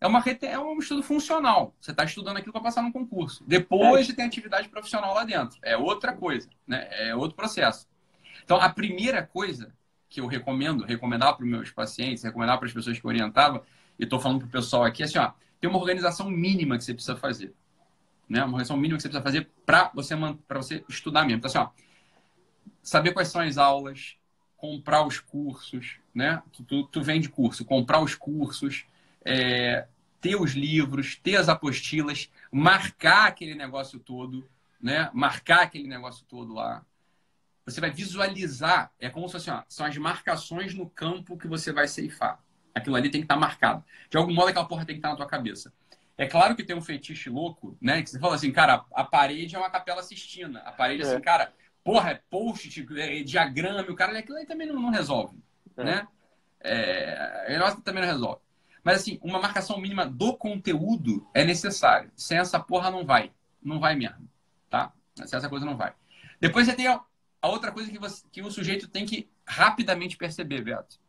É, 0.01 0.07
uma, 0.07 0.23
é 0.41 0.59
um 0.59 0.79
estudo 0.79 1.03
funcional. 1.03 1.73
Você 1.79 1.91
está 1.91 2.03
estudando 2.03 2.37
aquilo 2.37 2.51
para 2.51 2.61
passar 2.61 2.81
no 2.81 2.91
concurso. 2.91 3.43
Depois 3.47 4.01
é. 4.01 4.03
você 4.05 4.13
tem 4.13 4.25
atividade 4.25 4.69
profissional 4.69 5.13
lá 5.13 5.23
dentro. 5.23 5.57
É 5.61 5.77
outra 5.77 6.13
coisa. 6.13 6.49
Né? 6.67 6.87
É 6.91 7.15
outro 7.15 7.35
processo. 7.35 7.87
Então, 8.43 8.57
a 8.57 8.69
primeira 8.69 9.23
coisa 9.23 9.73
que 10.09 10.19
eu 10.19 10.27
recomendo, 10.27 10.85
recomendar 10.85 11.35
para 11.35 11.43
os 11.43 11.49
meus 11.49 11.71
pacientes, 11.71 12.23
recomendar 12.23 12.57
para 12.57 12.67
as 12.67 12.73
pessoas 12.73 12.99
que 12.99 13.05
eu 13.05 13.09
orientava, 13.09 13.63
e 13.97 14.03
estou 14.03 14.19
falando 14.19 14.39
para 14.39 14.47
o 14.47 14.51
pessoal 14.51 14.83
aqui, 14.83 15.03
assim, 15.03 15.17
ó, 15.17 15.31
tem 15.59 15.69
uma 15.69 15.79
organização 15.79 16.29
mínima 16.29 16.77
que 16.77 16.83
você 16.83 16.93
precisa 16.93 17.15
fazer. 17.15 17.53
Né? 18.27 18.39
Uma 18.39 18.53
organização 18.53 18.77
mínima 18.77 18.97
que 18.97 19.03
você 19.03 19.09
precisa 19.09 19.23
fazer 19.23 19.49
para 19.65 19.91
você, 19.93 20.15
você 20.49 20.85
estudar 20.89 21.23
mesmo. 21.23 21.37
Então, 21.37 21.49
assim, 21.49 21.57
ó, 21.57 21.69
saber 22.81 23.13
quais 23.13 23.29
são 23.29 23.41
as 23.41 23.57
aulas, 23.57 24.17
comprar 24.57 25.05
os 25.05 25.19
cursos, 25.19 25.99
né? 26.13 26.41
Tu, 26.51 26.63
tu, 26.63 26.83
tu 26.87 27.01
vende 27.01 27.29
curso, 27.29 27.65
comprar 27.65 28.01
os 28.01 28.15
cursos, 28.15 28.85
é, 29.23 29.87
ter 30.21 30.35
os 30.35 30.51
livros, 30.51 31.15
ter 31.15 31.35
as 31.35 31.49
apostilas, 31.49 32.31
marcar 32.51 33.27
aquele 33.27 33.55
negócio 33.55 33.99
todo, 33.99 34.47
né? 34.81 35.09
Marcar 35.13 35.63
aquele 35.63 35.87
negócio 35.87 36.25
todo 36.27 36.53
lá. 36.53 36.85
Você 37.65 37.81
vai 37.81 37.89
visualizar, 37.89 38.91
é 38.99 39.09
como 39.09 39.27
se 39.27 39.33
fosse, 39.33 39.49
ó, 39.49 39.63
são 39.67 39.85
as 39.85 39.97
marcações 39.97 40.73
no 40.73 40.87
campo 40.87 41.37
que 41.37 41.47
você 41.47 41.71
vai 41.71 41.87
ceifar. 41.87 42.44
Aquilo 42.75 42.97
ali 42.97 43.09
tem 43.09 43.21
que 43.21 43.25
estar 43.25 43.35
tá 43.35 43.39
marcado. 43.39 43.85
De 44.09 44.17
algum 44.17 44.33
modo, 44.33 44.49
aquela 44.49 44.67
porra 44.67 44.85
tem 44.85 44.95
que 44.95 44.99
estar 44.99 45.07
tá 45.07 45.13
na 45.13 45.17
tua 45.17 45.25
cabeça. 45.25 45.71
É 46.17 46.27
claro 46.27 46.55
que 46.55 46.63
tem 46.63 46.75
um 46.75 46.81
fetiche 46.81 47.29
louco, 47.29 47.77
né? 47.81 48.01
Que 48.01 48.09
você 48.09 48.19
fala 48.19 48.35
assim, 48.35 48.51
cara, 48.51 48.85
a 48.93 49.03
parede 49.03 49.55
é 49.55 49.57
uma 49.57 49.69
capela 49.69 50.03
sistina. 50.03 50.59
A 50.59 50.73
parede, 50.73 51.01
assim, 51.01 51.11
é. 51.11 51.15
assim, 51.15 51.23
cara, 51.23 51.53
porra, 51.83 52.11
é 52.11 52.21
post, 52.29 52.85
é 52.97 53.23
diagrama, 53.23 53.89
o 53.89 53.95
cara, 53.95 54.17
aquilo 54.19 54.37
aí 54.37 54.45
também 54.45 54.67
não, 54.67 54.75
não 54.75 54.89
resolve, 54.89 55.37
é. 55.77 55.83
né? 55.83 56.07
É, 56.59 57.57
nossa, 57.57 57.79
também 57.81 58.01
não 58.01 58.11
resolve. 58.11 58.41
Mas, 58.83 59.01
assim, 59.01 59.19
uma 59.21 59.39
marcação 59.39 59.79
mínima 59.79 60.05
do 60.05 60.35
conteúdo 60.35 61.27
é 61.33 61.43
necessário. 61.45 62.11
Sem 62.15 62.37
essa 62.37 62.59
porra 62.59 62.91
não 62.91 63.05
vai. 63.05 63.31
Não 63.63 63.79
vai 63.79 63.95
mesmo, 63.95 64.29
tá? 64.69 64.91
Sem 65.25 65.37
essa 65.37 65.49
coisa 65.49 65.65
não 65.65 65.77
vai. 65.77 65.93
Depois 66.41 66.65
você 66.65 66.73
tem 66.73 66.87
a, 66.87 67.01
a 67.41 67.47
outra 67.47 67.71
coisa 67.71 67.89
que, 67.89 67.97
você, 67.97 68.23
que 68.31 68.41
o 68.41 68.51
sujeito 68.51 68.87
tem 68.87 69.05
que 69.05 69.29
rapidamente 69.45 70.17
perceber, 70.17 70.61
Beto 70.61 70.99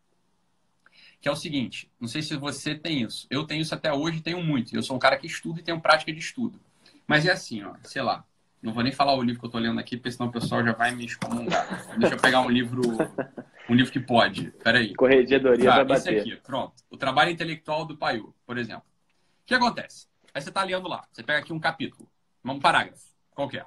que 1.26 1.28
é 1.28 1.32
o 1.32 1.36
seguinte: 1.36 1.90
não 2.00 2.06
sei 2.06 2.22
se 2.22 2.36
você 2.36 2.76
tem 2.76 3.02
isso. 3.02 3.26
Eu 3.28 3.44
tenho 3.44 3.60
isso 3.60 3.74
até 3.74 3.92
hoje, 3.92 4.20
tenho 4.20 4.40
muito. 4.40 4.72
Eu 4.72 4.80
sou 4.80 4.94
um 4.94 4.98
cara 4.98 5.16
que 5.16 5.26
estuda 5.26 5.58
e 5.58 5.62
tenho 5.62 5.80
prática 5.80 6.12
de 6.12 6.20
estudo. 6.20 6.60
Mas 7.04 7.26
é 7.26 7.32
assim, 7.32 7.64
ó, 7.64 7.74
sei 7.82 8.00
lá. 8.00 8.24
Não 8.62 8.72
vou 8.72 8.84
nem 8.84 8.92
falar 8.92 9.14
o 9.16 9.22
livro 9.22 9.40
que 9.40 9.46
eu 9.46 9.50
tô 9.50 9.58
lendo 9.58 9.80
aqui, 9.80 9.96
porque 9.96 10.12
senão 10.12 10.28
o 10.28 10.32
pessoal 10.32 10.64
já 10.64 10.72
vai 10.72 10.94
me 10.94 11.04
excomungar. 11.04 11.96
Deixa 11.98 12.14
eu 12.14 12.20
pegar 12.20 12.42
um 12.42 12.48
livro, 12.48 12.80
um 13.68 13.74
livro 13.74 13.92
que 13.92 13.98
pode. 13.98 14.52
Peraí. 14.62 14.94
Corregedoria 14.94 15.68
tá, 15.68 15.82
vai 15.82 15.96
esse 15.96 16.06
bater. 16.06 16.20
aqui, 16.20 16.36
pronto. 16.36 16.74
O 16.88 16.96
trabalho 16.96 17.32
intelectual 17.32 17.84
do 17.84 17.96
Paiu, 17.96 18.32
por 18.46 18.56
exemplo. 18.56 18.84
O 19.42 19.46
que 19.46 19.54
acontece? 19.54 20.06
Aí 20.32 20.40
você 20.40 20.52
tá 20.52 20.62
lendo 20.62 20.86
lá. 20.86 21.08
Você 21.10 21.24
pega 21.24 21.40
aqui 21.40 21.52
um 21.52 21.58
capítulo, 21.58 22.08
um 22.44 22.60
parágrafo, 22.60 23.04
qualquer. 23.32 23.66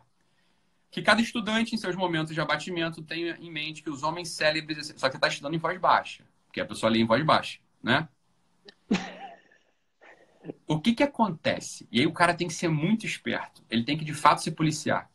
Que 0.90 1.02
cada 1.02 1.22
estudante, 1.22 1.76
em 1.76 1.78
seus 1.78 1.96
momentos 1.96 2.34
de 2.34 2.40
abatimento, 2.40 3.02
tenha 3.02 3.36
em 3.38 3.52
mente 3.52 3.84
que 3.84 3.90
os 3.90 4.02
homens 4.02 4.30
célebres. 4.30 4.94
Só 4.96 5.10
que 5.10 5.18
está 5.18 5.28
estudando 5.28 5.56
em 5.56 5.60
voz 5.60 5.78
baixa. 5.78 6.24
Porque 6.50 6.60
a 6.60 6.66
pessoa 6.66 6.92
lê 6.92 7.00
em 7.00 7.06
voz 7.06 7.24
baixa, 7.24 7.60
né? 7.82 8.10
O 10.68 10.80
que 10.80 10.94
que 10.94 11.04
acontece? 11.04 11.88
E 11.92 12.00
aí 12.00 12.08
o 12.08 12.12
cara 12.12 12.34
tem 12.34 12.48
que 12.48 12.54
ser 12.56 12.70
muito 12.70 13.06
esperto. 13.06 13.64
Ele 13.70 13.84
tem 13.84 13.96
que, 13.96 14.04
de 14.04 14.16
fato, 14.16 14.42
se 14.42 14.50
policiar. 14.50 15.10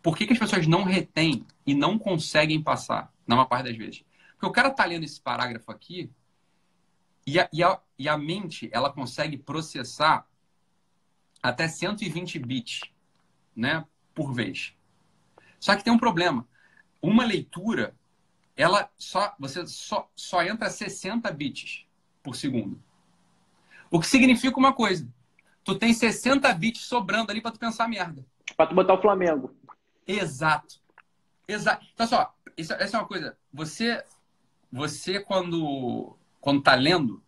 Por 0.00 0.16
que, 0.16 0.24
que 0.24 0.32
as 0.32 0.38
pessoas 0.38 0.68
não 0.68 0.84
retêm 0.84 1.44
e 1.66 1.74
não 1.74 1.98
conseguem 1.98 2.62
passar, 2.62 3.12
na 3.26 3.34
maior 3.34 3.46
parte 3.46 3.66
das 3.66 3.76
vezes? 3.76 4.04
Porque 4.32 4.46
o 4.46 4.52
cara 4.52 4.70
tá 4.70 4.84
lendo 4.84 5.02
esse 5.02 5.20
parágrafo 5.20 5.72
aqui 5.72 6.08
e 7.26 7.40
a, 7.40 7.48
e 7.52 7.64
a, 7.64 7.80
e 7.98 8.08
a 8.08 8.16
mente, 8.16 8.70
ela 8.72 8.92
consegue 8.92 9.36
processar 9.36 10.24
até 11.42 11.66
120 11.66 12.38
bits, 12.38 12.82
né, 13.56 13.84
por 14.14 14.32
vez. 14.32 14.72
Só 15.58 15.74
que 15.74 15.82
tem 15.82 15.92
um 15.92 15.98
problema. 15.98 16.46
Uma 17.02 17.24
leitura 17.24 17.92
ela 18.56 18.90
só 18.96 19.34
você 19.38 19.66
só, 19.66 20.10
só 20.14 20.42
entra 20.42 20.70
60 20.70 21.30
bits 21.32 21.86
por 22.22 22.34
segundo. 22.34 22.80
O 23.90 24.00
que 24.00 24.06
significa 24.06 24.58
uma 24.58 24.72
coisa. 24.72 25.06
Tu 25.62 25.74
tem 25.78 25.92
60 25.92 26.52
bits 26.54 26.82
sobrando 26.82 27.30
ali 27.30 27.40
para 27.40 27.50
tu 27.50 27.58
pensar 27.58 27.88
merda. 27.88 28.24
Para 28.56 28.66
tu 28.66 28.74
botar 28.74 28.94
o 28.94 29.00
Flamengo. 29.00 29.54
Exato. 30.06 30.80
Exato. 31.46 31.86
Então 31.92 32.06
só, 32.06 32.34
isso, 32.56 32.72
essa 32.74 32.96
é 32.96 33.00
uma 33.00 33.06
coisa. 33.06 33.36
Você 33.52 34.02
você 34.72 35.20
quando 35.20 36.16
quando 36.40 36.62
tá 36.62 36.74
lendo, 36.74 37.22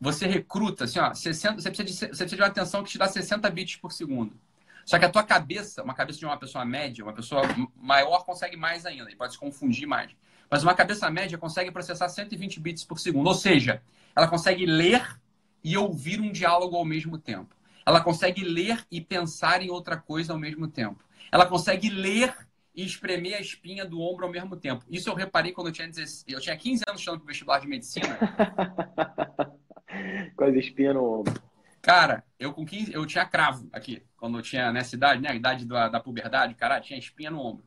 você 0.00 0.26
recruta 0.26 0.84
assim, 0.84 1.00
ó, 1.00 1.12
60, 1.12 1.60
você 1.60 1.70
precisa 1.70 1.84
de, 1.84 1.92
você 1.92 2.06
precisa 2.06 2.36
de 2.36 2.42
uma 2.42 2.48
atenção 2.48 2.84
que 2.84 2.90
te 2.90 2.98
dá 2.98 3.08
60 3.08 3.50
bits 3.50 3.76
por 3.76 3.92
segundo. 3.92 4.38
Só 4.84 4.98
que 4.98 5.04
a 5.04 5.10
tua 5.10 5.22
cabeça, 5.22 5.82
uma 5.82 5.92
cabeça 5.92 6.18
de 6.18 6.24
uma 6.24 6.38
pessoa 6.38 6.64
média, 6.64 7.04
uma 7.04 7.12
pessoa 7.12 7.42
maior 7.76 8.24
consegue 8.24 8.56
mais 8.56 8.86
ainda, 8.86 9.10
e 9.10 9.16
pode 9.16 9.34
se 9.34 9.38
confundir 9.38 9.86
mais. 9.86 10.16
Mas 10.50 10.62
uma 10.62 10.74
cabeça 10.74 11.10
média 11.10 11.36
consegue 11.36 11.70
processar 11.70 12.08
120 12.08 12.60
bits 12.60 12.84
por 12.84 12.98
segundo. 12.98 13.26
Ou 13.26 13.34
seja, 13.34 13.82
ela 14.14 14.28
consegue 14.28 14.66
ler 14.66 15.18
e 15.62 15.76
ouvir 15.76 16.20
um 16.20 16.32
diálogo 16.32 16.76
ao 16.76 16.84
mesmo 16.84 17.18
tempo. 17.18 17.54
Ela 17.84 18.00
consegue 18.00 18.44
ler 18.44 18.84
e 18.90 19.00
pensar 19.00 19.62
em 19.62 19.70
outra 19.70 19.96
coisa 19.96 20.32
ao 20.32 20.38
mesmo 20.38 20.68
tempo. 20.68 21.02
Ela 21.32 21.46
consegue 21.46 21.88
ler 21.88 22.34
e 22.74 22.84
espremer 22.84 23.36
a 23.36 23.40
espinha 23.40 23.84
do 23.84 24.00
ombro 24.00 24.24
ao 24.24 24.30
mesmo 24.30 24.56
tempo. 24.56 24.84
Isso 24.88 25.08
eu 25.08 25.14
reparei 25.14 25.52
quando 25.52 25.68
eu 25.68 25.72
tinha, 25.72 25.88
16, 25.88 26.24
eu 26.28 26.40
tinha 26.40 26.56
15 26.56 26.84
anos 26.86 27.00
estudando 27.00 27.20
para 27.20 27.28
vestibular 27.28 27.58
de 27.58 27.66
medicina. 27.66 28.18
Com 30.36 30.44
as 30.44 30.54
espinhas 30.54 30.94
no 30.94 31.20
ombro. 31.20 31.42
Cara, 31.80 32.24
eu 32.38 32.52
com 32.52 32.66
15, 32.66 32.92
eu 32.92 33.06
tinha 33.06 33.24
cravo 33.24 33.68
aqui, 33.72 34.02
quando 34.16 34.38
eu 34.38 34.42
tinha 34.42 34.72
nessa 34.72 34.94
idade, 34.94 35.22
né? 35.22 35.30
A 35.30 35.34
idade 35.34 35.64
da, 35.64 35.88
da 35.88 35.98
puberdade, 35.98 36.54
cara, 36.54 36.80
tinha 36.80 36.98
espinha 36.98 37.30
no 37.30 37.40
ombro. 37.40 37.64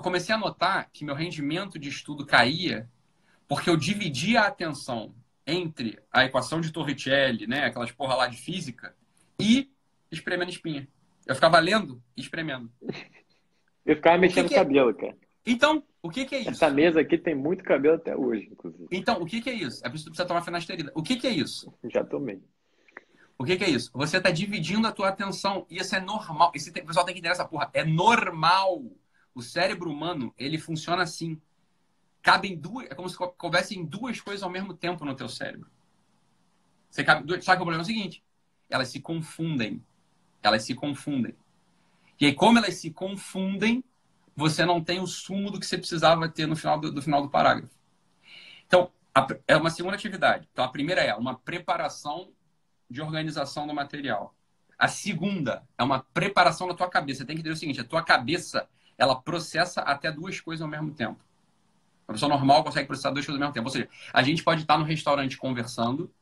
Eu 0.00 0.02
comecei 0.02 0.34
a 0.34 0.38
notar 0.38 0.88
que 0.90 1.04
meu 1.04 1.14
rendimento 1.14 1.78
de 1.78 1.90
estudo 1.90 2.24
caía 2.24 2.88
porque 3.46 3.68
eu 3.68 3.76
dividia 3.76 4.40
a 4.40 4.46
atenção 4.46 5.14
entre 5.46 5.98
a 6.10 6.24
equação 6.24 6.58
de 6.58 6.72
Torricelli, 6.72 7.46
né? 7.46 7.66
Aquelas 7.66 7.92
porra 7.92 8.14
lá 8.14 8.26
de 8.26 8.38
física, 8.38 8.94
e 9.38 9.70
espremendo 10.10 10.50
espinha. 10.50 10.88
Eu 11.26 11.34
ficava 11.34 11.58
lendo 11.58 12.02
e 12.16 12.22
espremendo. 12.22 12.72
Eu 13.84 13.96
ficava 13.96 14.16
mexendo 14.16 14.48
que 14.48 14.54
o 14.54 14.56
cabelo, 14.56 14.94
cara. 14.94 15.14
Então, 15.44 15.84
o 16.00 16.08
que, 16.08 16.24
que 16.24 16.34
é 16.34 16.38
isso? 16.40 16.50
Essa 16.50 16.70
mesa 16.70 17.00
aqui 17.02 17.18
tem 17.18 17.34
muito 17.34 17.62
cabelo 17.62 17.96
até 17.96 18.16
hoje, 18.16 18.48
inclusive. 18.50 18.88
Então, 18.90 19.20
o 19.20 19.26
que, 19.26 19.42
que 19.42 19.50
é 19.50 19.54
isso? 19.54 19.84
É 19.84 19.90
por 19.90 19.96
isso 19.96 20.04
que 20.04 20.10
tu 20.10 20.12
precisa 20.12 20.28
tomar 20.28 20.40
finasterida. 20.40 20.90
O 20.94 21.02
que, 21.02 21.16
que 21.16 21.26
é 21.26 21.30
isso? 21.30 21.70
Já 21.92 22.02
tomei. 22.02 22.40
O 23.36 23.44
que, 23.44 23.56
que 23.56 23.64
é 23.64 23.68
isso? 23.68 23.90
Você 23.92 24.16
está 24.16 24.30
dividindo 24.30 24.86
a 24.86 24.92
tua 24.92 25.08
atenção. 25.08 25.66
E 25.68 25.76
isso 25.76 25.94
é 25.94 26.00
normal. 26.00 26.52
Esse 26.54 26.72
tem, 26.72 26.82
o 26.82 26.86
pessoal 26.86 27.04
tem 27.04 27.14
que 27.14 27.20
entender 27.20 27.32
essa 27.32 27.44
porra. 27.44 27.70
É 27.74 27.84
normal. 27.84 28.82
O 29.34 29.42
cérebro 29.42 29.90
humano, 29.90 30.34
ele 30.36 30.58
funciona 30.58 31.02
assim. 31.02 31.40
Cabem 32.22 32.56
duas. 32.56 32.90
É 32.90 32.94
como 32.94 33.08
se 33.08 33.16
coubessem 33.16 33.84
duas 33.84 34.20
coisas 34.20 34.42
ao 34.42 34.50
mesmo 34.50 34.74
tempo 34.74 35.04
no 35.04 35.14
teu 35.14 35.28
cérebro. 35.28 35.70
Você 36.90 37.04
cabe 37.04 37.24
duas, 37.24 37.44
só 37.44 37.52
que 37.52 37.62
o 37.62 37.64
problema 37.64 37.82
é 37.82 37.84
o 37.84 37.86
seguinte: 37.86 38.22
elas 38.68 38.88
se 38.88 39.00
confundem. 39.00 39.84
Elas 40.42 40.64
se 40.64 40.74
confundem. 40.74 41.34
E 42.20 42.26
aí, 42.26 42.34
como 42.34 42.58
elas 42.58 42.74
se 42.74 42.90
confundem, 42.90 43.82
você 44.36 44.64
não 44.64 44.82
tem 44.82 45.00
o 45.00 45.06
sumo 45.06 45.50
do 45.50 45.58
que 45.58 45.66
você 45.66 45.78
precisava 45.78 46.28
ter 46.28 46.46
no 46.46 46.56
final 46.56 46.78
do, 46.78 46.92
do 46.92 47.02
final 47.02 47.22
do 47.22 47.30
parágrafo. 47.30 47.74
Então, 48.66 48.90
a, 49.14 49.26
é 49.46 49.56
uma 49.56 49.70
segunda 49.70 49.96
atividade. 49.96 50.48
Então, 50.52 50.64
a 50.64 50.68
primeira 50.68 51.02
é 51.02 51.14
uma 51.14 51.38
preparação 51.38 52.32
de 52.88 53.00
organização 53.00 53.66
do 53.66 53.74
material. 53.74 54.34
A 54.78 54.88
segunda 54.88 55.62
é 55.76 55.82
uma 55.82 56.00
preparação 56.00 56.66
da 56.66 56.74
tua 56.74 56.88
cabeça. 56.88 57.20
Você 57.20 57.26
tem 57.26 57.36
que 57.36 57.40
entender 57.40 57.54
o 57.54 57.58
seguinte: 57.58 57.80
a 57.80 57.84
tua 57.84 58.02
cabeça 58.02 58.68
ela 59.00 59.20
processa 59.20 59.80
até 59.80 60.12
duas 60.12 60.40
coisas 60.40 60.62
ao 60.62 60.68
mesmo 60.68 60.92
tempo. 60.92 61.18
A 62.06 62.12
pessoa 62.12 62.28
normal 62.28 62.62
consegue 62.62 62.86
processar 62.86 63.10
duas 63.10 63.24
coisas 63.24 63.40
ao 63.40 63.46
mesmo 63.46 63.54
tempo. 63.54 63.66
Ou 63.66 63.72
seja, 63.72 63.88
a 64.12 64.22
gente 64.22 64.44
pode 64.44 64.62
estar 64.62 64.76
no 64.76 64.84
restaurante 64.84 65.38
conversando 65.38 66.12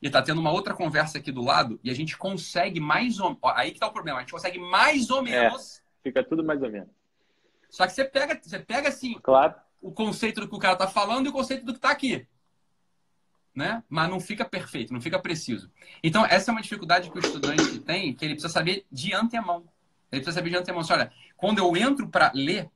e 0.00 0.10
tá 0.10 0.20
tendo 0.20 0.40
uma 0.40 0.50
outra 0.50 0.74
conversa 0.74 1.18
aqui 1.18 1.32
do 1.32 1.42
lado 1.42 1.80
e 1.82 1.90
a 1.90 1.94
gente 1.94 2.16
consegue 2.16 2.80
mais 2.80 3.18
ou 3.20 3.38
aí 3.54 3.70
que 3.70 3.80
tá 3.80 3.86
o 3.86 3.92
problema, 3.92 4.18
a 4.18 4.20
gente 4.22 4.32
consegue 4.32 4.58
mais 4.58 5.10
ou 5.10 5.20
é, 5.20 5.22
menos. 5.22 5.78
É, 5.78 5.82
fica 6.02 6.22
tudo 6.24 6.44
mais 6.44 6.62
ou 6.62 6.70
menos. 6.70 6.90
Só 7.70 7.86
que 7.86 7.92
você 7.92 8.04
pega, 8.04 8.38
você 8.42 8.58
pega 8.58 8.88
assim, 8.88 9.14
claro. 9.22 9.54
o 9.80 9.92
conceito 9.92 10.40
do 10.40 10.48
que 10.48 10.54
o 10.54 10.58
cara 10.58 10.76
tá 10.76 10.86
falando 10.86 11.26
e 11.26 11.28
o 11.30 11.32
conceito 11.32 11.64
do 11.64 11.72
que 11.72 11.80
tá 11.80 11.90
aqui 11.90 12.26
né? 13.54 13.82
Mas 13.88 14.08
não 14.08 14.18
fica 14.18 14.44
perfeito, 14.44 14.92
não 14.92 15.00
fica 15.00 15.18
preciso. 15.18 15.70
Então, 16.02 16.24
essa 16.24 16.50
é 16.50 16.52
uma 16.52 16.62
dificuldade 16.62 17.10
que 17.10 17.18
o 17.18 17.20
estudante 17.20 17.78
tem, 17.80 18.14
que 18.14 18.24
ele 18.24 18.34
precisa 18.34 18.52
saber 18.52 18.86
de 18.90 19.14
antemão. 19.14 19.64
Ele 20.12 20.20
precisa 20.20 20.32
saber 20.32 20.50
de 20.50 20.56
antemão. 20.56 20.82
Assim, 20.82 20.92
olha, 20.92 21.10
quando 21.36 21.58
eu 21.58 21.74
entro 21.74 22.06
para 22.06 22.30
ler, 22.34 22.70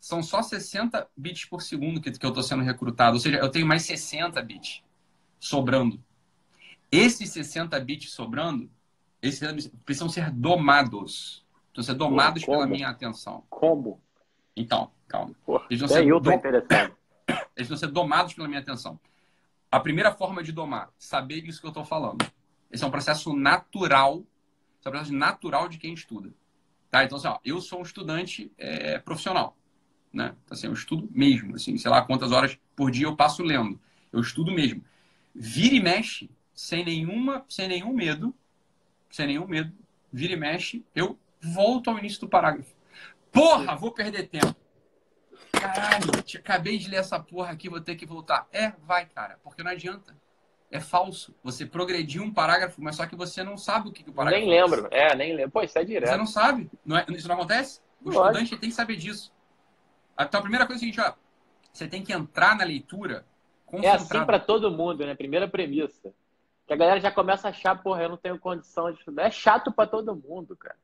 são 0.00 0.22
só 0.22 0.42
60 0.42 1.08
bits 1.16 1.44
por 1.44 1.62
segundo 1.62 2.00
que, 2.00 2.10
que 2.10 2.26
eu 2.26 2.30
estou 2.30 2.42
sendo 2.42 2.64
recrutado. 2.64 3.14
Ou 3.14 3.20
seja, 3.20 3.38
eu 3.38 3.48
tenho 3.48 3.66
mais 3.66 3.82
60 3.82 4.42
bits 4.42 4.82
sobrando. 5.38 6.02
Esses 6.90 7.30
60 7.30 7.78
bits 7.80 8.10
sobrando, 8.10 8.68
esses 9.22 9.68
precisam 9.84 10.08
ser 10.08 10.30
domados. 10.30 11.46
Precisam 11.72 11.94
ser 11.94 11.98
domados 11.98 12.44
Como? 12.44 12.58
pela 12.58 12.66
minha 12.66 12.88
atenção. 12.88 13.44
Como? 13.48 14.02
Então, 14.56 14.90
calma. 15.06 15.32
Porra, 15.46 15.66
eles, 15.70 15.80
vão 15.80 15.88
ser 15.88 16.04
eu 16.04 16.20
tô 16.20 16.32
interessado. 16.32 16.96
eles 17.54 17.68
vão 17.68 17.78
ser 17.78 17.86
domados 17.86 18.34
pela 18.34 18.48
minha 18.48 18.60
atenção. 18.60 18.98
A 19.70 19.78
primeira 19.78 20.12
forma 20.12 20.42
de 20.42 20.50
domar, 20.50 20.90
saber 20.98 21.46
isso 21.46 21.60
que 21.60 21.66
eu 21.66 21.70
estou 21.70 21.84
falando. 21.84 22.26
Esse 22.68 22.82
é 22.82 22.86
um 22.86 22.90
processo 22.90 23.32
natural, 23.36 24.24
esse 24.78 24.86
é 24.86 24.88
um 24.88 24.92
processo 24.92 25.14
natural 25.14 25.68
de 25.68 25.78
quem 25.78 25.94
estuda. 25.94 26.32
Tá? 26.90 27.04
Então, 27.04 27.18
assim, 27.18 27.28
ó, 27.28 27.38
eu 27.44 27.60
sou 27.60 27.78
um 27.78 27.82
estudante 27.82 28.50
é, 28.58 28.98
profissional. 28.98 29.56
Né? 30.12 30.34
Então, 30.44 30.56
assim, 30.56 30.66
eu 30.66 30.72
estudo 30.72 31.08
mesmo. 31.10 31.54
Assim, 31.54 31.76
sei 31.78 31.90
lá 31.90 32.02
quantas 32.02 32.32
horas 32.32 32.58
por 32.74 32.90
dia 32.90 33.06
eu 33.06 33.16
passo 33.16 33.42
lendo. 33.42 33.80
Eu 34.12 34.20
estudo 34.20 34.50
mesmo. 34.50 34.84
Vira 35.34 35.74
e 35.74 35.80
mexe, 35.80 36.28
sem, 36.52 36.84
nenhuma, 36.84 37.44
sem 37.48 37.68
nenhum 37.68 37.92
medo, 37.92 38.34
sem 39.10 39.26
nenhum 39.28 39.46
medo, 39.46 39.72
vira 40.12 40.32
e 40.32 40.36
mexe, 40.36 40.84
eu 40.94 41.18
volto 41.40 41.88
ao 41.88 41.98
início 41.98 42.20
do 42.20 42.28
parágrafo. 42.28 42.74
Porra, 43.30 43.76
vou 43.76 43.92
perder 43.92 44.28
tempo. 44.28 44.56
Caralho, 45.52 46.10
acabei 46.36 46.78
de 46.78 46.88
ler 46.88 46.96
essa 46.96 47.20
porra 47.20 47.52
aqui, 47.52 47.68
vou 47.68 47.80
ter 47.80 47.94
que 47.94 48.06
voltar. 48.06 48.48
É, 48.52 48.72
vai, 48.84 49.06
cara, 49.06 49.38
porque 49.42 49.62
não 49.62 49.70
adianta. 49.70 50.16
É 50.70 50.78
falso. 50.78 51.34
Você 51.42 51.66
progrediu 51.66 52.22
um 52.22 52.32
parágrafo, 52.32 52.80
mas 52.80 52.96
só 52.96 53.06
que 53.06 53.16
você 53.16 53.42
não 53.42 53.56
sabe 53.56 53.88
o 53.88 53.92
que, 53.92 54.04
que 54.04 54.10
o 54.10 54.12
parágrafo 54.12 54.46
Nem 54.46 54.60
lembro. 54.60 54.88
É, 54.90 55.14
nem 55.16 55.34
lembro. 55.34 55.50
Pô, 55.50 55.62
isso 55.62 55.78
é 55.78 55.84
direto. 55.84 56.10
Você 56.10 56.16
não 56.16 56.26
sabe. 56.26 56.70
Não 56.84 56.96
é, 56.96 57.04
isso 57.10 57.26
não 57.26 57.34
acontece? 57.34 57.80
O 58.00 58.10
Lógico. 58.10 58.26
estudante 58.26 58.56
tem 58.56 58.70
que 58.70 58.76
saber 58.76 58.96
disso. 58.96 59.32
Então, 60.18 60.38
a 60.38 60.42
primeira 60.42 60.66
coisa 60.66 60.76
é 60.76 60.88
a 60.88 60.92
seguinte, 60.92 61.00
ó. 61.00 61.14
Você 61.72 61.88
tem 61.88 62.02
que 62.02 62.12
entrar 62.12 62.56
na 62.56 62.64
leitura 62.64 63.24
É 63.82 63.90
assim 63.90 64.24
para 64.24 64.38
todo 64.38 64.70
mundo, 64.70 65.04
né? 65.04 65.14
Primeira 65.14 65.48
premissa. 65.48 66.12
Que 66.66 66.72
a 66.72 66.76
galera 66.76 67.00
já 67.00 67.10
começa 67.10 67.48
a 67.48 67.50
achar, 67.50 67.80
porra, 67.82 68.02
eu 68.02 68.08
não 68.10 68.16
tenho 68.16 68.38
condição 68.38 68.92
de 68.92 68.98
estudar. 68.98 69.24
É 69.24 69.30
chato 69.30 69.72
para 69.72 69.88
todo 69.88 70.14
mundo, 70.14 70.56
cara. 70.56 70.76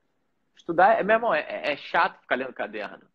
Estudar, 0.56 0.98
é, 0.98 1.02
meu 1.02 1.14
irmão, 1.14 1.34
é, 1.34 1.72
é 1.72 1.76
chato 1.76 2.20
ficar 2.20 2.34
lendo 2.34 2.52
caderno. 2.52 3.06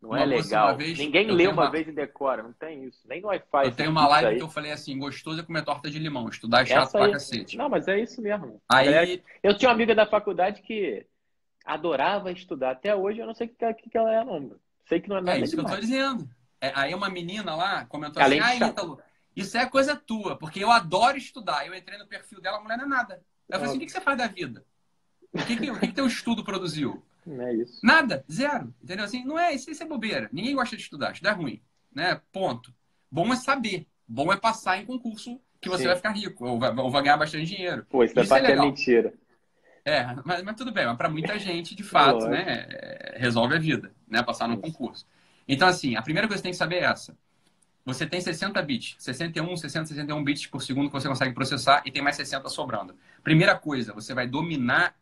Não 0.00 0.16
é 0.16 0.24
legal. 0.24 0.76
Vez, 0.76 0.96
Ninguém 0.96 1.30
lê 1.30 1.48
uma, 1.48 1.64
uma, 1.64 1.70
vez 1.70 1.88
e 1.88 1.92
decora, 1.92 2.42
não 2.42 2.52
tem 2.52 2.84
isso. 2.84 3.00
Nem 3.06 3.20
no 3.20 3.28
Wi-Fi. 3.28 3.64
Eu 3.64 3.74
tenho 3.74 3.90
uma 3.90 4.06
live 4.06 4.28
aí. 4.28 4.36
que 4.36 4.42
eu 4.42 4.48
falei 4.48 4.70
assim: 4.70 4.96
gostoso 4.96 5.40
é 5.40 5.42
comer 5.42 5.64
torta 5.64 5.90
de 5.90 5.98
limão. 5.98 6.28
Estudar 6.28 6.62
é 6.62 6.66
chato 6.66 6.82
Essa 6.82 6.98
pra 6.98 7.06
aí. 7.06 7.12
cacete. 7.12 7.56
Não, 7.56 7.68
mas 7.68 7.88
é 7.88 7.98
isso 7.98 8.22
mesmo. 8.22 8.62
Aí... 8.68 9.22
Eu 9.42 9.56
tinha 9.56 9.68
uma 9.68 9.74
amiga 9.74 9.94
da 9.94 10.06
faculdade 10.06 10.62
que 10.62 11.04
adorava 11.64 12.30
estudar. 12.30 12.70
Até 12.70 12.94
hoje 12.94 13.18
eu 13.18 13.26
não 13.26 13.34
sei 13.34 13.48
o 13.48 13.50
que, 13.50 13.90
que, 13.90 13.98
ela 13.98 14.12
é, 14.12 14.24
não. 14.24 14.52
Sei 14.86 15.00
que 15.00 15.08
não 15.08 15.18
é 15.18 15.20
nada. 15.20 15.38
É 15.38 15.42
isso 15.42 15.56
demais. 15.56 15.68
que 15.68 15.74
eu 15.74 15.80
tô 15.80 15.86
dizendo. 15.86 16.30
É, 16.60 16.72
aí 16.74 16.94
uma 16.94 17.10
menina 17.10 17.54
lá 17.54 17.84
comentou 17.84 18.22
Além 18.22 18.40
assim: 18.40 18.62
ah, 18.62 18.68
Ítalo, 18.68 19.00
isso 19.34 19.58
é 19.58 19.66
coisa 19.66 19.96
tua, 19.96 20.36
porque 20.36 20.62
eu 20.62 20.70
adoro 20.70 21.16
estudar. 21.16 21.66
Eu 21.66 21.74
entrei 21.74 21.98
no 21.98 22.06
perfil 22.06 22.40
dela, 22.40 22.58
a 22.58 22.60
mulher 22.60 22.78
não 22.78 22.84
é 22.84 22.88
nada. 22.88 23.22
Eu 23.48 23.58
falei 23.58 23.66
assim: 23.66 23.78
o 23.78 23.80
que, 23.80 23.90
você 23.90 24.00
faz 24.00 24.16
da 24.16 24.28
vida? 24.28 24.64
O 25.32 25.44
que, 25.44 25.56
que, 25.56 25.70
o 25.70 25.78
que, 25.78 25.86
que 25.88 25.92
teu 25.92 26.06
estudo 26.06 26.44
produziu? 26.44 27.02
É 27.40 27.54
isso. 27.54 27.80
Nada, 27.82 28.24
zero. 28.30 28.74
Entendeu? 28.82 29.04
Assim, 29.04 29.24
não 29.24 29.38
é 29.38 29.54
isso, 29.54 29.70
isso 29.70 29.82
é 29.82 29.86
bobeira. 29.86 30.28
Ninguém 30.32 30.54
gosta 30.54 30.76
de 30.76 30.82
estudar, 30.82 31.12
estudar 31.12 31.30
é 31.30 31.34
ruim. 31.34 31.62
Né? 31.94 32.20
Ponto. 32.32 32.72
Bom 33.10 33.32
é 33.32 33.36
saber. 33.36 33.86
Bom 34.06 34.32
é 34.32 34.36
passar 34.36 34.78
em 34.78 34.86
concurso 34.86 35.40
que 35.60 35.68
você 35.68 35.82
Sim. 35.82 35.88
vai 35.88 35.96
ficar 35.96 36.12
rico 36.12 36.46
ou 36.46 36.58
vai, 36.58 36.74
ou 36.74 36.90
vai, 36.90 37.02
ganhar 37.02 37.16
bastante 37.16 37.46
dinheiro. 37.46 37.84
Pô, 37.88 38.04
isso, 38.04 38.18
isso 38.18 38.34
é, 38.34 38.52
é 38.52 38.56
mentira. 38.56 39.12
É, 39.84 40.06
mas, 40.24 40.42
mas 40.42 40.56
tudo 40.56 40.70
bem, 40.70 40.86
mas 40.86 40.96
para 40.96 41.08
muita 41.08 41.38
gente, 41.38 41.74
de 41.74 41.82
fato, 41.82 42.28
né, 42.28 42.66
é, 42.68 43.16
resolve 43.18 43.56
a 43.56 43.58
vida, 43.58 43.92
né, 44.06 44.22
passar 44.22 44.46
num 44.46 44.60
concurso. 44.60 45.06
Então, 45.46 45.66
assim, 45.66 45.96
a 45.96 46.02
primeira 46.02 46.28
coisa 46.28 46.42
que 46.42 46.46
você 46.46 46.50
tem 46.50 46.52
que 46.52 46.58
saber 46.58 46.76
é 46.76 46.84
essa. 46.84 47.16
Você 47.84 48.06
tem 48.06 48.20
60 48.20 48.60
bits, 48.60 48.96
61, 48.98 49.56
60, 49.56 49.86
61 49.86 50.22
bits 50.22 50.46
por 50.46 50.62
segundo 50.62 50.88
que 50.88 50.92
você 50.92 51.08
consegue 51.08 51.34
processar 51.34 51.82
e 51.86 51.90
tem 51.90 52.02
mais 52.02 52.16
60 52.16 52.46
sobrando. 52.50 52.94
Primeira 53.24 53.58
coisa, 53.58 53.94
você 53.94 54.12
vai 54.12 54.26
dominar 54.26 54.94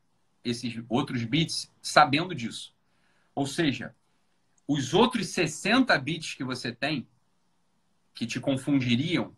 esses 0.48 0.82
outros 0.88 1.24
bits 1.24 1.72
sabendo 1.82 2.34
disso. 2.34 2.74
Ou 3.34 3.46
seja, 3.46 3.94
os 4.66 4.94
outros 4.94 5.28
60 5.28 5.96
bits 5.98 6.34
que 6.34 6.44
você 6.44 6.72
tem, 6.72 7.06
que 8.14 8.26
te 8.26 8.40
confundiriam, 8.40 9.34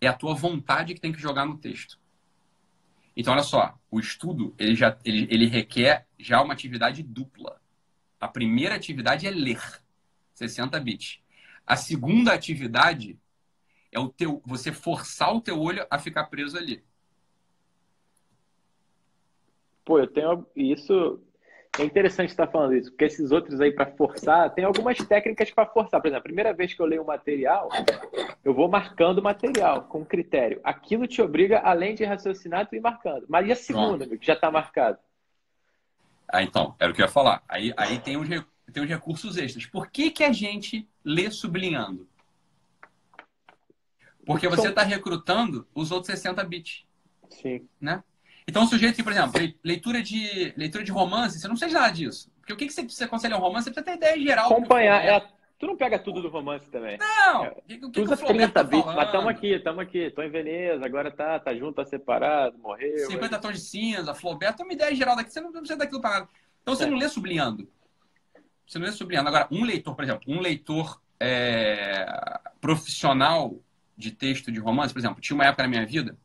é 0.00 0.06
a 0.06 0.12
tua 0.12 0.34
vontade 0.34 0.94
que 0.94 1.00
tem 1.00 1.12
que 1.12 1.20
jogar 1.20 1.46
no 1.46 1.56
texto. 1.56 1.98
Então, 3.16 3.32
olha 3.32 3.42
só, 3.42 3.78
o 3.90 3.98
estudo 3.98 4.54
ele 4.58 4.74
já 4.74 4.98
ele, 5.04 5.26
ele 5.30 5.46
requer 5.46 6.06
já 6.18 6.42
uma 6.42 6.52
atividade 6.52 7.02
dupla. 7.02 7.60
A 8.20 8.28
primeira 8.28 8.74
atividade 8.74 9.26
é 9.26 9.30
ler, 9.30 9.62
60 10.34 10.78
bits. 10.80 11.20
A 11.66 11.76
segunda 11.76 12.32
atividade 12.32 13.18
é 13.90 13.98
o 13.98 14.08
teu, 14.08 14.42
você 14.44 14.70
forçar 14.70 15.34
o 15.34 15.40
teu 15.40 15.58
olho 15.58 15.86
a 15.90 15.98
ficar 15.98 16.24
preso 16.24 16.58
ali. 16.58 16.84
Pô, 19.86 20.00
eu 20.00 20.08
tenho 20.08 20.44
isso. 20.54 21.22
É 21.78 21.84
interessante 21.84 22.30
estar 22.30 22.48
falando 22.48 22.74
isso, 22.74 22.90
porque 22.90 23.04
esses 23.04 23.30
outros 23.30 23.60
aí 23.60 23.70
para 23.70 23.86
forçar, 23.86 24.52
tem 24.52 24.64
algumas 24.64 24.98
técnicas 24.98 25.50
para 25.50 25.66
forçar. 25.66 26.00
Por 26.00 26.08
exemplo, 26.08 26.20
a 26.20 26.22
primeira 26.22 26.52
vez 26.52 26.74
que 26.74 26.80
eu 26.80 26.86
leio 26.86 27.02
um 27.02 27.06
material, 27.06 27.68
eu 28.44 28.52
vou 28.52 28.66
marcando 28.66 29.18
o 29.18 29.22
material 29.22 29.82
com 29.82 30.04
critério. 30.04 30.60
Aquilo 30.64 31.06
te 31.06 31.22
obriga, 31.22 31.60
além 31.60 31.94
de 31.94 32.02
raciocinar, 32.02 32.66
tu 32.66 32.74
ir 32.74 32.80
marcando. 32.80 33.26
Mas 33.28 33.46
e 33.46 33.52
a 33.52 33.56
segunda, 33.56 34.06
que 34.06 34.26
já 34.26 34.32
está 34.32 34.50
marcado? 34.50 34.98
Ah, 36.26 36.42
então, 36.42 36.74
era 36.80 36.90
o 36.90 36.94
que 36.94 37.02
eu 37.02 37.06
ia 37.06 37.12
falar. 37.12 37.44
Aí, 37.48 37.72
aí 37.76 37.98
tem, 38.00 38.16
os, 38.16 38.28
tem 38.72 38.82
os 38.82 38.88
recursos 38.88 39.36
extras. 39.36 39.66
Por 39.66 39.88
que, 39.88 40.10
que 40.10 40.24
a 40.24 40.32
gente 40.32 40.88
lê 41.04 41.30
sublinhando? 41.30 42.08
Porque 44.24 44.48
você 44.48 44.68
está 44.68 44.82
recrutando 44.82 45.68
os 45.72 45.92
outros 45.92 46.10
60 46.10 46.42
bits. 46.42 46.84
Sim. 47.30 47.68
Né? 47.80 48.02
Então, 48.48 48.62
o 48.62 48.66
sujeito 48.66 48.94
que, 48.94 49.02
por 49.02 49.12
exemplo, 49.12 49.40
leitura 49.64 50.02
de, 50.02 50.54
leitura 50.56 50.84
de 50.84 50.92
romance, 50.92 51.40
você 51.40 51.48
não 51.48 51.56
precisa 51.56 51.80
nada 51.80 51.92
disso. 51.92 52.30
Porque 52.40 52.52
o 52.52 52.56
que, 52.56 52.66
que 52.66 52.72
você 52.72 52.84
precisa 52.84 53.04
aconselhar 53.06 53.38
um 53.38 53.42
romance? 53.42 53.64
Você 53.64 53.72
precisa 53.72 53.96
ter 53.98 54.06
ideia 54.06 54.22
geral. 54.22 54.52
Acompanhar, 54.52 55.04
é, 55.04 55.20
Tu 55.58 55.66
não 55.66 55.76
pega 55.76 55.98
tudo 55.98 56.20
do 56.20 56.28
romance 56.28 56.68
também. 56.70 56.98
Não! 56.98 57.46
É. 57.46 57.48
O 57.48 57.62
que, 57.62 57.78
Tu 57.78 57.90
que, 57.90 58.00
usa 58.02 58.16
Flaubert 58.16 58.52
30 58.52 58.52
tá 58.52 58.62
bits, 58.62 58.94
mas 58.94 59.10
tamo 59.10 59.28
aqui, 59.28 59.58
tamo 59.58 59.80
aqui, 59.80 60.10
tô 60.10 60.22
em 60.22 60.28
Veneza, 60.28 60.84
agora 60.84 61.10
tá, 61.10 61.40
tá 61.40 61.54
junto, 61.54 61.76
tá 61.76 61.84
separado, 61.84 62.58
morreu. 62.58 63.06
50 63.06 63.38
tons 63.38 63.54
de 63.54 63.60
cinza, 63.60 64.14
Flaubert, 64.14 64.54
tem 64.54 64.66
uma 64.66 64.74
ideia 64.74 64.94
geral 64.94 65.16
daqui, 65.16 65.32
você 65.32 65.40
não 65.40 65.50
precisa 65.50 65.78
daquilo 65.78 66.00
para 66.00 66.10
nada. 66.10 66.28
Então 66.62 66.74
você 66.74 66.84
É. 66.84 66.86
não 66.86 66.98
lê 66.98 67.08
sublinhando. 67.08 67.66
Você 68.66 68.78
não 68.78 68.86
lê 68.86 68.92
sublinhando. 68.92 69.28
Agora, 69.28 69.48
um 69.50 69.64
leitor, 69.64 69.94
por 69.94 70.04
exemplo, 70.04 70.22
um 70.28 70.40
leitor 70.40 71.00
é, 71.18 72.06
profissional 72.60 73.54
de 73.96 74.10
texto 74.10 74.52
de 74.52 74.60
romance, 74.60 74.92
por 74.92 75.00
exemplo, 75.00 75.22
tinha 75.22 75.34
uma 75.34 75.46
época 75.46 75.62
na 75.62 75.68
minha 75.70 75.86
vida 75.86 76.18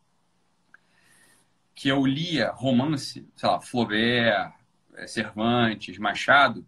que 1.76 1.90
eu 1.90 2.06
lia 2.06 2.52
romance, 2.52 3.28
sei 3.36 3.50
lá, 3.50 3.60
Flaubert, 3.62 4.54
eh, 4.96 5.08
Cervantes, 5.08 5.98
Machado, 5.98 6.66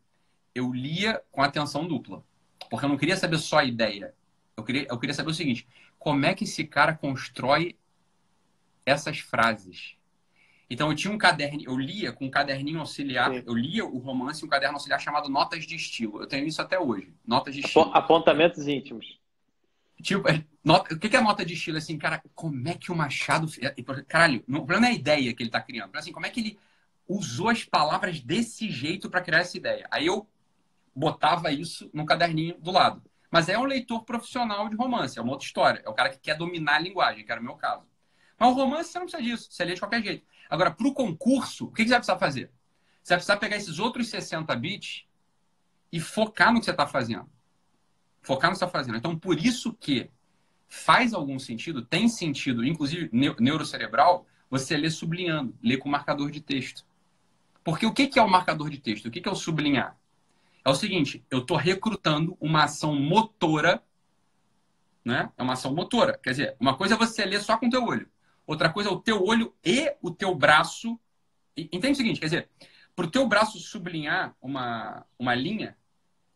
eu 0.55 0.73
lia 0.73 1.21
com 1.31 1.41
atenção 1.41 1.87
dupla. 1.87 2.23
Porque 2.69 2.85
eu 2.85 2.89
não 2.89 2.97
queria 2.97 3.15
saber 3.17 3.37
só 3.37 3.59
a 3.59 3.63
ideia. 3.65 4.13
Eu 4.55 4.63
queria, 4.63 4.87
eu 4.89 4.97
queria 4.99 5.13
saber 5.13 5.29
o 5.31 5.33
seguinte: 5.33 5.67
como 5.99 6.25
é 6.25 6.33
que 6.33 6.43
esse 6.45 6.63
cara 6.63 6.93
constrói 6.95 7.75
essas 8.85 9.19
frases? 9.19 9.95
Então 10.69 10.89
eu 10.89 10.95
tinha 10.95 11.13
um 11.13 11.17
caderno, 11.17 11.61
eu 11.65 11.77
lia 11.77 12.11
com 12.11 12.25
um 12.25 12.29
caderninho 12.31 12.79
auxiliar, 12.79 13.31
Sim. 13.31 13.43
eu 13.45 13.53
lia 13.53 13.85
o 13.85 13.97
romance 13.99 14.41
em 14.43 14.47
um 14.47 14.49
caderno 14.49 14.75
auxiliar 14.75 14.99
chamado 14.99 15.29
Notas 15.29 15.65
de 15.65 15.75
Estilo. 15.75 16.21
Eu 16.21 16.27
tenho 16.27 16.47
isso 16.47 16.61
até 16.61 16.79
hoje. 16.79 17.13
Notas 17.25 17.53
de 17.53 17.61
estilo. 17.61 17.85
Apo- 17.85 17.97
Apontamentos 17.97 18.67
íntimos. 18.67 19.19
Tipo, 20.01 20.27
é, 20.29 20.43
nota- 20.63 20.93
o 20.93 20.99
que 20.99 21.15
é 21.15 21.21
nota 21.21 21.45
de 21.45 21.53
estilo? 21.53 21.77
Assim, 21.77 21.97
cara, 21.97 22.21
como 22.35 22.67
é 22.67 22.73
que 22.75 22.91
o 22.91 22.95
Machado. 22.95 23.47
é, 23.61 23.71
Caralho, 24.07 24.43
o 24.47 24.53
problema 24.53 24.87
é 24.87 24.89
a 24.89 24.93
ideia 24.93 25.33
que 25.33 25.43
ele 25.43 25.49
tá 25.49 25.61
criando. 25.61 25.91
Mas, 25.93 26.03
assim, 26.03 26.11
como 26.11 26.25
é 26.25 26.29
que 26.29 26.39
ele 26.39 26.59
usou 27.07 27.49
as 27.49 27.63
palavras 27.63 28.19
desse 28.21 28.69
jeito 28.69 29.09
para 29.09 29.21
criar 29.21 29.39
essa 29.39 29.57
ideia? 29.57 29.87
Aí 29.91 30.05
eu 30.05 30.27
botava 30.95 31.51
isso 31.51 31.89
no 31.93 32.05
caderninho 32.05 32.57
do 32.59 32.71
lado. 32.71 33.01
Mas 33.31 33.49
é 33.49 33.57
um 33.57 33.65
leitor 33.65 34.03
profissional 34.03 34.69
de 34.69 34.75
romance, 34.75 35.17
é 35.17 35.21
uma 35.21 35.31
outra 35.31 35.45
história. 35.47 35.81
É 35.85 35.89
o 35.89 35.93
cara 35.93 36.09
que 36.09 36.19
quer 36.19 36.37
dominar 36.37 36.75
a 36.75 36.79
linguagem, 36.79 37.25
que 37.25 37.31
era 37.31 37.41
o 37.41 37.43
meu 37.43 37.55
caso. 37.55 37.83
Mas 38.37 38.49
o 38.49 38.53
romance 38.53 38.91
você 38.91 38.99
não 38.99 39.07
precisa 39.07 39.23
disso, 39.23 39.47
você 39.51 39.65
lê 39.65 39.73
de 39.73 39.79
qualquer 39.81 40.03
jeito. 40.03 40.25
Agora, 40.49 40.71
para 40.71 40.87
o 40.87 40.93
concurso, 40.93 41.65
o 41.65 41.71
que 41.71 41.83
você 41.83 41.89
vai 41.89 41.99
precisar 41.99 42.19
fazer? 42.19 42.51
Você 43.03 43.09
vai 43.13 43.17
precisar 43.17 43.37
pegar 43.37 43.57
esses 43.57 43.79
outros 43.79 44.09
60 44.09 44.55
bits 44.55 45.05
e 45.91 45.99
focar 45.99 46.53
no 46.53 46.59
que 46.59 46.65
você 46.65 46.71
está 46.71 46.87
fazendo. 46.87 47.29
Focar 48.23 48.49
no 48.49 48.57
que 48.57 48.63
está 48.63 48.67
fazendo. 48.67 48.97
Então, 48.97 49.17
por 49.17 49.37
isso 49.37 49.73
que 49.73 50.09
faz 50.67 51.13
algum 51.13 51.37
sentido, 51.37 51.83
tem 51.83 52.07
sentido, 52.07 52.65
inclusive 52.65 53.09
neu- 53.11 53.35
neurocerebral, 53.39 54.25
você 54.49 54.75
lê 54.75 54.89
sublinhando, 54.89 55.55
lê 55.61 55.77
com 55.77 55.87
marcador 55.87 56.31
de 56.31 56.41
texto. 56.41 56.83
Porque 57.63 57.85
o 57.85 57.93
que 57.93 58.17
é 58.17 58.21
o 58.21 58.29
marcador 58.29 58.69
de 58.69 58.79
texto? 58.79 59.05
O 59.05 59.11
que 59.11 59.27
é 59.27 59.31
o 59.31 59.35
sublinhar? 59.35 59.97
É 60.65 60.69
o 60.69 60.75
seguinte, 60.75 61.23
eu 61.29 61.39
estou 61.39 61.57
recrutando 61.57 62.37
uma 62.39 62.63
ação 62.63 62.95
motora, 62.95 63.83
né? 65.03 65.29
É 65.37 65.43
uma 65.43 65.53
ação 65.53 65.73
motora. 65.73 66.17
Quer 66.17 66.29
dizer, 66.31 66.55
uma 66.59 66.75
coisa 66.75 66.95
é 66.95 66.97
você 66.97 67.25
ler 67.25 67.41
só 67.41 67.57
com 67.57 67.67
o 67.67 67.69
teu 67.69 67.83
olho. 67.83 68.09
Outra 68.47 68.71
coisa 68.71 68.89
é 68.89 68.91
o 68.91 68.99
teu 68.99 69.23
olho 69.23 69.53
e 69.63 69.93
o 70.01 70.09
teu 70.09 70.33
braço. 70.33 70.99
Entende 71.55 71.91
o 71.91 71.95
seguinte? 71.95 72.19
Quer 72.19 72.27
dizer, 72.27 72.49
para 72.95 73.05
o 73.05 73.11
teu 73.11 73.27
braço 73.27 73.59
sublinhar 73.59 74.35
uma, 74.41 75.05
uma 75.19 75.35
linha, 75.35 75.77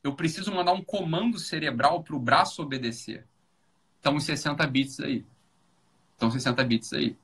eu 0.08 0.14
preciso 0.16 0.52
mandar 0.54 0.74
um 0.74 0.84
comando 0.84 1.38
cerebral 1.38 2.02
para 2.04 2.16
o 2.16 2.20
braço 2.20 2.62
obedecer. 2.62 3.26
Então, 4.00 4.16
os 4.16 4.24
60 4.24 4.66
bits 4.66 5.00
aí. 5.00 5.26
Então, 6.16 6.32
60 6.32 6.64
bits 6.64 6.94
aí. 6.94 7.16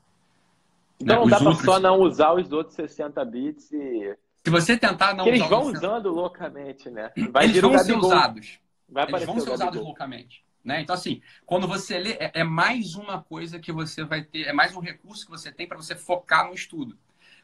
Então 0.99 1.15
Né? 1.15 1.15
não 1.15 1.23
Os 1.25 1.31
dá 1.31 1.49
outros- 1.49 1.65
só 1.65 1.79
não 1.79 1.99
usar 2.01 2.33
os 2.33 2.51
outros 2.51 2.75
60 2.75 3.23
bits 3.25 3.71
e. 3.71 4.15
Se 4.45 4.49
você 4.51 4.77
tentar 4.77 5.13
não 5.13 5.23
que 5.23 5.29
eles 5.31 5.41
usar 5.41 5.49
vão 5.49 5.61
os 5.61 5.67
60 5.71 5.87
usando 5.87 6.09
loucamente, 6.11 6.89
né? 6.89 7.11
Vai 7.31 7.45
eles 7.45 7.61
vão 7.61 7.77
ser 7.77 7.97
usados. 7.97 8.59
Vai 8.89 9.07
Eles 9.09 9.25
vão 9.25 9.39
ser 9.39 9.51
usados 9.51 9.81
loucamente. 9.81 10.43
Né? 10.63 10.81
Então, 10.81 10.93
assim, 10.93 11.21
quando 11.45 11.67
você 11.67 11.99
lê, 11.99 12.11
é, 12.13 12.31
é 12.35 12.43
mais 12.43 12.95
uma 12.95 13.21
coisa 13.21 13.59
que 13.59 13.71
você 13.71 14.03
vai 14.05 14.23
ter, 14.23 14.43
é 14.47 14.53
mais 14.53 14.73
um 14.75 14.79
recurso 14.79 15.25
que 15.25 15.31
você 15.31 15.51
tem 15.51 15.67
para 15.67 15.75
você 15.77 15.93
focar 15.95 16.47
no 16.47 16.53
estudo. 16.53 16.97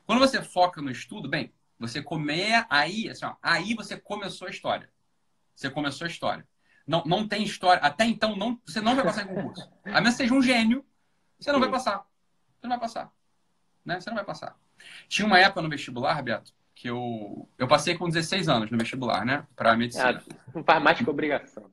Quando 0.05 0.19
você 0.19 0.41
foca 0.41 0.81
no 0.81 0.89
estudo, 0.89 1.27
bem, 1.27 1.51
você 1.77 2.01
come 2.01 2.33
aí, 2.69 3.09
assim, 3.09 3.25
ó, 3.25 3.35
aí 3.41 3.73
você 3.73 3.97
começou 3.97 4.47
a 4.47 4.51
história. 4.51 4.89
Você 5.59 5.69
começou 5.69 6.05
a 6.05 6.09
história. 6.09 6.47
Não, 6.87 7.03
não 7.05 7.27
tem 7.27 7.43
história. 7.43 7.83
Até 7.83 8.05
então, 8.05 8.33
não, 8.33 8.57
você 8.65 8.79
não 8.79 8.95
vai 8.95 9.03
passar 9.03 9.23
em 9.23 9.27
concurso. 9.27 9.69
A 9.83 9.99
menos 9.99 10.11
que 10.11 10.23
seja 10.23 10.33
um 10.33 10.41
gênio, 10.41 10.85
você 11.37 11.51
não 11.51 11.59
vai 11.59 11.69
passar. 11.69 11.97
Você 11.97 12.63
não 12.63 12.69
vai 12.69 12.79
passar. 12.79 13.11
Né? 13.83 13.99
Você 13.99 14.09
não 14.09 14.15
vai 14.15 14.23
passar. 14.23 14.55
Tinha 15.09 15.27
uma 15.27 15.37
época 15.37 15.61
no 15.61 15.67
vestibular, 15.67 16.23
Beto, 16.23 16.53
que 16.73 16.89
eu, 16.89 17.49
eu 17.57 17.67
passei 17.67 17.97
com 17.97 18.07
16 18.07 18.47
anos 18.47 18.71
no 18.71 18.77
vestibular, 18.77 19.25
né? 19.25 19.45
Para 19.53 19.75
medicina. 19.75 20.23
Ah, 20.25 20.35
não 20.55 20.63
faz 20.63 20.81
mais 20.81 20.97
que 20.97 21.09
obrigação. 21.09 21.69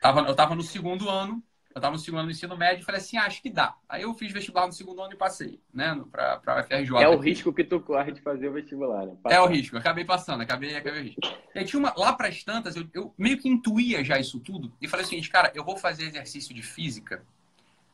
Tava, 0.00 0.20
eu 0.20 0.36
tava 0.36 0.54
no 0.54 0.62
segundo 0.62 1.10
ano, 1.10 1.42
eu 1.76 1.80
tava 1.80 1.92
no 1.92 1.98
segundo 1.98 2.20
ano 2.20 2.28
do 2.28 2.32
ensino 2.32 2.56
médio 2.56 2.80
e 2.80 2.84
falei 2.86 3.02
assim, 3.02 3.18
ah, 3.18 3.26
acho 3.26 3.42
que 3.42 3.50
dá. 3.50 3.76
Aí 3.86 4.00
eu 4.00 4.14
fiz 4.14 4.32
vestibular 4.32 4.66
no 4.66 4.72
segundo 4.72 5.02
ano 5.02 5.12
e 5.12 5.16
passei, 5.16 5.60
né? 5.74 6.02
Pra, 6.10 6.38
pra 6.38 6.62
UFRJ. 6.62 7.02
É 7.02 7.06
o 7.06 7.18
risco 7.18 7.52
que 7.52 7.62
tu 7.62 7.80
corre 7.80 8.12
de 8.12 8.22
fazer 8.22 8.48
o 8.48 8.52
vestibular, 8.54 9.04
né? 9.04 9.14
É 9.26 9.38
o 9.38 9.46
risco, 9.46 9.76
acabei 9.76 10.02
passando, 10.02 10.40
acabei, 10.40 10.74
acabei 10.74 11.00
o 11.00 11.04
risco. 11.04 11.20
E 11.54 11.64
tinha 11.66 11.78
uma, 11.78 11.92
lá 11.94 12.14
pras 12.14 12.42
tantas, 12.42 12.76
eu, 12.76 12.88
eu 12.94 13.14
meio 13.18 13.36
que 13.36 13.46
intuía 13.46 14.02
já 14.02 14.18
isso 14.18 14.40
tudo 14.40 14.74
e 14.80 14.88
falei 14.88 15.04
o 15.04 15.08
seguinte, 15.08 15.28
cara, 15.28 15.52
eu 15.54 15.62
vou 15.62 15.76
fazer 15.76 16.04
exercício 16.04 16.54
de 16.54 16.62
física 16.62 17.22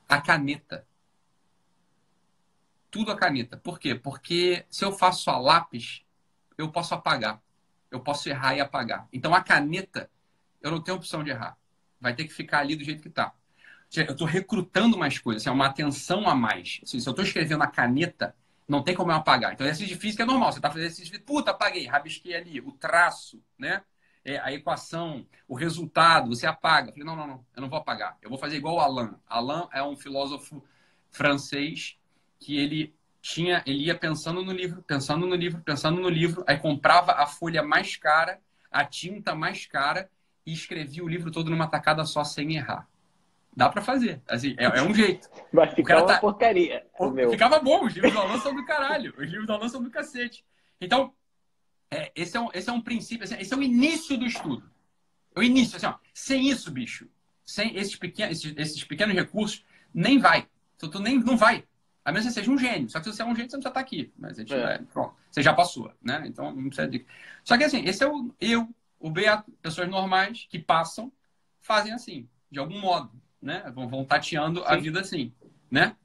a 0.08 0.20
caneta. 0.20 0.86
Tudo 2.88 3.10
a 3.10 3.16
caneta. 3.16 3.56
Por 3.56 3.80
quê? 3.80 3.96
Porque 3.96 4.64
se 4.70 4.84
eu 4.84 4.92
faço 4.92 5.28
a 5.28 5.36
lápis, 5.36 6.04
eu 6.56 6.70
posso 6.70 6.94
apagar. 6.94 7.42
Eu 7.90 7.98
posso 7.98 8.28
errar 8.28 8.54
e 8.54 8.60
apagar. 8.60 9.08
Então 9.12 9.34
a 9.34 9.42
caneta, 9.42 10.08
eu 10.60 10.70
não 10.70 10.80
tenho 10.80 10.96
opção 10.96 11.24
de 11.24 11.30
errar. 11.30 11.58
Vai 12.00 12.14
ter 12.14 12.26
que 12.26 12.32
ficar 12.32 12.60
ali 12.60 12.76
do 12.76 12.84
jeito 12.84 13.02
que 13.02 13.10
tá. 13.10 13.34
Eu 13.94 14.12
estou 14.12 14.26
recrutando 14.26 14.96
mais 14.96 15.18
coisas, 15.18 15.42
assim, 15.42 15.50
é 15.50 15.52
uma 15.52 15.66
atenção 15.66 16.28
a 16.28 16.34
mais. 16.34 16.80
Assim, 16.82 16.98
se 16.98 17.06
eu 17.06 17.10
estou 17.10 17.24
escrevendo 17.24 17.62
a 17.62 17.66
caneta, 17.66 18.34
não 18.66 18.82
tem 18.82 18.94
como 18.94 19.10
eu 19.10 19.16
apagar. 19.16 19.52
Então, 19.52 19.66
exercício 19.66 19.94
de 19.94 20.00
física 20.00 20.22
é 20.22 20.26
normal. 20.26 20.50
Você 20.50 20.58
está 20.58 20.68
fazendo 20.68 20.86
exercício 20.86 21.12
de 21.12 21.18
puta, 21.18 21.50
apaguei, 21.50 21.86
rabisquei 21.86 22.34
ali. 22.34 22.60
O 22.60 22.72
traço, 22.72 23.42
né? 23.58 23.82
É, 24.24 24.38
a 24.38 24.52
equação, 24.52 25.26
o 25.48 25.54
resultado, 25.54 26.28
você 26.28 26.46
apaga. 26.46 26.88
Eu 26.88 26.92
falei, 26.92 27.04
não, 27.04 27.16
não, 27.16 27.26
não, 27.26 27.46
eu 27.54 27.62
não 27.62 27.68
vou 27.68 27.78
apagar. 27.78 28.16
Eu 28.22 28.30
vou 28.30 28.38
fazer 28.38 28.56
igual 28.56 28.76
o 28.76 28.80
Alain. 28.80 29.14
Alain 29.26 29.66
é 29.72 29.82
um 29.82 29.96
filósofo 29.96 30.64
francês 31.10 31.98
que 32.38 32.56
ele 32.56 32.94
tinha, 33.20 33.62
ele 33.66 33.84
ia 33.84 33.94
pensando 33.96 34.42
no 34.42 34.52
livro, 34.52 34.82
pensando 34.82 35.26
no 35.26 35.34
livro, 35.34 35.60
pensando 35.62 36.00
no 36.00 36.08
livro, 36.08 36.44
aí 36.46 36.58
comprava 36.58 37.12
a 37.12 37.26
folha 37.26 37.62
mais 37.62 37.96
cara, 37.96 38.40
a 38.70 38.84
tinta 38.84 39.34
mais 39.34 39.64
cara 39.64 40.10
e 40.44 40.52
escrevia 40.52 41.04
o 41.04 41.08
livro 41.08 41.30
todo 41.30 41.50
numa 41.50 41.68
tacada 41.68 42.04
só 42.04 42.24
sem 42.24 42.56
errar. 42.56 42.88
Dá 43.54 43.68
para 43.68 43.82
fazer. 43.82 44.22
Assim, 44.26 44.54
é, 44.58 44.64
é 44.64 44.82
um 44.82 44.94
jeito. 44.94 45.28
Vai 45.52 45.68
O 45.68 45.74
ficar 45.74 45.88
cara 45.94 46.00
uma 46.00 46.06
tá- 46.14 46.18
porcaria. 46.20 46.86
Meu. 47.12 47.30
Ficava 47.30 47.58
bom, 47.58 47.84
os 47.84 47.92
livros 47.92 48.12
do 48.12 48.18
Alan 48.18 48.38
são 48.40 48.54
do 48.54 48.64
caralho. 48.64 49.12
Os 49.18 49.28
livros 49.28 49.46
do 49.46 49.52
Alan 49.52 49.68
são 49.68 49.82
do 49.82 49.90
cacete. 49.90 50.44
Então, 50.80 51.12
é, 51.90 52.10
esse, 52.16 52.36
é 52.36 52.40
um, 52.40 52.48
esse 52.54 52.68
é 52.70 52.72
um 52.72 52.80
princípio, 52.80 53.24
assim, 53.24 53.36
esse 53.38 53.52
é 53.52 53.56
o 53.56 53.62
início 53.62 54.16
do 54.16 54.24
estudo. 54.24 54.70
É 55.34 55.40
o 55.40 55.42
início, 55.42 55.76
assim, 55.76 55.86
ó. 55.86 55.94
Sem 56.14 56.48
isso, 56.48 56.70
bicho, 56.70 57.08
sem 57.44 57.76
esses 57.76 57.94
pequenos, 57.96 58.38
esses, 58.38 58.54
esses 58.56 58.84
pequenos 58.84 59.14
recursos, 59.14 59.64
nem 59.92 60.18
vai. 60.18 60.48
Tu, 60.78 60.88
tu 60.88 60.98
nem, 60.98 61.18
não 61.18 61.36
vai. 61.36 61.64
A 62.04 62.10
menos 62.10 62.26
que 62.26 62.32
você 62.32 62.40
seja 62.40 62.50
um 62.50 62.58
gênio. 62.58 62.88
Só 62.88 62.98
que 62.98 63.04
se 63.04 63.14
você 63.14 63.22
é 63.22 63.24
um 63.26 63.34
gênio, 63.36 63.50
você 63.50 63.56
não 63.56 63.62
precisa 63.62 63.68
estar 63.68 63.80
aqui. 63.80 64.12
Mas 64.18 64.36
gente, 64.38 64.52
É. 64.54 64.74
é, 64.74 64.78
pronto, 64.78 65.14
você 65.30 65.42
já 65.42 65.52
passou, 65.52 65.92
né? 66.02 66.24
Então 66.26 66.52
não 66.52 66.64
precisa 66.68 66.88
de. 66.88 67.06
Só 67.44 67.56
que 67.58 67.64
assim, 67.64 67.84
esse 67.84 68.02
é 68.02 68.08
o 68.08 68.34
eu, 68.40 68.68
o 68.98 69.10
Beato, 69.10 69.52
pessoas 69.62 69.88
normais 69.88 70.46
que 70.50 70.58
passam, 70.58 71.12
fazem 71.60 71.92
assim, 71.92 72.28
de 72.50 72.58
algum 72.58 72.80
modo, 72.80 73.12
né? 73.42 73.70
Vão, 73.74 73.88
vão 73.88 74.04
tateando 74.04 74.64
a 74.64 74.76
Sim. 74.76 74.80
vida 74.80 75.00
assim, 75.00 75.34
né? 75.70 75.96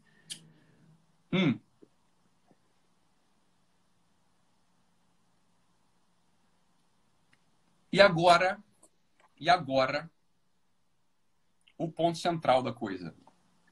Hum. 1.31 1.59
E 7.91 8.01
agora, 8.01 8.61
e 9.39 9.49
agora, 9.49 10.09
o 11.77 11.89
ponto 11.89 12.17
central 12.17 12.61
da 12.63 12.73
coisa, 12.73 13.15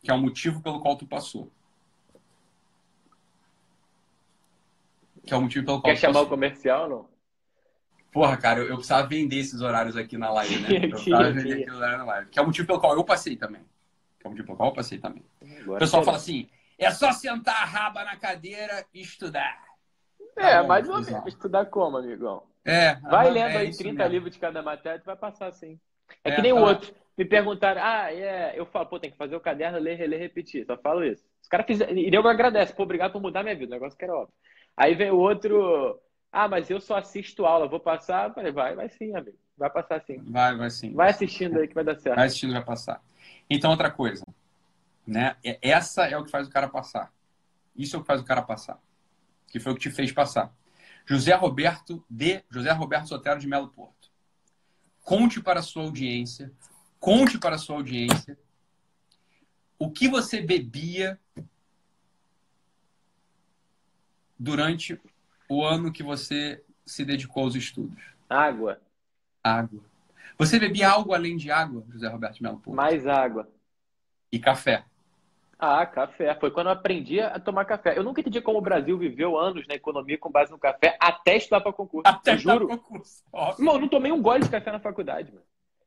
que 0.02 0.12
é 0.12 0.14
o 0.14 0.20
motivo 0.20 0.62
pelo 0.62 0.80
qual 0.80 0.96
tu 0.96 1.08
passou. 1.08 1.52
Que 5.26 5.34
é 5.34 5.38
o 5.38 5.42
motivo 5.42 5.66
pelo 5.66 5.82
qual 5.82 5.94
Quer 5.94 5.98
tu 5.98 6.02
chamar 6.02 6.12
o 6.12 6.24
passou. 6.24 6.30
comercial, 6.30 6.88
não? 6.90 7.15
Porra, 8.16 8.38
cara, 8.38 8.62
eu, 8.62 8.68
eu 8.70 8.76
precisava 8.76 9.06
vender 9.06 9.36
esses 9.40 9.60
horários 9.60 9.98
aqui 9.98 10.18
na 10.18 10.32
live, 10.32 10.58
né? 10.62 10.70
Eu 10.88 10.90
precisava 10.92 11.32
vender 11.34 11.66
na 11.66 12.06
live. 12.06 12.30
Que 12.30 12.40
é 12.40 12.42
o 12.42 12.46
motivo 12.46 12.66
pelo 12.66 12.80
qual 12.80 12.96
eu 12.96 13.04
passei 13.04 13.36
também. 13.36 13.62
Que 14.18 14.26
é 14.26 14.28
o 14.28 14.30
motivo 14.30 14.46
pelo 14.46 14.58
qual 14.58 14.70
eu 14.70 14.74
passei 14.74 14.98
também. 14.98 15.22
Agora 15.60 15.76
O 15.76 15.80
pessoal 15.80 16.02
fala 16.02 16.16
assim, 16.16 16.48
é 16.80 16.90
só 16.92 17.12
sentar 17.12 17.62
a 17.62 17.66
raba 17.66 18.06
na 18.06 18.16
cadeira 18.16 18.86
e 18.94 19.02
estudar. 19.02 19.62
É, 20.38 20.42
Tá 20.54 20.62
bom, 20.62 20.68
mais 20.70 20.88
ou 20.88 21.02
menos. 21.02 21.28
Estudar 21.28 21.66
como, 21.66 21.98
amigão? 21.98 22.44
É, 22.64 22.96
Vai 23.02 23.30
lendo 23.30 23.50
é 23.52 23.58
aí 23.58 23.70
isso 23.70 23.80
30 23.80 23.98
mesmo. 23.98 24.14
livros 24.14 24.32
de 24.32 24.40
cada 24.40 24.62
matéria, 24.64 25.00
tu 25.00 25.06
vai 25.06 25.18
passar 25.18 25.48
assim. 25.48 25.78
É, 26.24 26.30
É, 26.32 26.36
que 26.38 26.42
nem 26.42 26.54
o 26.54 26.56
tá. 26.56 26.62
outro. 26.62 26.96
Me 27.18 27.26
perguntaram, 27.26 27.82
ah, 27.84 28.14
é. 28.14 28.54
Eu 28.58 28.66
falo, 28.66 28.86
pô, 28.86 28.98
tem 28.98 29.12
que 29.12 29.18
fazer 29.18 29.36
o 29.36 29.42
caderno, 29.42 29.78
ler, 29.78 29.96
reler, 29.98 30.22
repetir. 30.22 30.66
Só 30.66 30.78
falo 30.78 31.04
isso. 31.04 31.26
Os 31.42 31.50
caras 31.50 31.66
fizeram. 31.66 31.94
E 31.94 32.10
eu 32.14 32.26
agradece, 32.26 32.74
pô, 32.74 32.84
obrigado 32.84 33.12
por 33.12 33.22
mudar 33.22 33.44
minha 33.44 33.56
vida. 33.56 33.72
O 33.72 33.76
negócio 33.76 33.98
que 34.00 34.06
era 34.06 34.16
óbvio. 34.16 34.34
Aí 34.78 34.96
vem 34.96 35.12
o 35.12 35.18
outro, 35.18 36.00
ah, 36.38 36.50
mas 36.50 36.70
eu 36.70 36.82
só 36.82 36.98
assisto 36.98 37.46
aula, 37.46 37.66
vou 37.66 37.80
passar. 37.80 38.34
Falei, 38.34 38.52
vai, 38.52 38.76
vai 38.76 38.90
sim, 38.90 39.16
amigo. 39.16 39.38
Vai 39.58 39.70
passar 39.70 40.02
sim. 40.02 40.18
Vai, 40.18 40.54
vai 40.58 40.70
sim. 40.70 40.94
Vai 40.94 41.10
assistindo 41.10 41.58
aí 41.58 41.66
que 41.66 41.74
vai 41.74 41.86
dar 41.86 41.96
certo. 41.96 42.18
Vai 42.18 42.26
assistindo, 42.26 42.52
vai 42.52 42.66
passar. 42.66 43.02
Então, 43.50 43.72
outra 43.72 43.90
coisa. 43.90 44.26
Né? 45.08 45.38
Essa 45.62 46.08
é 46.08 46.18
o 46.18 46.26
que 46.26 46.30
faz 46.30 46.46
o 46.46 46.52
cara 46.52 46.68
passar. 46.68 47.10
Isso 47.74 47.96
é 47.96 48.00
o 48.00 48.02
que 48.02 48.08
faz 48.08 48.20
o 48.20 48.26
cara 48.26 48.42
passar. 48.42 48.78
Que 49.48 49.62
foi 49.62 49.72
o 49.72 49.76
que 49.76 49.84
te 49.84 49.92
fez 49.92 50.12
passar. 50.12 50.54
José 51.06 51.34
Roberto 51.36 52.04
de 52.10 52.44
José 52.50 52.72
Roberto 52.74 53.08
Sotero 53.08 53.40
de 53.40 53.48
Melo 53.48 53.70
Porto. 53.70 54.12
Conte 55.06 55.42
para 55.42 55.62
a 55.62 55.64
sua 55.64 55.84
audiência, 55.84 56.52
conte 57.00 57.38
para 57.38 57.56
a 57.56 57.60
sua 57.60 57.78
audiência 57.78 58.38
o 59.80 59.90
que 59.90 60.10
você 60.10 60.42
bebia 60.42 61.18
durante 64.38 65.00
o 65.50 65.64
ano 65.64 65.92
que 65.92 66.04
você 66.04 66.64
se 66.86 67.04
dedicou 67.04 67.44
aos 67.44 67.56
estudos. 67.56 68.02
Água. 68.30 68.80
Água. 69.44 69.82
Você 70.38 70.60
bebia 70.60 70.90
algo 70.90 71.14
além 71.14 71.38
de 71.38 71.50
água, 71.50 71.84
José 71.90 72.08
Roberto 72.08 72.42
Melo 72.42 72.60
Porto? 72.60 72.76
Mais 72.76 73.08
água. 73.08 73.48
E 74.32 74.40
café. 74.40 74.84
Ah, 75.58 75.86
café. 75.86 76.36
Foi 76.36 76.52
quando 76.52 76.68
eu 76.68 76.74
aprendi 76.74 77.22
a 77.22 77.40
tomar 77.40 77.64
café. 77.66 77.98
Eu 77.98 78.04
nunca 78.04 78.20
entendi 78.20 78.42
como 78.42 78.60
o 78.60 78.62
Brasil 78.62 78.98
viveu 78.98 79.38
anos 79.38 79.66
na 79.68 79.76
economia 79.76 80.18
com 80.18 80.30
base 80.30 80.52
no 80.52 80.60
café 80.60 80.98
até 81.00 81.38
estudar 81.38 81.62
para 81.62 81.72
concurso. 81.72 82.08
Até 82.08 82.38
juro. 82.38 82.68
concurso. 82.68 83.24
Irmão, 83.58 83.76
eu 83.76 83.82
não 83.82 83.88
tomei 83.88 84.12
um 84.12 84.22
gole 84.22 84.44
de 84.44 84.50
café 84.50 84.72
na 84.72 84.80
faculdade, 84.80 85.32
mano. 85.32 85.46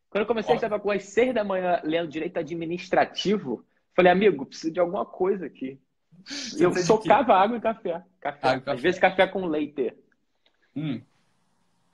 Quando 0.09 0.23
eu 0.23 0.27
comecei 0.27 0.55
Óbvio. 0.55 0.65
a 0.65 0.69
estudar 0.69 0.83
com 0.83 0.91
às 0.91 1.05
seis 1.05 1.35
da 1.35 1.45
manhã 1.45 1.81
lendo 1.85 2.09
direito 2.09 2.39
administrativo, 2.39 3.63
falei, 3.95 4.11
amigo, 4.11 4.47
preciso 4.47 4.73
de 4.73 4.81
alguma 4.81 5.05
coisa 5.05 5.45
aqui. 5.45 5.79
Você 6.25 6.65
eu 6.65 6.75
socava 6.77 7.35
água 7.35 7.57
e 7.57 7.61
café. 7.61 8.03
café. 8.21 8.49
Água, 8.49 8.75
Às 8.75 8.81
vezes 8.81 9.01
café 9.01 9.27
com 9.27 9.47
leite. 9.47 9.95
Hum. 10.75 11.01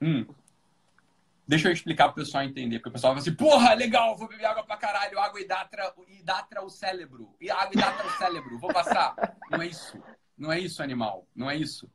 Hum. 0.01 0.25
Deixa 1.47 1.67
eu 1.67 1.73
explicar 1.73 2.07
pro 2.07 2.23
pessoal 2.23 2.43
entender, 2.43 2.79
porque 2.79 2.89
o 2.89 2.91
pessoal 2.91 3.13
fala 3.13 3.21
assim, 3.21 3.35
porra, 3.35 3.73
legal, 3.75 4.17
vou 4.17 4.27
beber 4.27 4.45
água 4.45 4.63
pra 4.63 4.77
caralho, 4.77 5.19
água 5.19 5.39
hidatra, 5.39 5.93
hidatra 6.07 6.63
o 6.63 6.69
cérebro, 6.69 7.35
e 7.39 7.51
água 7.51 7.71
hidatra 7.71 8.07
o 8.07 8.11
cérebro, 8.17 8.59
vou 8.59 8.73
passar. 8.73 9.15
Não 9.51 9.61
é 9.61 9.67
isso. 9.67 10.01
Não 10.35 10.51
é 10.51 10.59
isso, 10.59 10.81
animal. 10.81 11.27
Não 11.35 11.49
é 11.49 11.55
isso. 11.55 11.89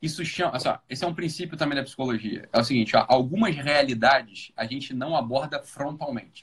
Isso 0.00 0.24
chama. 0.24 0.56
Assim, 0.56 0.68
esse 0.88 1.04
é 1.04 1.06
um 1.08 1.14
princípio 1.14 1.56
também 1.56 1.76
da 1.76 1.82
psicologia. 1.82 2.48
É 2.52 2.60
o 2.60 2.64
seguinte, 2.64 2.96
ó, 2.96 3.04
algumas 3.08 3.54
realidades 3.56 4.52
a 4.56 4.64
gente 4.64 4.94
não 4.94 5.16
aborda 5.16 5.62
frontalmente. 5.62 6.42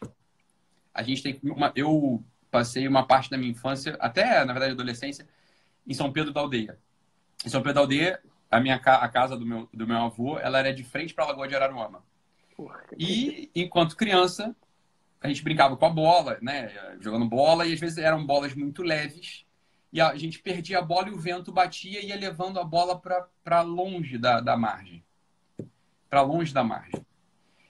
A 0.93 1.01
gente 1.01 1.23
tem 1.23 1.39
uma. 1.43 1.71
Eu 1.75 2.23
passei 2.53 2.87
uma 2.87 3.03
parte 3.03 3.31
da 3.31 3.37
minha 3.37 3.49
infância, 3.49 3.97
até, 3.99 4.45
na 4.45 4.53
verdade, 4.53 4.73
adolescência, 4.73 5.27
em 5.87 5.93
São 5.95 6.13
Pedro 6.13 6.31
da 6.31 6.39
Aldeia. 6.39 6.77
Em 7.43 7.49
São 7.49 7.61
Pedro 7.61 7.73
da 7.73 7.79
Aldeia, 7.81 8.21
a 8.51 8.59
minha 8.59 8.75
a 8.75 9.09
casa 9.09 9.35
do 9.35 9.43
meu, 9.43 9.67
do 9.73 9.87
meu 9.87 9.97
avô, 9.97 10.37
ela 10.37 10.59
era 10.59 10.71
de 10.71 10.83
frente 10.83 11.15
para 11.15 11.23
a 11.23 11.27
Lagoa 11.29 11.47
de 11.47 11.55
Araruama. 11.55 12.03
E, 12.95 13.49
enquanto 13.55 13.97
criança, 13.97 14.55
a 15.19 15.27
gente 15.27 15.43
brincava 15.43 15.75
com 15.75 15.83
a 15.83 15.89
bola, 15.89 16.37
né? 16.43 16.71
Jogando 16.99 17.25
bola, 17.25 17.65
e 17.65 17.73
às 17.73 17.79
vezes 17.79 17.97
eram 17.97 18.23
bolas 18.23 18.53
muito 18.53 18.83
leves. 18.83 19.43
E 19.91 19.99
a 19.99 20.15
gente 20.15 20.37
perdia 20.37 20.77
a 20.77 20.81
bola 20.83 21.09
e 21.09 21.11
o 21.11 21.19
vento 21.19 21.51
batia 21.51 22.01
e 22.01 22.09
ia 22.09 22.15
levando 22.15 22.59
a 22.59 22.63
bola 22.63 23.01
para 23.43 23.61
longe 23.63 24.19
da, 24.19 24.39
da 24.39 24.55
margem. 24.55 25.03
Para 26.07 26.21
longe 26.21 26.53
da 26.53 26.63
margem. 26.63 27.03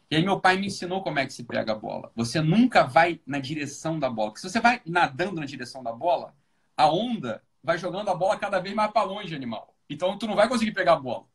E 0.10 0.16
aí 0.16 0.24
meu 0.24 0.40
pai 0.40 0.58
me 0.58 0.68
ensinou 0.68 1.02
como 1.02 1.20
é 1.20 1.26
que 1.26 1.34
se 1.34 1.44
pega 1.44 1.72
a 1.72 1.76
bola. 1.76 2.12
Você 2.16 2.42
nunca 2.42 2.84
vai 2.84 3.20
na 3.26 3.40
direção 3.40 4.00
da 4.00 4.10
bola. 4.10 4.30
Porque 4.30 4.42
se 4.42 4.50
você 4.50 4.60
vai 4.60 4.82
nadando 4.86 5.40
na 5.40 5.46
direção 5.46 5.82
da 5.82 5.92
bola, 5.92 6.36
a 6.78 6.88
onda 6.88 7.42
vai 7.64 7.78
jogando 7.78 8.10
a 8.10 8.16
bola 8.16 8.38
cada 8.38 8.60
vez 8.60 8.76
mais 8.76 8.92
para 8.92 9.04
longe, 9.04 9.36
animal. 9.36 9.76
Então 9.90 10.18
tu 10.18 10.28
não 10.28 10.36
vai 10.36 10.48
conseguir 10.48 10.72
pegar 10.72 10.94
a 10.94 11.00
bola. 11.00 11.26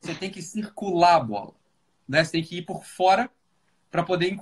Você 0.00 0.14
tem 0.14 0.30
que 0.30 0.42
circular 0.42 1.16
a 1.16 1.20
bola. 1.20 1.54
Né? 2.08 2.24
Você 2.24 2.32
tem 2.32 2.42
que 2.42 2.58
ir 2.58 2.62
por 2.62 2.84
fora 2.84 3.30
para 3.90 4.02
poder 4.02 4.36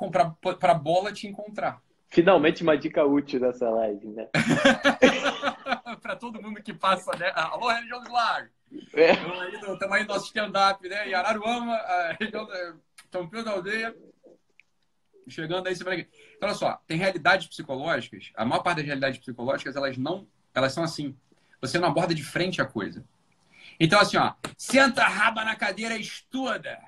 para 0.58 0.72
a 0.72 0.74
bola 0.74 1.12
te 1.12 1.26
encontrar. 1.26 1.82
Finalmente 2.08 2.62
uma 2.62 2.76
dica 2.76 3.04
útil 3.04 3.40
dessa 3.40 3.68
live, 3.68 4.06
né? 4.08 4.28
para 6.00 6.16
todo 6.16 6.40
mundo 6.40 6.62
que 6.62 6.72
passa, 6.72 7.10
né? 7.18 7.30
Alô, 7.34 7.68
região 7.68 8.02
do 8.02 8.10
Lago. 8.10 8.48
É. 8.94 9.12
Estamos 9.12 9.92
aí 9.92 10.02
no 10.02 10.08
nosso 10.08 10.26
stand-up, 10.26 10.88
né? 10.88 11.08
Em 11.08 11.14
Araruama, 11.14 11.74
a 11.74 12.16
região 12.18 12.46
São 13.10 13.28
Pedro 13.28 13.44
da 13.44 13.52
Aldeia. 13.52 13.94
Chegando 15.28 15.66
aí, 15.66 15.76
você 15.76 15.84
vai. 15.84 16.08
Então, 16.36 16.48
olha 16.48 16.54
só, 16.54 16.76
tem 16.86 16.96
realidades 16.96 17.46
psicológicas. 17.48 18.30
A 18.34 18.44
maior 18.44 18.62
parte 18.62 18.78
das 18.78 18.86
realidades 18.86 19.18
psicológicas, 19.18 19.76
elas 19.76 19.96
não. 19.98 20.26
Elas 20.54 20.72
são 20.72 20.82
assim. 20.82 21.16
Você 21.60 21.78
não 21.78 21.88
aborda 21.88 22.14
de 22.14 22.24
frente 22.24 22.62
a 22.62 22.66
coisa. 22.66 23.04
Então, 23.78 24.00
assim, 24.00 24.16
ó, 24.16 24.34
senta 24.56 25.02
a 25.02 25.08
raba 25.08 25.44
na 25.44 25.54
cadeira 25.54 25.96
e 25.96 26.00
estuda. 26.00 26.78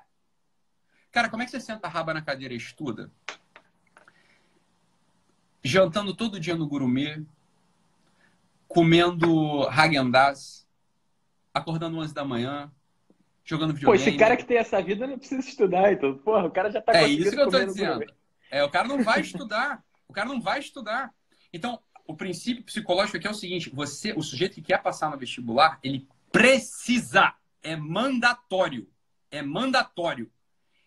Cara, 1.10 1.28
como 1.28 1.42
é 1.42 1.44
que 1.44 1.50
você 1.50 1.60
senta 1.60 1.86
a 1.86 1.90
raba 1.90 2.14
na 2.14 2.22
cadeira 2.22 2.54
e 2.54 2.56
estuda? 2.56 3.10
Jantando 5.62 6.14
todo 6.14 6.40
dia 6.40 6.56
no 6.56 6.66
gourmet, 6.66 7.22
comendo 8.66 9.68
Häagen-Dazs, 9.68 10.66
acordando 11.52 11.98
11 11.98 12.14
da 12.14 12.24
manhã, 12.24 12.72
jogando 13.50 13.74
videogame. 13.74 14.02
Pô, 14.02 14.10
esse 14.10 14.18
cara 14.18 14.36
que 14.36 14.44
tem 14.44 14.56
essa 14.56 14.80
vida 14.82 15.06
não 15.06 15.18
precisa 15.18 15.46
estudar, 15.46 15.92
então. 15.92 16.16
Porra, 16.18 16.46
o 16.46 16.50
cara 16.50 16.70
já 16.70 16.80
tá 16.80 16.96
É 16.96 17.06
isso 17.06 17.30
que 17.30 17.40
eu 17.40 17.50
tô 17.50 17.64
dizendo. 17.64 18.04
É, 18.50 18.64
o 18.64 18.70
cara 18.70 18.88
não 18.88 19.02
vai 19.02 19.20
estudar. 19.22 19.84
O 20.08 20.12
cara 20.12 20.28
não 20.28 20.40
vai 20.40 20.58
estudar. 20.58 21.12
Então, 21.52 21.80
o 22.06 22.16
princípio 22.16 22.64
psicológico 22.64 23.16
aqui 23.16 23.26
é 23.26 23.30
o 23.30 23.34
seguinte: 23.34 23.70
você, 23.70 24.12
o 24.12 24.22
sujeito 24.22 24.54
que 24.54 24.62
quer 24.62 24.82
passar 24.82 25.10
no 25.10 25.18
vestibular, 25.18 25.78
ele 25.82 26.08
precisa, 26.32 27.34
é 27.62 27.76
mandatório, 27.76 28.88
é 29.30 29.42
mandatório 29.42 30.30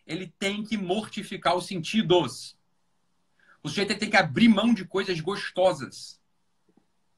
ele 0.05 0.28
tem 0.28 0.64
que 0.64 0.78
mortificar 0.78 1.55
os 1.55 1.66
sentidos. 1.66 2.57
O 3.61 3.70
sujeito 3.70 3.97
tem 3.97 4.09
que 4.09 4.18
abrir 4.18 4.49
mão 4.49 4.74
de 4.74 4.86
coisas 4.86 5.20
gostosas, 5.20 6.20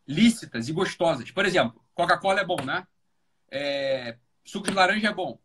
lícitas 0.08 0.70
e 0.70 0.74
gostosas. 0.74 1.32
Por 1.32 1.46
exemplo, 1.46 1.84
Coca-Cola 1.94 2.42
é 2.42 2.46
bom, 2.46 2.64
né? 2.64 2.86
É, 3.50 4.18
suco 4.46 4.68
de 4.68 4.74
laranja 4.74 5.10
é 5.10 5.14
bom. 5.14 5.40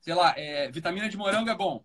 Sei 0.00 0.14
lá, 0.14 0.34
é, 0.36 0.70
vitamina 0.70 1.08
de 1.08 1.16
morango 1.16 1.48
é 1.48 1.54
bom. 1.54 1.84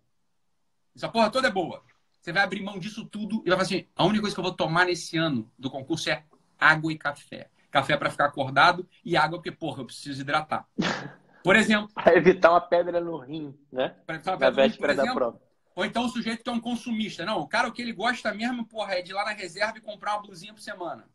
Essa 0.95 1.09
porra 1.09 1.29
toda 1.29 1.47
é 1.47 1.51
boa. 1.51 1.83
Você 2.21 2.31
vai 2.31 2.43
abrir 2.43 2.63
mão 2.63 2.79
disso 2.79 3.05
tudo 3.05 3.43
e 3.45 3.49
vai 3.49 3.57
falar 3.57 3.61
assim: 3.61 3.87
a 3.95 4.03
única 4.03 4.21
coisa 4.21 4.35
que 4.35 4.39
eu 4.39 4.43
vou 4.43 4.53
tomar 4.53 4.85
nesse 4.85 5.17
ano 5.17 5.51
do 5.57 5.69
concurso 5.69 6.09
é 6.09 6.23
água 6.59 6.91
e 6.91 6.97
café. 6.97 7.49
Café 7.69 7.97
para 7.97 8.09
ficar 8.09 8.25
acordado 8.25 8.87
e 9.03 9.15
água 9.15 9.37
porque, 9.37 9.51
porra, 9.51 9.81
eu 9.81 9.85
preciso 9.85 10.21
hidratar. 10.21 10.67
Por 11.43 11.55
exemplo. 11.55 11.89
Para 11.93 12.15
evitar 12.15 12.49
uma 12.49 12.61
pedra 12.61 12.99
no 12.99 13.17
rim, 13.17 13.53
né? 13.71 13.89
Para 14.05 14.15
evitar 14.15 14.31
uma 14.31 14.37
pedra 14.39 14.65
no 14.65 14.71
rim, 14.71 14.77
por 14.79 14.89
exemplo. 14.89 15.13
Prova. 15.13 15.41
Ou 15.75 15.85
então 15.85 16.05
o 16.05 16.09
sujeito 16.09 16.41
que 16.41 16.49
é 16.49 16.53
um 16.53 16.59
consumista. 16.59 17.25
Não, 17.25 17.39
o 17.39 17.47
cara 17.47 17.67
o 17.67 17.71
que 17.71 17.81
ele 17.81 17.91
gosta 17.91 18.33
mesmo, 18.33 18.65
porra, 18.65 18.93
é 18.93 19.01
de 19.01 19.11
ir 19.11 19.13
lá 19.13 19.25
na 19.25 19.31
reserva 19.31 19.77
e 19.77 19.81
comprar 19.81 20.13
uma 20.13 20.23
blusinha 20.23 20.53
por 20.53 20.61
semana. 20.61 21.05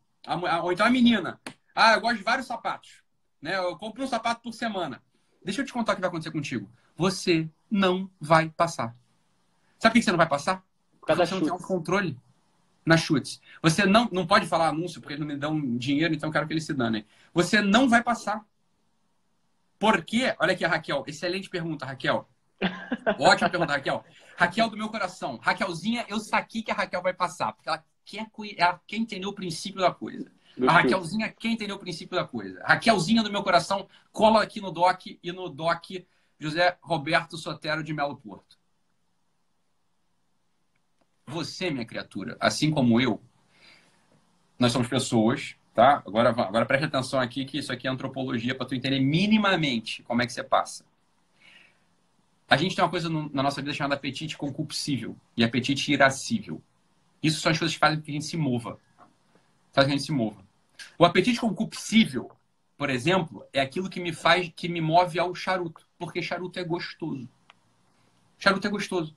Ou 0.63 0.71
então 0.71 0.85
a 0.85 0.89
menina. 0.89 1.41
Ah, 1.75 1.93
eu 1.93 2.01
gosto 2.01 2.17
de 2.17 2.23
vários 2.23 2.45
sapatos. 2.45 3.01
Né? 3.41 3.57
Eu 3.57 3.75
compro 3.77 4.03
um 4.03 4.07
sapato 4.07 4.41
por 4.41 4.53
semana. 4.53 5.01
Deixa 5.43 5.61
eu 5.61 5.65
te 5.65 5.73
contar 5.73 5.93
o 5.93 5.95
que 5.95 6.01
vai 6.01 6.09
acontecer 6.09 6.31
contigo. 6.31 6.69
Você 6.95 7.49
não 7.69 8.09
vai 8.19 8.49
passar. 8.49 8.95
Sabe 9.79 9.93
por 9.93 9.99
que 9.99 10.01
você 10.03 10.11
não 10.11 10.17
vai 10.17 10.29
passar? 10.29 10.63
Porque 10.99 11.15
você 11.15 11.33
não 11.33 11.41
tem 11.41 11.51
um 11.51 11.57
controle 11.57 12.17
na 12.85 12.97
chutes. 12.97 13.41
Você 13.61 13.85
não, 13.85 14.07
não 14.11 14.25
pode 14.25 14.45
falar 14.45 14.67
anúncio 14.67 15.01
porque 15.01 15.13
eles 15.13 15.19
não 15.19 15.27
me 15.27 15.37
dão 15.37 15.59
dinheiro, 15.77 16.13
então 16.13 16.29
eu 16.29 16.33
quero 16.33 16.47
que 16.47 16.53
eles 16.53 16.65
se 16.65 16.73
danem. 16.73 17.05
Você 17.33 17.61
não 17.61 17.89
vai 17.89 18.03
passar. 18.03 18.45
Por 19.79 20.03
quê? 20.03 20.35
Olha 20.39 20.53
aqui 20.53 20.65
Raquel. 20.65 21.03
Excelente 21.07 21.49
pergunta, 21.49 21.85
Raquel. 21.85 22.29
Ótima 23.19 23.49
pergunta, 23.49 23.73
Raquel. 23.73 24.05
Raquel 24.37 24.69
do 24.69 24.77
meu 24.77 24.89
coração. 24.89 25.37
Raquelzinha, 25.37 26.05
eu 26.07 26.19
saquei 26.19 26.61
que 26.61 26.71
a 26.71 26.75
Raquel 26.75 27.01
vai 27.01 27.13
passar, 27.13 27.53
porque 27.53 27.69
ela 27.69 27.83
quer, 28.05 28.27
ela 28.57 28.81
quer 28.85 28.97
entender 28.97 29.25
o 29.25 29.33
princípio 29.33 29.81
da 29.81 29.91
coisa. 29.91 30.31
A 30.67 30.71
Raquelzinha 30.71 31.29
quer 31.29 31.49
entender 31.49 31.73
o 31.73 31.79
princípio 31.79 32.17
da 32.17 32.25
coisa. 32.25 32.61
Raquelzinha 32.63 33.23
do 33.23 33.31
meu 33.31 33.43
coração, 33.43 33.87
cola 34.11 34.43
aqui 34.43 34.59
no 34.61 34.71
DOC 34.71 35.19
e 35.23 35.31
no 35.31 35.49
DOC 35.49 36.05
José 36.39 36.77
Roberto 36.81 37.37
Sotero 37.37 37.83
de 37.83 37.93
Melo 37.93 38.17
Porto. 38.17 38.57
Você, 41.27 41.69
minha 41.69 41.85
criatura, 41.85 42.35
assim 42.39 42.71
como 42.71 42.99
eu, 42.99 43.21
nós 44.59 44.71
somos 44.71 44.87
pessoas 44.87 45.55
tá? 45.73 46.03
Agora, 46.05 46.29
agora 46.29 46.65
preste 46.65 46.85
atenção 46.85 47.19
aqui 47.19 47.45
que 47.45 47.57
isso 47.57 47.71
aqui 47.71 47.87
é 47.87 47.91
antropologia 47.91 48.55
para 48.55 48.65
tu 48.65 48.75
entender 48.75 48.99
minimamente 48.99 50.03
como 50.03 50.21
é 50.21 50.25
que 50.25 50.33
você 50.33 50.43
passa. 50.43 50.85
A 52.49 52.57
gente 52.57 52.75
tem 52.75 52.83
uma 52.83 52.91
coisa 52.91 53.07
no, 53.07 53.29
na 53.33 53.41
nossa 53.41 53.61
vida 53.61 53.73
chamada 53.73 53.95
apetite 53.95 54.37
concupiscível 54.37 55.15
e 55.37 55.43
apetite 55.43 55.91
irascível. 55.91 56.61
Isso 57.23 57.39
são 57.39 57.51
as 57.51 57.57
coisas 57.57 57.73
que 57.73 57.79
fazem 57.79 57.99
com 57.99 58.03
que 58.03 58.11
a 58.11 58.13
gente 58.13 58.25
se 58.25 58.35
mova. 58.35 58.77
Fazem 59.71 59.89
que 59.89 59.95
a 59.95 59.97
gente 59.97 60.05
se 60.05 60.11
mova. 60.11 60.43
O 60.97 61.05
apetite 61.05 61.39
concupiscível, 61.39 62.31
por 62.77 62.89
exemplo, 62.89 63.45
é 63.53 63.61
aquilo 63.61 63.89
que 63.89 63.99
me 63.99 64.13
faz, 64.13 64.51
que 64.55 64.67
me 64.67 64.81
move 64.81 65.19
ao 65.19 65.33
charuto, 65.33 65.87
porque 65.97 66.21
charuto 66.21 66.59
é 66.59 66.63
gostoso. 66.63 67.29
Charuto 68.37 68.67
é 68.67 68.69
gostoso. 68.69 69.15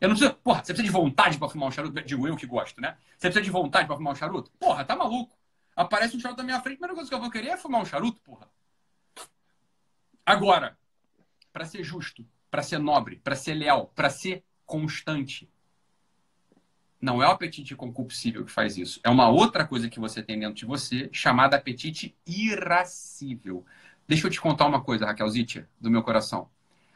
Eu 0.00 0.08
não 0.08 0.16
preciso, 0.16 0.34
porra, 0.42 0.58
você 0.58 0.74
precisa 0.74 0.82
de 0.82 0.90
vontade 0.90 1.38
para 1.38 1.48
fumar 1.48 1.68
um 1.68 1.72
charuto? 1.72 2.02
Digo 2.02 2.28
eu 2.28 2.36
que 2.36 2.46
gosto, 2.46 2.80
né? 2.80 2.96
Você 3.16 3.28
precisa 3.28 3.42
de 3.42 3.50
vontade 3.50 3.86
para 3.86 3.96
fumar 3.96 4.12
um 4.12 4.16
charuto? 4.16 4.50
Porra, 4.58 4.84
tá 4.84 4.94
maluco. 4.94 5.34
Aparece 5.74 6.16
um 6.16 6.20
charuto 6.20 6.38
na 6.38 6.44
minha 6.44 6.60
frente, 6.60 6.74
a 6.74 6.78
primeira 6.78 6.94
coisa 6.94 7.08
que 7.08 7.14
eu 7.14 7.20
vou 7.20 7.30
querer 7.30 7.48
é 7.48 7.56
fumar 7.56 7.80
um 7.80 7.84
charuto, 7.84 8.20
porra. 8.20 8.50
Agora, 10.24 10.76
para 11.52 11.64
ser 11.64 11.82
justo, 11.84 12.26
para 12.50 12.62
ser 12.62 12.78
nobre, 12.78 13.16
para 13.16 13.36
ser 13.36 13.54
leal, 13.54 13.86
para 13.94 14.10
ser 14.10 14.44
constante. 14.64 15.48
Não 17.00 17.22
é 17.22 17.28
o 17.28 17.30
apetite 17.30 17.74
concupiscível 17.76 18.44
que 18.44 18.50
faz 18.50 18.76
isso. 18.78 19.00
É 19.04 19.10
uma 19.10 19.28
outra 19.28 19.66
coisa 19.66 19.88
que 19.88 20.00
você 20.00 20.22
tem 20.22 20.38
dentro 20.38 20.54
de 20.54 20.64
você, 20.64 21.08
chamada 21.12 21.56
apetite 21.56 22.16
irascível. 22.26 23.64
Deixa 24.08 24.26
eu 24.26 24.30
te 24.30 24.40
contar 24.40 24.66
uma 24.66 24.80
coisa, 24.80 25.06
Raquel 25.06 25.28
Zitia, 25.28 25.68
do 25.80 25.90
meu 25.90 26.02
coração. 26.02 26.48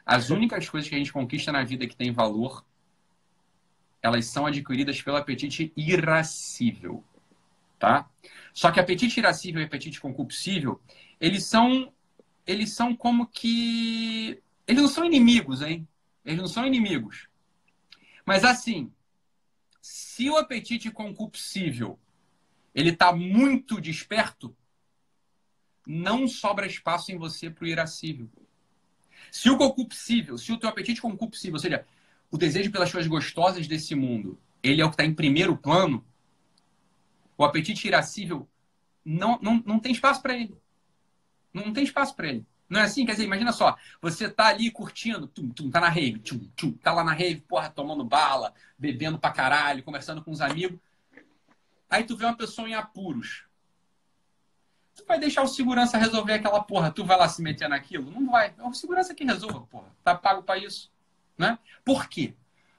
As 0.05 0.29
únicas 0.29 0.67
coisas 0.67 0.89
que 0.89 0.95
a 0.95 0.97
gente 0.97 1.13
conquista 1.13 1.51
na 1.51 1.63
vida 1.63 1.85
que 1.85 1.95
tem 1.95 2.11
valor, 2.11 2.65
elas 4.01 4.25
são 4.25 4.45
adquiridas 4.45 5.01
pelo 5.01 5.17
apetite 5.17 5.71
irascível. 5.75 7.03
Tá? 7.77 8.09
Só 8.53 8.71
que 8.71 8.79
apetite 8.79 9.19
irascível 9.19 9.61
e 9.61 9.65
apetite 9.65 9.99
concupiscível, 9.99 10.81
eles 11.19 11.45
são 11.45 11.91
eles 12.45 12.73
são 12.73 12.95
como 12.95 13.27
que 13.27 14.41
eles 14.67 14.81
não 14.81 14.89
são 14.89 15.05
inimigos, 15.05 15.61
hein? 15.61 15.87
Eles 16.25 16.39
não 16.39 16.47
são 16.47 16.65
inimigos. 16.65 17.27
Mas 18.25 18.43
assim, 18.43 18.91
se 19.81 20.29
o 20.29 20.37
apetite 20.37 20.91
concupiscível 20.91 21.99
ele 22.73 22.91
está 22.91 23.11
muito 23.11 23.81
desperto, 23.81 24.55
não 25.85 26.27
sobra 26.27 26.67
espaço 26.67 27.11
em 27.11 27.17
você 27.17 27.49
para 27.49 27.65
o 27.65 27.67
irascível. 27.67 28.29
Se 29.31 29.49
o 29.49 29.57
concupiscível, 29.57 30.37
se 30.37 30.51
o 30.51 30.57
teu 30.57 30.69
apetite 30.69 31.01
concupiscível, 31.01 31.55
ou 31.55 31.59
seja, 31.59 31.85
o 32.29 32.37
desejo 32.37 32.71
pelas 32.71 32.91
coisas 32.91 33.09
gostosas 33.09 33.67
desse 33.67 33.93
mundo, 33.95 34.39
ele 34.63 34.81
é 34.81 34.85
o 34.85 34.89
que 34.89 34.93
está 34.93 35.03
em 35.03 35.13
primeiro 35.13 35.57
plano, 35.57 36.05
o 37.37 37.43
apetite 37.43 37.87
irascível 37.87 38.47
não, 39.03 39.39
não, 39.41 39.61
não 39.65 39.79
tem 39.79 39.91
espaço 39.91 40.21
para 40.21 40.35
ele. 40.35 40.55
Não 41.53 41.73
tem 41.73 41.83
espaço 41.83 42.15
para 42.15 42.29
ele. 42.29 42.45
Não 42.71 42.79
é 42.79 42.83
assim? 42.83 43.05
Quer 43.05 43.11
dizer, 43.11 43.25
imagina 43.25 43.51
só, 43.51 43.77
você 44.01 44.29
tá 44.29 44.47
ali 44.47 44.71
curtindo, 44.71 45.27
tum, 45.27 45.49
tum, 45.49 45.69
tá 45.69 45.81
na 45.81 45.89
rave, 45.89 46.19
tum, 46.19 46.39
tum, 46.55 46.71
tá 46.71 46.93
lá 46.93 47.03
na 47.03 47.11
rave, 47.11 47.41
porra, 47.41 47.69
tomando 47.69 48.01
bala, 48.05 48.53
bebendo 48.79 49.19
pra 49.19 49.29
caralho, 49.29 49.83
conversando 49.83 50.23
com 50.23 50.31
os 50.31 50.39
amigos. 50.39 50.79
Aí 51.89 52.05
tu 52.05 52.15
vê 52.15 52.23
uma 52.23 52.37
pessoa 52.37 52.69
em 52.69 52.73
apuros. 52.73 53.43
Tu 54.95 55.03
vai 55.05 55.19
deixar 55.19 55.41
o 55.41 55.49
segurança 55.49 55.97
resolver 55.97 56.31
aquela 56.31 56.63
porra, 56.63 56.89
tu 56.89 57.03
vai 57.03 57.17
lá 57.17 57.27
se 57.27 57.41
meter 57.41 57.67
naquilo? 57.67 58.09
Não 58.09 58.31
vai. 58.31 58.53
É 58.57 58.63
o 58.63 58.73
segurança 58.73 59.13
que 59.13 59.25
resolva, 59.25 59.59
porra. 59.67 59.93
Tá 60.01 60.15
pago 60.15 60.41
para 60.41 60.57
isso. 60.57 60.89
Né? 61.37 61.59
Por 61.83 62.07
quê? 62.07 62.33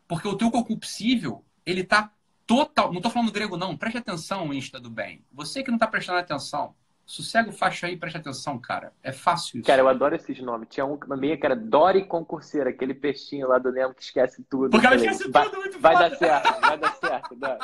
Porque 0.09 0.26
o 0.26 0.38
teu 0.38 0.51
concupiscível, 0.51 1.45
ele 1.66 1.84
tá 1.84 2.11
total. 2.47 2.95
Não 2.95 3.03
tô 3.03 3.11
falando 3.11 3.30
grego, 3.30 3.59
não. 3.59 3.76
Preste 3.76 3.99
atenção, 3.99 4.55
Insta 4.55 4.80
do 4.80 4.88
bem. 4.88 5.22
Você 5.30 5.62
que 5.62 5.70
não 5.70 5.78
tá 5.78 5.86
prestando 5.86 6.18
atenção. 6.18 6.74
Sossega 7.05 7.50
o 7.50 7.53
faixa 7.53 7.86
aí, 7.86 7.96
preste 7.96 8.16
atenção, 8.16 8.59
cara. 8.59 8.92
É 9.03 9.12
fácil 9.12 9.59
isso. 9.59 9.66
Cara, 9.66 9.82
eu 9.82 9.88
adoro 9.88 10.14
esses 10.14 10.40
nomes. 10.40 10.68
Tinha 10.70 10.86
uma 10.86 11.16
meia 11.16 11.36
que 11.36 11.44
era 11.44 11.57
Dory 11.57 12.05
Concurseira, 12.05 12.70
aquele 12.70 12.94
peixinho 12.94 13.48
lá 13.48 13.59
do 13.59 13.72
Nemo 13.72 13.92
que 13.92 14.03
esquece 14.03 14.42
tudo. 14.48 14.70
Porque 14.70 14.86
ela 14.86 14.96
esquece 14.96 15.28
vai, 15.30 15.44
tudo, 15.44 15.59
muito 15.59 15.78
Vai 15.78 15.94
foda. 15.94 16.09
dar 16.11 16.16
certo, 16.16 16.61
vai 16.61 16.78
dar 16.78 16.94
certo. 16.94 17.34
Dory. 17.34 17.59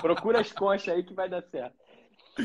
Procura 0.00 0.40
as 0.40 0.52
conchas 0.52 0.94
aí 0.94 1.02
que 1.02 1.12
vai 1.12 1.28
dar 1.28 1.42
certo. 1.42 1.74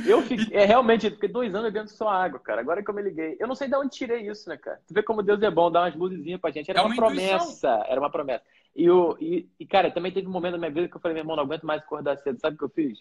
Eu 0.07 0.23
fiquei, 0.23 0.57
é, 0.57 0.65
realmente, 0.65 1.11
fiquei 1.11 1.29
dois 1.29 1.53
anos 1.53 1.71
bebendo 1.71 1.91
só 1.91 2.09
água, 2.09 2.39
cara. 2.39 2.59
Agora 2.61 2.83
que 2.83 2.89
eu 2.89 2.95
me 2.95 3.01
liguei. 3.03 3.37
Eu 3.39 3.47
não 3.47 3.53
sei 3.53 3.67
de 3.67 3.75
onde 3.75 3.95
tirei 3.95 4.27
isso, 4.27 4.49
né, 4.49 4.57
cara? 4.57 4.81
Tu 4.87 4.93
vê 4.93 5.03
como 5.03 5.21
Deus 5.21 5.39
é 5.43 5.51
bom, 5.51 5.69
dar 5.71 5.81
umas 5.81 5.95
luzinhas 5.95 6.41
pra 6.41 6.49
gente. 6.49 6.69
Era 6.69 6.79
É 6.79 6.81
uma, 6.81 6.89
uma 6.89 6.95
promessa. 6.95 7.85
Era 7.87 8.01
uma 8.01 8.09
promessa. 8.09 8.43
E, 8.75 8.89
o, 8.89 9.15
e, 9.21 9.47
e, 9.59 9.67
cara, 9.67 9.91
também 9.91 10.11
teve 10.11 10.27
um 10.27 10.31
momento 10.31 10.53
na 10.53 10.57
minha 10.57 10.71
vida 10.71 10.87
que 10.87 10.97
eu 10.97 10.99
falei, 10.99 11.13
meu 11.13 11.21
irmão, 11.21 11.35
não 11.35 11.43
aguento 11.43 11.63
mais 11.63 11.79
acordar 11.83 12.17
cedo. 12.17 12.39
Sabe 12.39 12.55
o 12.55 12.57
que 12.57 12.65
eu 12.65 12.69
fiz? 12.69 12.97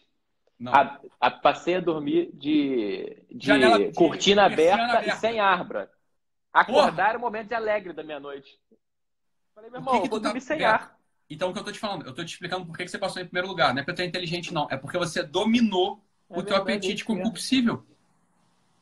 A, 0.66 1.00
a, 1.20 1.30
passei 1.30 1.76
a 1.76 1.80
dormir 1.80 2.30
de, 2.34 3.16
de, 3.30 3.46
Janela- 3.46 3.78
de 3.78 3.92
cortina 3.94 4.48
persiana 4.48 4.82
aberta, 4.84 4.98
aberta. 4.98 5.16
e 5.16 5.20
sem 5.20 5.40
arbra. 5.40 5.90
Acordar 6.52 7.10
era 7.10 7.18
o 7.18 7.20
momento 7.20 7.48
de 7.48 7.54
alegre 7.54 7.92
da 7.92 8.02
minha 8.04 8.20
noite. 8.20 8.58
Falei, 9.54 9.70
meu 9.70 9.80
O 9.80 9.82
irmão, 9.82 9.94
que 9.94 10.02
que 10.02 10.08
vou 10.08 10.20
tá- 10.20 10.24
dormir 10.28 10.40
sem 10.40 10.58
Beto, 10.58 10.70
ar. 10.70 10.98
Então, 11.28 11.50
o 11.50 11.52
que 11.52 11.58
eu 11.58 11.64
tô 11.64 11.72
te 11.72 11.78
falando? 11.78 12.06
Eu 12.06 12.14
tô 12.14 12.22
te 12.24 12.28
explicando 12.32 12.66
por 12.66 12.76
que 12.76 12.84
que 12.84 12.90
você 12.90 12.98
passou 12.98 13.20
em 13.22 13.24
primeiro 13.24 13.48
lugar. 13.48 13.72
Não 13.74 13.80
é 13.80 13.84
porque 13.84 13.96
tu 13.96 14.02
é 14.02 14.06
inteligente, 14.06 14.52
não. 14.52 14.68
É 14.70 14.76
porque 14.76 14.98
você 14.98 15.22
dominou 15.22 16.04
É 16.30 16.38
o 16.38 16.42
teu 16.42 16.54
apetite 16.56 17.04
mesmo. 17.08 17.22
concupiscível. 17.24 17.86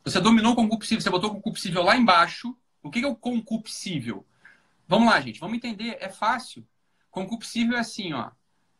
Você 0.04 0.20
dominou 0.20 0.52
o 0.52 0.56
concupiscível, 0.56 1.00
você 1.00 1.10
botou 1.10 1.30
o 1.30 1.34
concupiscível 1.34 1.82
lá 1.82 1.96
embaixo. 1.96 2.56
O 2.82 2.90
que 2.90 3.00
que 3.00 3.06
é 3.06 3.08
o 3.08 3.14
concupiscível? 3.16 4.26
Vamos 4.88 5.08
lá, 5.10 5.20
gente, 5.20 5.38
vamos 5.38 5.56
entender. 5.56 5.96
É 6.00 6.08
fácil. 6.08 6.66
Concupiscível 7.10 7.76
é 7.76 7.80
assim, 7.80 8.12
ó. 8.12 8.30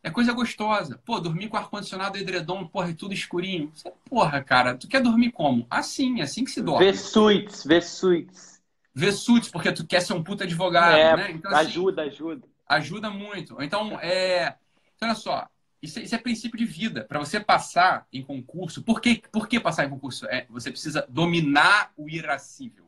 É 0.03 0.11
coisa 0.11 0.33
gostosa. 0.33 1.01
Pô, 1.05 1.21
dormir 1.21 1.49
com 1.49 1.57
ar-condicionado 1.57 2.17
edredom, 2.17 2.67
porra, 2.67 2.91
e 2.91 2.95
tudo 2.95 3.13
escurinho. 3.13 3.71
Você, 3.75 3.93
porra, 4.07 4.43
cara, 4.43 4.75
tu 4.75 4.89
quer 4.89 5.03
dormir 5.03 5.31
como? 5.31 5.67
Assim, 5.69 6.23
assim 6.23 6.45
que 6.45 6.51
se 6.51 6.63
dorme. 6.63 6.87
Vê 6.87 6.97
suítes, 6.97 7.65
vê 7.65 7.81
suítes. 7.83 8.63
Vê 8.95 9.13
suits, 9.13 9.51
porque 9.51 9.71
tu 9.73 9.87
quer 9.87 10.01
ser 10.01 10.15
um 10.15 10.23
puta 10.23 10.45
advogado, 10.45 10.97
É, 10.97 11.17
né? 11.17 11.31
Então, 11.31 11.51
assim, 11.51 11.69
ajuda, 11.69 12.03
ajuda. 12.03 12.49
ajuda 12.67 13.11
muito. 13.11 13.63
Então, 13.63 13.99
é... 14.01 14.57
então, 14.97 15.09
olha 15.09 15.15
só, 15.15 15.47
isso 15.83 15.99
é, 15.99 16.03
isso 16.03 16.15
é 16.15 16.19
princípio 16.19 16.59
de 16.59 16.65
vida. 16.65 17.05
Para 17.05 17.19
você 17.19 17.39
passar 17.39 18.07
em 18.13 18.23
concurso, 18.23 18.83
por 18.83 19.01
que, 19.01 19.23
por 19.31 19.47
que 19.47 19.61
passar 19.61 19.85
em 19.85 19.91
concurso? 19.91 20.27
É, 20.27 20.47
você 20.49 20.71
precisa 20.71 21.07
dominar 21.09 21.93
o 21.97 22.09
irascível. 22.09 22.87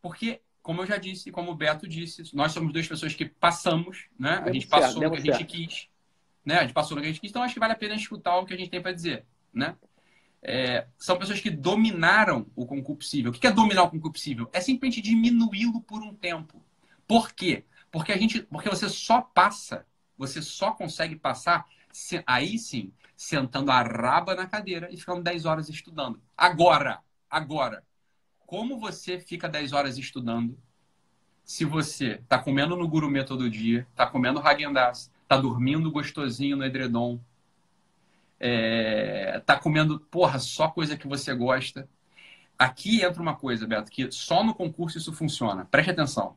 Porque, 0.00 0.40
como 0.62 0.82
eu 0.82 0.86
já 0.86 0.96
disse, 0.96 1.28
e 1.28 1.32
como 1.32 1.50
o 1.50 1.54
Beto 1.54 1.88
disse, 1.88 2.34
nós 2.34 2.52
somos 2.52 2.72
duas 2.72 2.86
pessoas 2.86 3.12
que 3.12 3.26
passamos, 3.26 4.04
né? 4.18 4.42
A 4.44 4.52
gente 4.52 4.66
passou 4.68 5.02
no 5.02 5.10
que 5.10 5.30
a 5.30 5.32
gente 5.32 5.44
quis. 5.44 5.88
Né? 6.46 6.58
A 6.58 6.62
gente 6.62 6.74
passou 6.74 6.96
no 6.96 7.02
que 7.02 7.08
a 7.08 7.12
gente 7.12 7.20
quis, 7.20 7.30
então 7.30 7.42
acho 7.42 7.54
que 7.54 7.60
vale 7.60 7.74
a 7.74 7.76
pena 7.76 7.96
escutar 7.96 8.38
o 8.38 8.46
que 8.46 8.54
a 8.54 8.58
gente 8.58 8.70
tem 8.70 8.82
para 8.82 8.92
dizer, 8.92 9.26
né? 9.52 9.76
É, 10.42 10.86
são 10.98 11.18
pessoas 11.18 11.40
que 11.40 11.50
dominaram 11.50 12.46
o 12.56 12.66
concupiscível. 12.66 13.32
O 13.32 13.34
que 13.34 13.46
é 13.46 13.52
dominar 13.52 13.84
o 13.84 13.90
concupiscível? 13.90 14.48
É 14.52 14.60
simplesmente 14.60 15.02
diminuí-lo 15.02 15.80
por 15.82 16.02
um 16.02 16.14
tempo. 16.14 16.64
Por 17.06 17.32
quê? 17.32 17.64
Porque 17.90 18.12
a 18.12 18.18
gente, 18.18 18.42
porque 18.42 18.68
você 18.70 18.88
só 18.88 19.22
passa, 19.22 19.86
você 20.16 20.40
só 20.42 20.72
consegue 20.72 21.16
passar 21.16 21.66
se- 21.92 22.22
aí 22.26 22.58
sim, 22.58 22.92
sentando 23.16 23.72
a 23.72 23.82
raba 23.82 24.34
na 24.36 24.46
cadeira 24.46 24.88
e 24.92 24.96
ficando 24.96 25.22
10 25.22 25.46
horas 25.46 25.68
estudando. 25.68 26.22
Agora, 26.36 27.00
agora, 27.28 27.84
como 28.46 28.78
você 28.78 29.20
fica 29.20 29.48
10 29.48 29.72
horas 29.72 29.98
estudando 29.98 30.58
se 31.44 31.64
você 31.64 32.20
tá 32.28 32.38
comendo 32.38 32.76
no 32.76 32.88
gourmet 32.88 33.24
todo 33.24 33.48
dia, 33.48 33.86
tá 33.94 34.06
comendo 34.06 34.40
Häagen-Dazs, 34.40 35.10
tá 35.28 35.36
dormindo 35.38 35.90
gostosinho 35.90 36.56
no 36.56 36.64
edredom, 36.64 37.20
é, 38.38 39.40
tá 39.46 39.58
comendo, 39.58 39.98
porra, 40.10 40.38
só 40.38 40.68
coisa 40.68 40.96
que 40.96 41.06
você 41.08 41.34
gosta. 41.34 41.88
Aqui 42.58 43.02
entra 43.04 43.22
uma 43.22 43.36
coisa, 43.36 43.66
Beto, 43.66 43.90
que 43.90 44.10
só 44.12 44.44
no 44.44 44.54
concurso 44.54 44.98
isso 44.98 45.12
funciona. 45.12 45.66
Preste 45.66 45.90
atenção. 45.90 46.36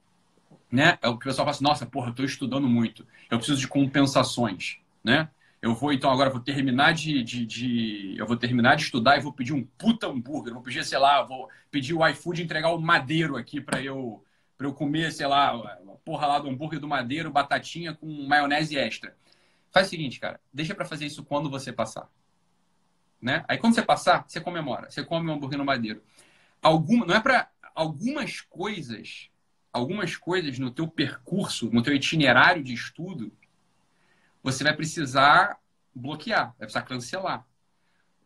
Né? 0.72 1.00
É 1.02 1.10
o 1.10 1.18
que 1.18 1.26
o 1.28 1.30
pessoal 1.30 1.46
fala 1.46 1.52
assim, 1.52 1.64
nossa, 1.64 1.86
porra, 1.86 2.14
tô 2.14 2.24
estudando 2.24 2.68
muito. 2.70 3.06
Eu 3.32 3.38
preciso 3.40 3.60
de 3.60 3.68
compensações, 3.68 4.78
né? 5.04 5.30
Eu 5.62 5.76
vou, 5.76 5.94
então, 5.94 6.12
agora 6.12 6.30
vou 6.30 6.42
terminar 6.42 6.94
de, 6.94 7.24
de, 7.24 7.46
de- 7.46 8.16
Eu 8.18 8.28
vou 8.28 8.38
terminar 8.38 8.76
de 8.76 8.84
estudar 8.84 9.18
e 9.18 9.22
vou 9.22 9.34
pedir 9.34 9.54
um 9.54 9.64
puta 9.78 10.08
hambúrguer. 10.08 10.54
Vou 10.54 10.64
pedir, 10.64 10.86
sei 10.86 11.00
lá, 11.00 11.24
vou 11.24 11.50
pedir 11.72 11.94
o 11.96 12.08
iFood 12.08 12.44
entregar 12.44 12.72
o 12.72 12.82
madeiro 12.82 13.38
aqui 13.38 13.62
para 13.62 13.82
eu, 13.84 14.24
pra 14.60 14.68
eu 14.68 14.74
comer, 14.74 15.14
sei 15.14 15.26
lá, 15.26 15.52
a 15.52 15.78
porra 16.04 16.28
lá 16.28 16.38
do 16.38 16.50
hambúrguer 16.50 16.82
do 16.82 16.88
madeiro, 16.88 17.32
batatinha 17.32 17.96
com 17.96 18.28
maionese 18.28 18.78
extra. 18.78 19.16
Faz 19.72 19.88
o 19.88 19.90
seguinte, 19.90 20.20
cara, 20.20 20.38
deixa 20.54 20.76
pra 20.76 20.84
fazer 20.84 21.06
isso 21.06 21.24
quando 21.24 21.50
você 21.50 21.72
passar. 21.72 22.10
Né? 23.22 23.46
Aí 23.48 23.58
quando 23.58 23.74
você 23.74 23.82
passar, 23.82 24.26
você 24.28 24.42
comemora. 24.42 24.92
Você 24.92 25.02
come 25.02 25.30
um 25.30 25.34
hambúrguer 25.34 25.58
no 25.58 25.64
madeiro. 25.64 26.04
Alguma, 26.62 27.06
não 27.06 27.16
é 27.16 27.22
para 27.22 27.50
algumas 27.74 28.42
coisas, 28.42 29.30
algumas 29.72 30.18
coisas 30.18 30.60
no 30.60 30.72
teu 30.72 30.90
percurso, 30.90 31.70
no 31.72 31.82
teu 31.82 31.96
itinerário 31.96 32.62
de 32.62 32.74
estudo, 32.74 33.32
você 34.44 34.62
vai 34.62 34.76
precisar 34.76 35.58
bloquear, 35.96 36.48
vai 36.48 36.68
precisar 36.68 36.82
cancelar. 36.82 37.48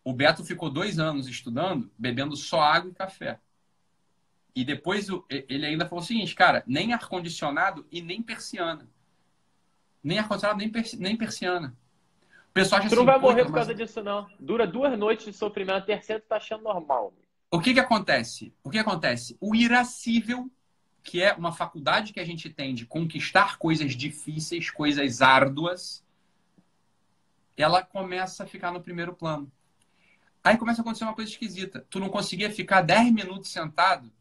O 0.04 0.12
Beto 0.12 0.44
ficou 0.44 0.72
dois 0.72 0.98
anos 0.98 1.28
estudando, 1.28 1.92
bebendo 1.96 2.36
só 2.36 2.60
água 2.60 2.90
e 2.90 2.96
café. 2.96 3.40
E 4.56 4.64
depois 4.64 5.08
ele 5.30 5.66
ainda 5.66 5.86
falou 5.88 6.04
o 6.04 6.06
seguinte, 6.06 6.36
cara, 6.36 6.64
nem 6.68 6.94
ar-condicionado 6.94 7.88
e 7.92 8.02
nem 8.02 8.22
persiana. 8.22 8.88
Nem 10.04 10.20
ar-condicionado, 10.20 10.60
nem, 10.60 10.70
persi- 10.70 10.98
nem 10.98 11.16
persiana. 11.16 11.76
O 12.50 12.54
pessoal 12.54 12.80
acha 12.82 12.90
Tu 12.90 12.96
não 12.96 13.02
assim, 13.02 13.06
vai 13.12 13.20
"Pô, 13.20 13.28
morrer 13.28 13.42
mas 13.44 13.48
por 13.52 13.56
causa 13.56 13.74
disso, 13.74 14.04
não. 14.04 14.30
Dura 14.40 14.68
duas 14.68 14.98
noites 14.98 15.26
de 15.26 15.34
sofrimento, 15.34 15.78
a 15.78 15.82
terceira 15.82 16.22
tu 16.22 16.28
tá 16.28 16.36
achando 16.36 16.64
normal. 16.64 17.12
O 17.50 17.60
que 17.60 17.74
que 17.74 17.80
acontece? 17.80 18.54
O 18.64 18.70
que 18.70 18.78
acontece? 18.78 19.36
O 19.42 19.56
irascível, 19.56 20.50
que 21.04 21.22
é 21.22 21.34
uma 21.34 21.52
faculdade 21.52 22.14
que 22.14 22.20
a 22.20 22.26
gente 22.26 22.48
tem 22.50 22.76
de 22.76 22.86
conquistar 22.86 23.58
coisas 23.58 23.96
difíceis, 23.96 24.70
coisas 24.70 25.22
árduas, 25.22 26.04
ela 27.58 27.84
começa 27.84 28.44
a 28.44 28.48
ficar 28.48 28.72
no 28.72 28.82
primeiro 28.82 29.14
plano. 29.14 29.52
Aí 30.44 30.58
começa 30.58 30.82
a 30.82 30.84
acontecer 30.84 31.06
uma 31.06 31.14
coisa 31.16 31.32
esquisita. 31.32 31.86
Tu 31.90 32.00
não 32.00 32.10
conseguia 32.10 32.52
ficar 32.52 32.82
10 32.82 33.12
minutos 33.12 33.50
sentado. 33.52 34.12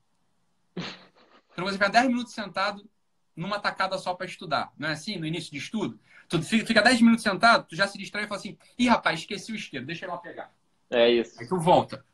Conseguia 1.55 1.73
ficar 1.73 1.89
10 1.89 2.09
minutos 2.09 2.33
sentado 2.33 2.89
numa 3.37 3.59
tacada 3.59 3.99
só 3.99 4.14
para 4.14 4.27
estudar. 4.27 4.73
Não 4.79 4.89
é 4.89 4.93
assim? 4.93 5.16
No 5.16 5.27
início 5.27 5.51
de 5.51 5.59
estudo? 5.59 5.99
Tu 6.29 6.43
fica 6.43 6.66
fica 6.66 6.83
10 6.83 7.03
minutos 7.03 7.23
sentado, 7.23 7.66
tu 7.68 7.77
já 7.77 7.87
se 7.87 7.99
distrai 7.99 8.25
e 8.25 8.27
fala 8.27 8.41
assim: 8.41 8.57
ih, 8.79 8.89
rapaz, 8.89 9.20
esqueci 9.20 9.53
o 9.53 9.57
isqueiro, 9.57 9.85
deixa 9.85 10.07
eu 10.07 10.11
lá 10.11 10.18
pegar. 10.18 10.53
É 10.91 11.11
isso. 11.11 11.41
Aí 11.41 11.49
tu 11.49 11.59
volta. 11.59 12.05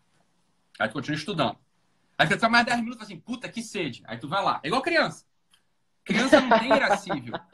Aí 0.78 0.88
tu 0.88 0.92
continua 0.92 1.16
estudando. 1.16 1.58
Aí 2.16 2.26
tu 2.26 2.34
fica 2.34 2.48
mais 2.48 2.66
10 2.66 2.78
minutos 2.78 2.96
e 2.96 2.98
fala 2.98 3.12
assim, 3.12 3.20
puta, 3.20 3.48
que 3.48 3.62
sede. 3.62 4.02
Aí 4.06 4.18
tu 4.18 4.28
vai 4.28 4.42
lá. 4.42 4.60
É 4.62 4.68
igual 4.68 4.82
criança. 4.82 5.24
Criança 6.04 6.40
não 6.40 6.58
tem 6.58 6.72
irascível. 6.74 7.34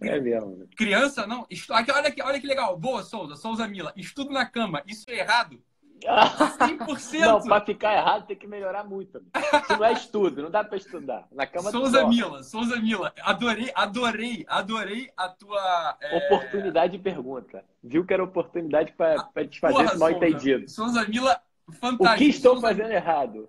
É 0.00 0.20
mesmo. 0.20 0.68
Criança 0.76 1.26
não. 1.26 1.48
Olha, 1.70 2.08
aqui, 2.08 2.22
olha 2.22 2.40
que 2.40 2.46
legal. 2.46 2.78
Boa, 2.78 3.02
Souza, 3.02 3.34
Souza 3.34 3.66
Mila. 3.66 3.92
Estudo 3.96 4.30
na 4.30 4.46
cama. 4.46 4.84
Isso 4.86 5.10
é 5.10 5.18
errado? 5.18 5.60
100%. 6.06 7.20
Não, 7.20 7.40
pra 7.42 7.60
ficar 7.60 7.94
errado 7.94 8.26
tem 8.26 8.36
que 8.36 8.46
melhorar 8.46 8.84
muito. 8.84 9.22
Isso 9.34 9.78
não 9.78 9.84
é 9.84 9.92
estudo, 9.92 10.42
não 10.42 10.50
dá 10.50 10.64
pra 10.64 10.76
estudar. 10.76 11.26
Na 11.32 11.46
cama 11.46 11.70
Souza 11.70 12.06
Mila, 12.06 12.42
Souza 12.42 12.76
Mila. 12.80 13.12
Adorei, 13.22 13.70
adorei, 13.74 14.44
adorei 14.48 15.10
a 15.16 15.28
tua. 15.28 15.96
É... 16.00 16.26
Oportunidade 16.26 16.96
de 16.96 17.02
pergunta. 17.02 17.64
Viu 17.82 18.04
que 18.04 18.12
era 18.12 18.22
oportunidade 18.22 18.92
pra, 18.92 19.24
pra 19.24 19.46
te 19.46 19.60
fazer 19.60 19.84
esse 19.84 19.96
mal 19.96 20.10
entendido. 20.10 20.68
Souza 20.68 21.06
Mila, 21.06 21.40
fantástico. 21.72 22.14
O 22.14 22.16
que 22.16 22.24
estou 22.24 22.52
Souza... 22.52 22.68
fazendo 22.68 22.90
errado? 22.90 23.48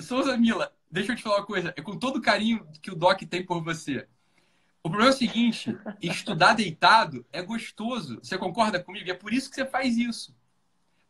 Souza 0.00 0.36
Mila, 0.36 0.72
deixa 0.90 1.12
eu 1.12 1.16
te 1.16 1.22
falar 1.22 1.36
uma 1.36 1.46
coisa. 1.46 1.72
É 1.76 1.82
com 1.82 1.98
todo 1.98 2.16
o 2.16 2.22
carinho 2.22 2.66
que 2.80 2.90
o 2.90 2.96
Doc 2.96 3.22
tem 3.22 3.44
por 3.44 3.62
você. 3.62 4.06
O 4.82 4.90
problema 4.90 5.12
é 5.12 5.14
o 5.14 5.16
seguinte: 5.16 5.78
estudar 6.00 6.54
deitado 6.54 7.24
é 7.32 7.40
gostoso. 7.40 8.18
Você 8.22 8.36
concorda 8.36 8.82
comigo? 8.82 9.10
É 9.10 9.14
por 9.14 9.32
isso 9.32 9.48
que 9.48 9.54
você 9.54 9.64
faz 9.64 9.96
isso. 9.96 10.34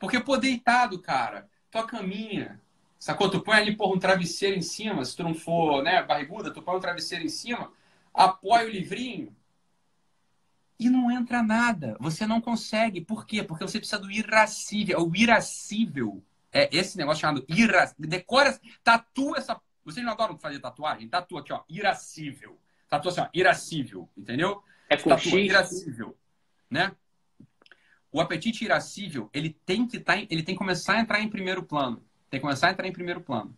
Porque, 0.02 0.18
pô, 0.18 0.36
deitado, 0.36 0.98
cara, 0.98 1.48
tua 1.70 1.86
caminha, 1.86 2.60
sacou? 2.98 3.30
Tu 3.30 3.40
põe 3.40 3.58
ali, 3.58 3.76
porra, 3.76 3.94
um 3.94 4.00
travesseiro 4.00 4.56
em 4.56 4.60
cima, 4.60 5.04
se 5.04 5.16
tu 5.16 5.22
não 5.22 5.32
for, 5.32 5.80
né, 5.80 6.02
barriguda, 6.02 6.52
tu 6.52 6.60
põe 6.60 6.76
um 6.76 6.80
travesseiro 6.80 7.24
em 7.24 7.28
cima, 7.28 7.70
apoia 8.12 8.66
o 8.66 8.68
livrinho 8.68 9.32
e 10.76 10.90
não 10.90 11.08
entra 11.08 11.40
nada. 11.40 11.96
Você 12.00 12.26
não 12.26 12.40
consegue. 12.40 13.00
Por 13.00 13.24
quê? 13.24 13.44
Porque 13.44 13.62
você 13.62 13.78
precisa 13.78 14.00
do 14.00 14.10
irascível. 14.10 15.06
O 15.08 15.16
irascível 15.16 16.20
é 16.52 16.68
esse 16.76 16.98
negócio 16.98 17.20
chamado 17.20 17.44
irascível. 17.48 18.10
Decora, 18.10 18.60
tatua 18.82 19.38
essa... 19.38 19.60
Vocês 19.84 20.04
não 20.04 20.14
adoram 20.14 20.36
fazer 20.36 20.58
tatuagem? 20.58 21.08
Tatua 21.08 21.42
aqui, 21.42 21.52
ó, 21.52 21.62
irascível. 21.68 22.58
Tatua 22.88 23.12
assim, 23.12 23.20
ó, 23.20 23.28
irascível, 23.32 24.08
entendeu? 24.18 24.64
É 24.90 24.96
com 24.96 25.10
tatua 25.10 25.38
irascível, 25.38 26.18
né? 26.68 26.90
O 28.12 28.20
apetite 28.20 28.64
irascível 28.64 29.30
ele 29.32 29.56
tem 29.64 29.86
que 29.86 29.98
tá, 29.98 30.18
ele 30.18 30.42
tem 30.42 30.54
que 30.54 30.58
começar 30.58 30.94
a 30.94 31.00
entrar 31.00 31.20
em 31.20 31.28
primeiro 31.28 31.62
plano. 31.62 32.02
Tem 32.30 32.38
que 32.38 32.42
começar 32.42 32.68
a 32.68 32.72
entrar 32.72 32.86
em 32.86 32.92
primeiro 32.92 33.22
plano. 33.22 33.56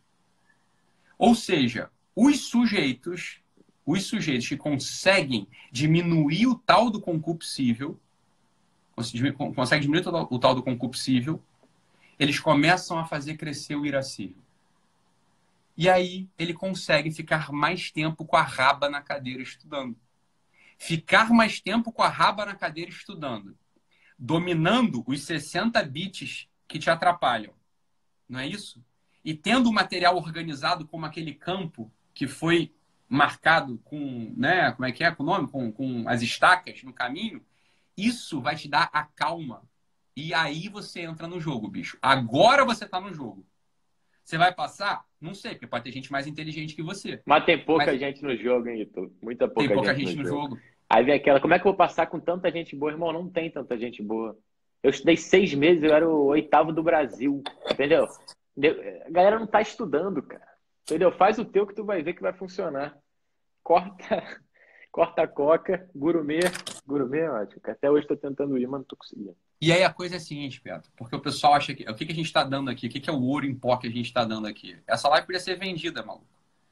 Ou 1.19 1.35
seja, 1.35 1.91
os 2.15 2.49
sujeitos, 2.49 3.41
os 3.85 4.05
sujeitos 4.05 4.49
que 4.49 4.57
conseguem 4.57 5.49
diminuir 5.73 6.47
o 6.47 6.55
tal 6.55 6.89
do 6.89 7.01
concupiscível, 7.01 7.99
conseguem 9.55 9.83
diminuir 9.83 10.07
o 10.31 10.39
tal 10.39 10.55
do 10.55 10.63
concupiscível, 10.63 11.43
eles 12.17 12.39
começam 12.39 12.97
a 12.97 13.05
fazer 13.05 13.37
crescer 13.37 13.75
o 13.75 13.85
irascível. 13.85 14.43
E 15.77 15.89
aí 15.89 16.29
ele 16.39 16.55
consegue 16.55 17.11
ficar 17.11 17.51
mais 17.51 17.91
tempo 17.91 18.25
com 18.25 18.37
a 18.37 18.43
raba 18.43 18.89
na 18.89 19.03
cadeira 19.03 19.43
estudando. 19.43 19.97
Ficar 20.79 21.31
mais 21.31 21.61
tempo 21.61 21.91
com 21.91 22.03
a 22.03 22.09
raba 22.09 22.47
na 22.47 22.55
cadeira 22.55 22.91
estudando 22.91 23.57
dominando 24.19 25.03
os 25.07 25.23
60 25.23 25.83
bits 25.85 26.49
que 26.67 26.79
te 26.79 26.91
atrapalham. 26.91 27.53
Não 28.29 28.41
é 28.41 28.47
isso? 28.47 28.85
E 29.25 29.35
tendo 29.35 29.69
o 29.69 29.73
material 29.73 30.17
organizado 30.17 30.87
como 30.87 31.07
aquele 31.07 31.35
campo 31.35 31.93
que 32.13 32.27
foi 32.27 32.73
marcado 33.09 33.79
com, 33.85 34.33
né, 34.37 34.73
como 34.73 34.87
é 34.87 34.93
que 34.93 35.05
é 35.05 35.11
com 35.11 35.23
o 35.23 35.27
nome? 35.27 35.49
Com, 35.49 35.73
com 35.73 36.09
as 36.09 36.23
estacas 36.23 36.83
no 36.83 36.93
caminho, 36.93 37.45
isso 37.97 38.41
vai 38.41 38.57
te 38.57 38.69
dar 38.69 38.91
a 38.93 39.05
calma. 39.05 39.63
E 40.17 40.33
aí 40.33 40.69
você 40.69 41.01
entra 41.01 41.27
no 41.27 41.41
jogo, 41.41 41.69
bicho. 41.69 41.99
Agora 42.01 42.65
você 42.65 42.85
está 42.85 43.01
no 43.01 43.13
jogo. 43.13 43.47
Você 44.25 44.39
vai 44.39 44.55
passar? 44.55 45.05
Não 45.21 45.35
sei, 45.35 45.53
porque 45.53 45.67
pode 45.67 45.85
ter 45.85 45.93
gente 45.93 46.11
mais 46.11 46.27
inteligente 46.27 46.75
que 46.75 46.83
você. 46.83 47.21
Mas 47.27 47.45
tem 47.45 47.63
pouca 47.63 47.87
Mas... 47.87 48.01
gente 48.01 48.23
no 48.23 48.35
jogo, 48.37 48.69
hein, 48.69 48.83
Ito? 48.83 49.13
Muita 49.23 49.47
pouca 49.47 49.69
tem 49.69 49.77
pouca 49.77 49.95
gente, 49.95 50.09
gente 50.09 50.17
no, 50.17 50.23
no 50.23 50.29
jogo. 50.29 50.57
jogo. 50.57 50.74
Aí 50.95 51.03
vem 51.03 51.17
aquela, 51.17 51.41
como 51.41 51.53
é 51.53 51.59
que 51.59 51.67
eu 51.67 51.73
vou 51.73 51.77
passar 51.77 52.07
com 52.07 52.21
tanta 52.21 52.49
gente 52.53 52.77
boa? 52.77 52.93
Irmão, 52.93 53.13
não 53.13 53.29
tem 53.29 53.51
tanta 53.51 53.77
gente 53.77 54.01
boa. 54.01 54.39
Eu 54.81 54.91
estudei 54.91 55.17
seis 55.17 55.53
meses, 55.53 55.83
eu 55.83 55.93
era 55.93 56.09
o 56.09 56.27
oitavo 56.27 56.73
do 56.73 56.85
Brasil, 56.85 57.43
entendeu? 57.69 58.05
A 58.05 59.11
galera 59.11 59.41
não 59.41 59.47
tá 59.49 59.61
estudando, 59.61 60.23
cara. 60.23 60.47
Entendeu? 60.85 61.11
Faz 61.11 61.37
o 61.37 61.45
teu 61.45 61.67
que 61.67 61.75
tu 61.75 61.85
vai 61.85 62.01
ver 62.01 62.15
que 62.15 62.23
vai 62.23 62.33
funcionar. 62.33 62.97
Corta, 63.61 64.41
corta 64.93 65.23
a 65.23 65.27
coca, 65.27 65.91
gourmet, 65.93 66.43
gourmet, 66.87 67.27
ótimo. 67.29 67.61
Até 67.65 67.91
hoje 67.91 68.07
tô 68.07 68.17
tentando 68.17 68.57
ir, 68.57 68.69
mas 68.69 68.79
não 68.79 68.85
tô 68.85 68.97
conseguindo. 68.97 69.37
E 69.61 69.73
aí 69.73 69.83
a 69.83 69.93
coisa 69.93 70.15
é 70.15 70.19
a 70.19 70.21
seguinte, 70.21 70.61
Pedro, 70.61 70.89
porque 70.97 71.17
o 71.17 71.21
pessoal 71.21 71.55
acha 71.55 71.75
que. 71.75 71.83
O 71.91 71.95
que, 71.97 72.07
que 72.07 72.13
a 72.13 72.15
gente 72.15 72.27
está 72.27 72.45
dando 72.45 72.71
aqui? 72.71 72.87
O 72.87 72.91
que, 72.91 73.01
que 73.01 73.11
é 73.11 73.13
o 73.13 73.21
ouro 73.21 73.45
em 73.45 73.55
pó 73.55 73.77
que 73.79 73.89
a 73.89 73.91
gente 73.91 74.07
está 74.07 74.25
dando 74.25 74.47
aqui? 74.47 74.77
Essa 74.87 75.09
live 75.09 75.27
podia 75.27 75.41
ser 75.41 75.59
vendida, 75.59 76.05
maluco. 76.05 76.25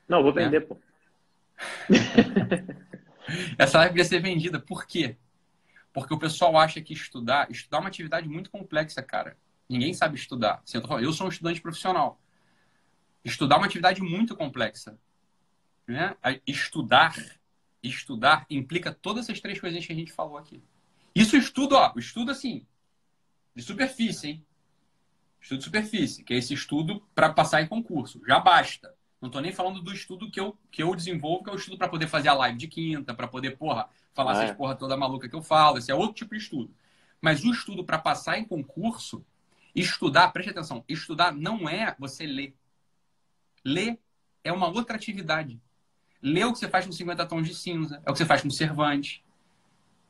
Não, 0.06 0.22
vou 0.22 0.32
vender, 0.32 0.60
né? 0.60 0.66
pô. 0.66 0.76
Essa 3.58 3.78
live 3.78 3.92
podia 3.92 4.04
ser 4.04 4.20
vendida. 4.20 4.58
Por 4.58 4.86
quê? 4.86 5.16
Porque 5.92 6.14
o 6.14 6.18
pessoal 6.18 6.56
acha 6.56 6.80
que 6.80 6.92
estudar, 6.92 7.50
estudar 7.50 7.78
é 7.78 7.80
uma 7.80 7.88
atividade 7.88 8.28
muito 8.28 8.50
complexa, 8.50 9.02
cara. 9.02 9.36
Ninguém 9.68 9.94
sabe 9.94 10.16
estudar. 10.16 10.62
Eu, 11.00 11.12
sou 11.12 11.26
um 11.26 11.30
estudante 11.30 11.60
profissional. 11.60 12.20
Estudar 13.24 13.56
é 13.56 13.58
uma 13.58 13.66
atividade 13.66 14.02
muito 14.02 14.34
complexa. 14.34 14.98
Né? 15.86 16.16
Estudar, 16.46 17.14
estudar 17.82 18.46
implica 18.48 18.92
todas 18.92 19.24
essas 19.24 19.40
três 19.40 19.60
coisinhas 19.60 19.86
que 19.86 19.92
a 19.92 19.96
gente 19.96 20.12
falou 20.12 20.38
aqui. 20.38 20.62
Isso 21.14 21.36
estudo, 21.36 21.74
ó, 21.74 21.92
estudo 21.96 22.30
assim, 22.30 22.66
de 23.54 23.62
superfície, 23.62 24.28
hein? 24.28 24.46
Estudo 25.40 25.58
de 25.58 25.64
superfície, 25.64 26.24
que 26.24 26.32
é 26.32 26.38
esse 26.38 26.54
estudo 26.54 27.06
para 27.14 27.32
passar 27.32 27.60
em 27.60 27.66
concurso. 27.66 28.22
Já 28.26 28.40
basta. 28.40 28.94
Não 29.22 29.28
estou 29.28 29.40
nem 29.40 29.52
falando 29.52 29.80
do 29.80 29.92
estudo 29.92 30.28
que 30.28 30.40
eu, 30.40 30.58
que 30.68 30.82
eu 30.82 30.96
desenvolvo, 30.96 31.44
que 31.44 31.50
é 31.50 31.52
o 31.52 31.56
estudo 31.56 31.78
para 31.78 31.88
poder 31.88 32.08
fazer 32.08 32.28
a 32.28 32.34
live 32.34 32.58
de 32.58 32.66
quinta, 32.66 33.14
para 33.14 33.28
poder, 33.28 33.56
porra, 33.56 33.88
falar 34.12 34.32
ah, 34.32 34.34
essas 34.34 34.50
é. 34.50 34.54
porra 34.54 34.74
toda 34.74 34.96
maluca 34.96 35.28
que 35.28 35.36
eu 35.36 35.40
falo. 35.40 35.78
Esse 35.78 35.92
é 35.92 35.94
outro 35.94 36.14
tipo 36.14 36.34
de 36.34 36.42
estudo. 36.42 36.74
Mas 37.20 37.44
o 37.44 37.52
estudo 37.52 37.84
para 37.84 38.00
passar 38.00 38.36
em 38.36 38.44
concurso, 38.44 39.24
estudar, 39.76 40.32
preste 40.32 40.50
atenção, 40.50 40.84
estudar 40.88 41.32
não 41.32 41.68
é 41.68 41.94
você 42.00 42.26
ler. 42.26 42.52
Ler 43.64 43.96
é 44.42 44.52
uma 44.52 44.66
outra 44.66 44.96
atividade. 44.96 45.62
Ler 46.20 46.40
é 46.40 46.46
o 46.46 46.52
que 46.52 46.58
você 46.58 46.68
faz 46.68 46.84
com 46.84 46.90
50 46.90 47.24
tons 47.26 47.46
de 47.46 47.54
cinza, 47.54 48.02
é 48.04 48.10
o 48.10 48.12
que 48.12 48.18
você 48.18 48.26
faz 48.26 48.42
com 48.42 48.50
Cervantes, 48.50 49.22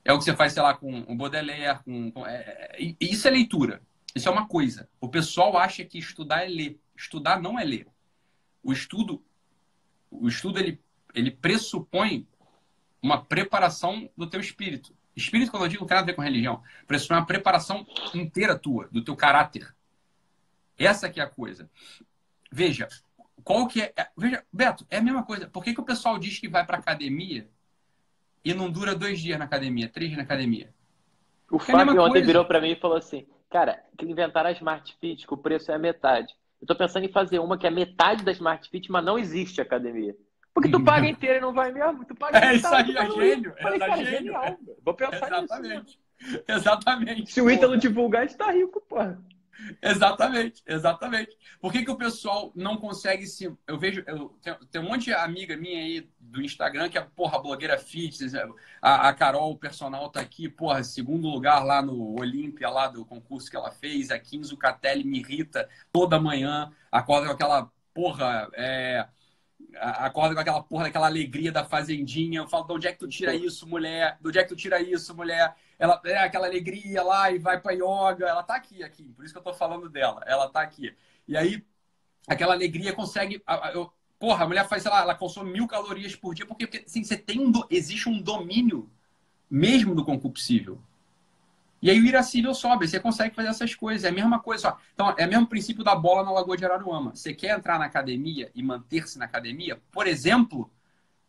é 0.06 0.12
o 0.14 0.16
que 0.16 0.24
você 0.24 0.34
faz, 0.34 0.54
sei 0.54 0.62
lá, 0.62 0.72
com 0.72 1.00
o 1.00 1.14
Baudelaire. 1.14 1.80
Com, 1.84 2.10
com 2.12 2.26
é, 2.26 2.70
é, 2.72 2.96
isso 2.98 3.28
é 3.28 3.30
leitura. 3.30 3.82
Isso 4.14 4.26
é 4.26 4.32
uma 4.32 4.48
coisa. 4.48 4.88
O 4.98 5.08
pessoal 5.08 5.58
acha 5.58 5.84
que 5.84 5.98
estudar 5.98 6.46
é 6.46 6.48
ler. 6.48 6.80
Estudar 6.96 7.38
não 7.38 7.58
é 7.58 7.64
ler 7.64 7.92
o 8.62 8.72
estudo, 8.72 9.22
o 10.10 10.28
estudo 10.28 10.58
ele, 10.58 10.80
ele 11.14 11.30
pressupõe 11.30 12.26
uma 13.02 13.22
preparação 13.22 14.08
do 14.16 14.26
teu 14.28 14.40
espírito. 14.40 14.94
Espírito, 15.14 15.50
quando 15.50 15.64
eu 15.64 15.68
digo, 15.68 15.82
não 15.82 15.88
tem 15.88 15.96
nada 15.96 16.04
a 16.04 16.10
ver 16.10 16.14
com 16.14 16.22
religião. 16.22 16.62
Pressupõe 16.86 17.18
uma 17.18 17.26
preparação 17.26 17.86
inteira 18.14 18.58
tua, 18.58 18.88
do 18.88 19.02
teu 19.02 19.16
caráter. 19.16 19.74
Essa 20.78 21.10
que 21.10 21.20
é 21.20 21.22
a 21.22 21.28
coisa. 21.28 21.68
Veja, 22.50 22.88
qual 23.44 23.66
que 23.66 23.82
é... 23.82 23.92
Veja, 24.16 24.44
Beto, 24.52 24.86
é 24.88 24.98
a 24.98 25.02
mesma 25.02 25.22
coisa. 25.24 25.48
Por 25.48 25.62
que, 25.62 25.74
que 25.74 25.80
o 25.80 25.84
pessoal 25.84 26.18
diz 26.18 26.38
que 26.38 26.48
vai 26.48 26.64
para 26.64 26.78
academia 26.78 27.48
e 28.44 28.54
não 28.54 28.70
dura 28.70 28.94
dois 28.94 29.20
dias 29.20 29.38
na 29.38 29.44
academia, 29.44 29.88
três 29.88 30.10
dias 30.10 30.18
na 30.18 30.24
academia? 30.24 30.72
O 31.50 31.58
Porque 31.58 31.72
Fábio 31.72 31.96
é 31.96 32.00
ontem 32.00 32.12
coisa. 32.12 32.26
virou 32.26 32.44
para 32.46 32.60
mim 32.60 32.70
e 32.70 32.76
falou 32.80 32.96
assim, 32.96 33.26
cara, 33.50 33.84
que 33.98 34.06
inventaram 34.06 34.48
a 34.48 34.52
Smart 34.52 34.96
Fit, 34.98 35.26
que 35.26 35.34
o 35.34 35.36
preço 35.36 35.70
é 35.70 35.74
a 35.74 35.78
metade. 35.78 36.34
Eu 36.62 36.66
tô 36.68 36.76
pensando 36.76 37.04
em 37.04 37.12
fazer 37.12 37.40
uma 37.40 37.58
que 37.58 37.66
é 37.66 37.70
metade 37.70 38.24
da 38.24 38.30
Smart 38.30 38.70
Fit, 38.70 38.90
mas 38.90 39.04
não 39.04 39.18
existe 39.18 39.60
academia. 39.60 40.16
Porque 40.54 40.70
tu 40.70 40.82
paga 40.82 41.08
inteira 41.10 41.38
e 41.38 41.40
não 41.40 41.52
vai 41.52 41.72
mesmo. 41.72 42.04
Tu 42.04 42.14
paga 42.14 42.38
é 42.38 42.54
isso 42.54 42.68
aí, 42.68 42.96
é 42.96 43.10
gênio. 43.10 43.52
Falei, 43.60 43.76
é 43.76 43.78
cara, 43.80 43.96
gênio. 43.96 44.18
genial. 44.18 44.56
Vou 44.84 44.94
pensar 44.94 45.26
Exatamente. 45.26 45.98
nisso. 46.20 46.42
Exatamente. 46.46 47.32
Se 47.32 47.40
o 47.40 47.50
Ítalo 47.50 47.76
divulgar, 47.76 48.22
a 48.22 48.26
gente 48.26 48.36
tá 48.36 48.52
rico, 48.52 48.80
porra. 48.80 49.20
Exatamente, 49.82 50.62
exatamente. 50.66 51.36
Por 51.61 51.72
que, 51.72 51.84
que 51.84 51.90
o 51.90 51.96
pessoal 51.96 52.53
não 52.55 52.76
consegue 52.76 53.26
se. 53.26 53.53
Eu 53.66 53.78
vejo. 53.78 54.03
Eu, 54.07 54.30
tem, 54.42 54.55
tem 54.70 54.80
um 54.80 54.84
monte 54.84 55.05
de 55.05 55.12
amiga 55.12 55.57
minha 55.57 55.78
aí 55.78 56.09
do 56.18 56.42
Instagram 56.42 56.88
que 56.88 56.98
é, 56.98 57.00
porra, 57.03 57.40
blogueira 57.40 57.78
fitness. 57.78 58.34
A, 58.80 59.09
a 59.09 59.14
Carol, 59.14 59.53
o 59.53 59.59
personal, 59.59 60.09
tá 60.11 60.20
aqui, 60.20 60.48
porra, 60.48 60.82
segundo 60.82 61.28
lugar 61.28 61.64
lá 61.64 61.82
no 61.82 62.18
Olímpia, 62.18 62.68
lá 62.68 62.88
do 62.88 63.05
concurso 63.05 63.50
que 63.50 63.57
ela 63.57 63.70
fez. 63.70 64.11
A 64.11 64.18
15 64.18 64.57
Catelli 64.57 65.05
me 65.05 65.20
irrita 65.20 65.68
toda 65.92 66.20
manhã. 66.20 66.72
Acorda 66.90 67.26
com 67.26 67.32
aquela 67.32 67.70
porra. 67.94 68.50
É, 68.55 69.07
acorda 69.74 70.34
com 70.34 70.40
aquela 70.40 70.62
porra 70.62 70.84
daquela 70.84 71.07
alegria 71.07 71.53
da 71.53 71.64
fazendinha. 71.64 72.40
Eu 72.40 72.48
falo, 72.48 72.66
de 72.66 72.72
onde 72.72 72.88
é 72.88 72.92
que 72.92 72.98
tu 72.98 73.09
tira 73.09 73.34
isso, 73.34 73.66
mulher? 73.66 74.18
De 74.20 74.28
onde 74.28 74.38
é 74.38 74.42
que 74.42 74.48
tu 74.48 74.57
tira 74.57 74.80
isso, 74.80 75.14
mulher? 75.14 75.55
Ela 75.83 76.01
é 76.05 76.18
aquela 76.18 76.47
alegria 76.47 77.03
lá 77.03 77.28
e 77.33 77.41
vai 77.41 77.61
para 77.61 77.72
yoga. 77.72 78.24
Ela 78.24 78.45
tá 78.45 78.55
aqui, 78.55 78.85
aqui. 78.85 79.12
Por 79.14 79.24
isso 79.24 79.35
que 79.35 79.39
eu 79.39 79.43
tô 79.43 79.53
falando 79.53 79.89
dela. 79.89 80.22
Ela 80.26 80.49
tá 80.49 80.61
aqui. 80.62 80.95
E 81.26 81.37
aí, 81.37 81.66
aquela 82.28 82.55
alegria 82.55 82.93
consegue. 82.93 83.43
Eu, 83.74 83.93
porra, 84.16 84.45
a 84.45 84.47
mulher 84.47 84.68
faz, 84.68 84.85
sei 84.85 84.93
lá, 84.93 85.01
ela 85.01 85.16
consome 85.16 85.51
mil 85.51 85.66
calorias 85.66 86.14
por 86.14 86.37
dia, 86.37 86.47
porque, 86.47 86.68
porque 86.68 86.85
assim, 86.87 87.03
você 87.03 87.16
tem 87.16 87.41
um, 87.41 87.51
existe 87.68 88.09
um 88.09 88.22
domínio 88.22 88.89
mesmo 89.51 89.93
do 89.93 90.05
concupiscível. 90.05 90.80
E 91.83 91.91
aí 91.91 91.99
o 91.99 92.07
irascível 92.07 92.55
sobe, 92.55 92.87
você 92.87 93.01
consegue 93.01 93.35
fazer 93.35 93.49
essas 93.49 93.74
coisas. 93.74 94.05
É 94.05 94.11
a 94.11 94.12
mesma 94.12 94.39
coisa. 94.39 94.76
Então, 94.95 95.12
é 95.18 95.26
o 95.26 95.28
mesmo 95.28 95.49
princípio 95.49 95.83
da 95.83 95.97
bola 95.97 96.22
na 96.22 96.30
Lagoa 96.30 96.57
de 96.57 96.64
Araruama. 96.64 97.12
Você 97.12 97.35
quer 97.35 97.59
entrar 97.59 97.76
na 97.80 97.87
academia 97.87 98.53
e 98.55 98.62
manter-se 98.62 99.18
na 99.18 99.24
academia? 99.24 99.83
Por 99.91 100.07
exemplo, 100.07 100.70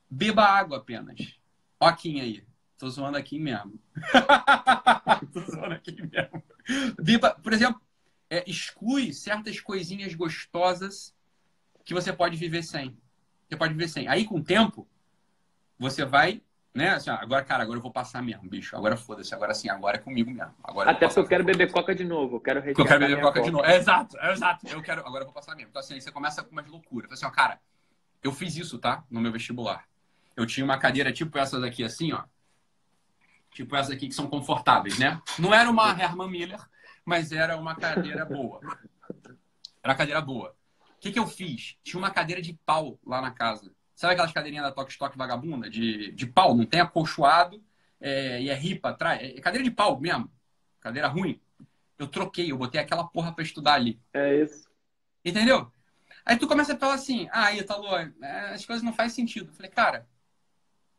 Beba 0.07 0.43
água 0.43 0.77
apenas. 0.77 1.39
Ó, 1.79 1.91
Kim 1.91 2.19
aí. 2.19 2.43
Tô 2.83 2.89
zoando 2.89 3.17
aqui 3.17 3.39
mesmo. 3.39 3.79
Tô 5.31 5.39
zoando 5.39 5.73
aqui 5.73 5.95
mesmo. 6.01 6.43
Beba, 7.01 7.29
por 7.41 7.53
exemplo, 7.53 7.81
é, 8.29 8.43
exclui 8.45 9.13
certas 9.13 9.57
coisinhas 9.61 10.13
gostosas 10.13 11.15
que 11.85 11.93
você 11.93 12.11
pode 12.11 12.35
viver 12.35 12.61
sem. 12.61 12.97
Você 13.47 13.55
pode 13.55 13.73
viver 13.73 13.87
sem. 13.87 14.09
Aí, 14.09 14.25
com 14.25 14.39
o 14.39 14.43
tempo, 14.43 14.85
você 15.79 16.03
vai 16.03 16.41
né? 16.73 16.89
Assim, 16.89 17.09
agora, 17.09 17.45
cara, 17.45 17.63
agora 17.63 17.77
eu 17.77 17.81
vou 17.81 17.91
passar 17.91 18.21
mesmo, 18.21 18.49
bicho. 18.49 18.75
Agora 18.75 18.97
foda-se, 18.97 19.33
agora 19.33 19.53
sim, 19.53 19.69
agora 19.69 19.95
é 19.95 19.99
comigo 19.99 20.29
mesmo. 20.29 20.53
Agora 20.61 20.91
Até 20.91 21.07
porque 21.07 21.21
eu 21.21 21.27
quero 21.27 21.45
beber 21.45 21.71
coca 21.71 21.95
de 21.95 22.03
novo. 22.03 22.35
Eu 22.35 22.41
quero 22.41 22.59
eu 22.67 22.75
quero 22.75 22.99
beber 22.99 23.21
coca, 23.21 23.39
coca, 23.39 23.41
de 23.43 23.51
novo. 23.51 23.63
É, 23.63 23.77
exato, 23.77 24.17
é, 24.17 24.33
exato. 24.33 24.67
Eu 24.67 24.81
quero, 24.81 25.07
agora 25.07 25.21
eu 25.21 25.25
vou 25.25 25.33
passar 25.33 25.55
mesmo. 25.55 25.69
Então, 25.69 25.79
assim, 25.79 25.93
aí 25.93 26.01
você 26.01 26.11
começa 26.11 26.43
com 26.43 26.51
umas 26.51 26.67
loucuras. 26.67 27.09
Assim, 27.13 27.25
ó, 27.25 27.29
cara, 27.29 27.61
eu 28.21 28.33
fiz 28.33 28.57
isso, 28.57 28.77
tá? 28.77 29.05
No 29.09 29.21
meu 29.21 29.31
vestibular. 29.31 29.85
Eu 30.35 30.45
tinha 30.45 30.65
uma 30.65 30.77
cadeira 30.77 31.13
tipo 31.13 31.37
essas 31.37 31.63
aqui, 31.63 31.81
assim, 31.81 32.11
ó. 32.11 32.23
Tipo 33.53 33.75
essas 33.75 33.91
aqui 33.91 34.07
que 34.07 34.15
são 34.15 34.27
confortáveis, 34.27 34.97
né? 34.97 35.21
Não 35.37 35.53
era 35.53 35.69
uma 35.69 35.91
Herman 35.91 36.29
Miller, 36.29 36.59
mas 37.05 37.31
era 37.31 37.55
uma 37.57 37.75
cadeira 37.75 38.25
boa. 38.25 38.59
Era 39.81 39.91
uma 39.91 39.95
cadeira 39.95 40.21
boa. 40.21 40.55
O 40.79 40.99
que, 40.99 41.11
que 41.11 41.19
eu 41.19 41.27
fiz? 41.27 41.75
Tinha 41.83 41.99
uma 41.99 42.09
cadeira 42.09 42.41
de 42.41 42.53
pau 42.65 42.97
lá 43.05 43.21
na 43.21 43.31
casa. 43.31 43.71
Sabe 43.95 44.13
aquelas 44.13 44.31
cadeirinhas 44.31 44.65
da 44.65 44.71
Tok 44.71 44.91
Stock 44.91 45.17
vagabunda? 45.17 45.69
De, 45.69 46.11
de 46.11 46.25
pau, 46.25 46.55
não 46.55 46.65
tem 46.65 46.79
acolchoado 46.79 47.63
é, 47.99 48.41
e 48.41 48.49
é 48.49 48.53
ripa 48.53 48.89
atrás. 48.89 49.21
É 49.21 49.39
cadeira 49.39 49.63
de 49.63 49.71
pau 49.71 49.99
mesmo. 49.99 50.31
Cadeira 50.79 51.07
ruim. 51.07 51.39
Eu 51.97 52.07
troquei, 52.07 52.51
eu 52.51 52.57
botei 52.57 52.81
aquela 52.81 53.03
porra 53.03 53.33
pra 53.33 53.43
estudar 53.43 53.73
ali. 53.73 54.01
É 54.13 54.41
isso. 54.41 54.67
Entendeu? 55.23 55.71
Aí 56.25 56.37
tu 56.37 56.47
começa 56.47 56.73
a 56.73 56.77
falar 56.77 56.95
assim, 56.95 57.27
ah, 57.31 57.53
Italo, 57.53 57.87
é, 57.95 58.53
as 58.53 58.65
coisas 58.65 58.83
não 58.83 58.93
fazem 58.93 59.13
sentido. 59.13 59.49
Eu 59.49 59.53
falei, 59.53 59.69
cara, 59.69 60.07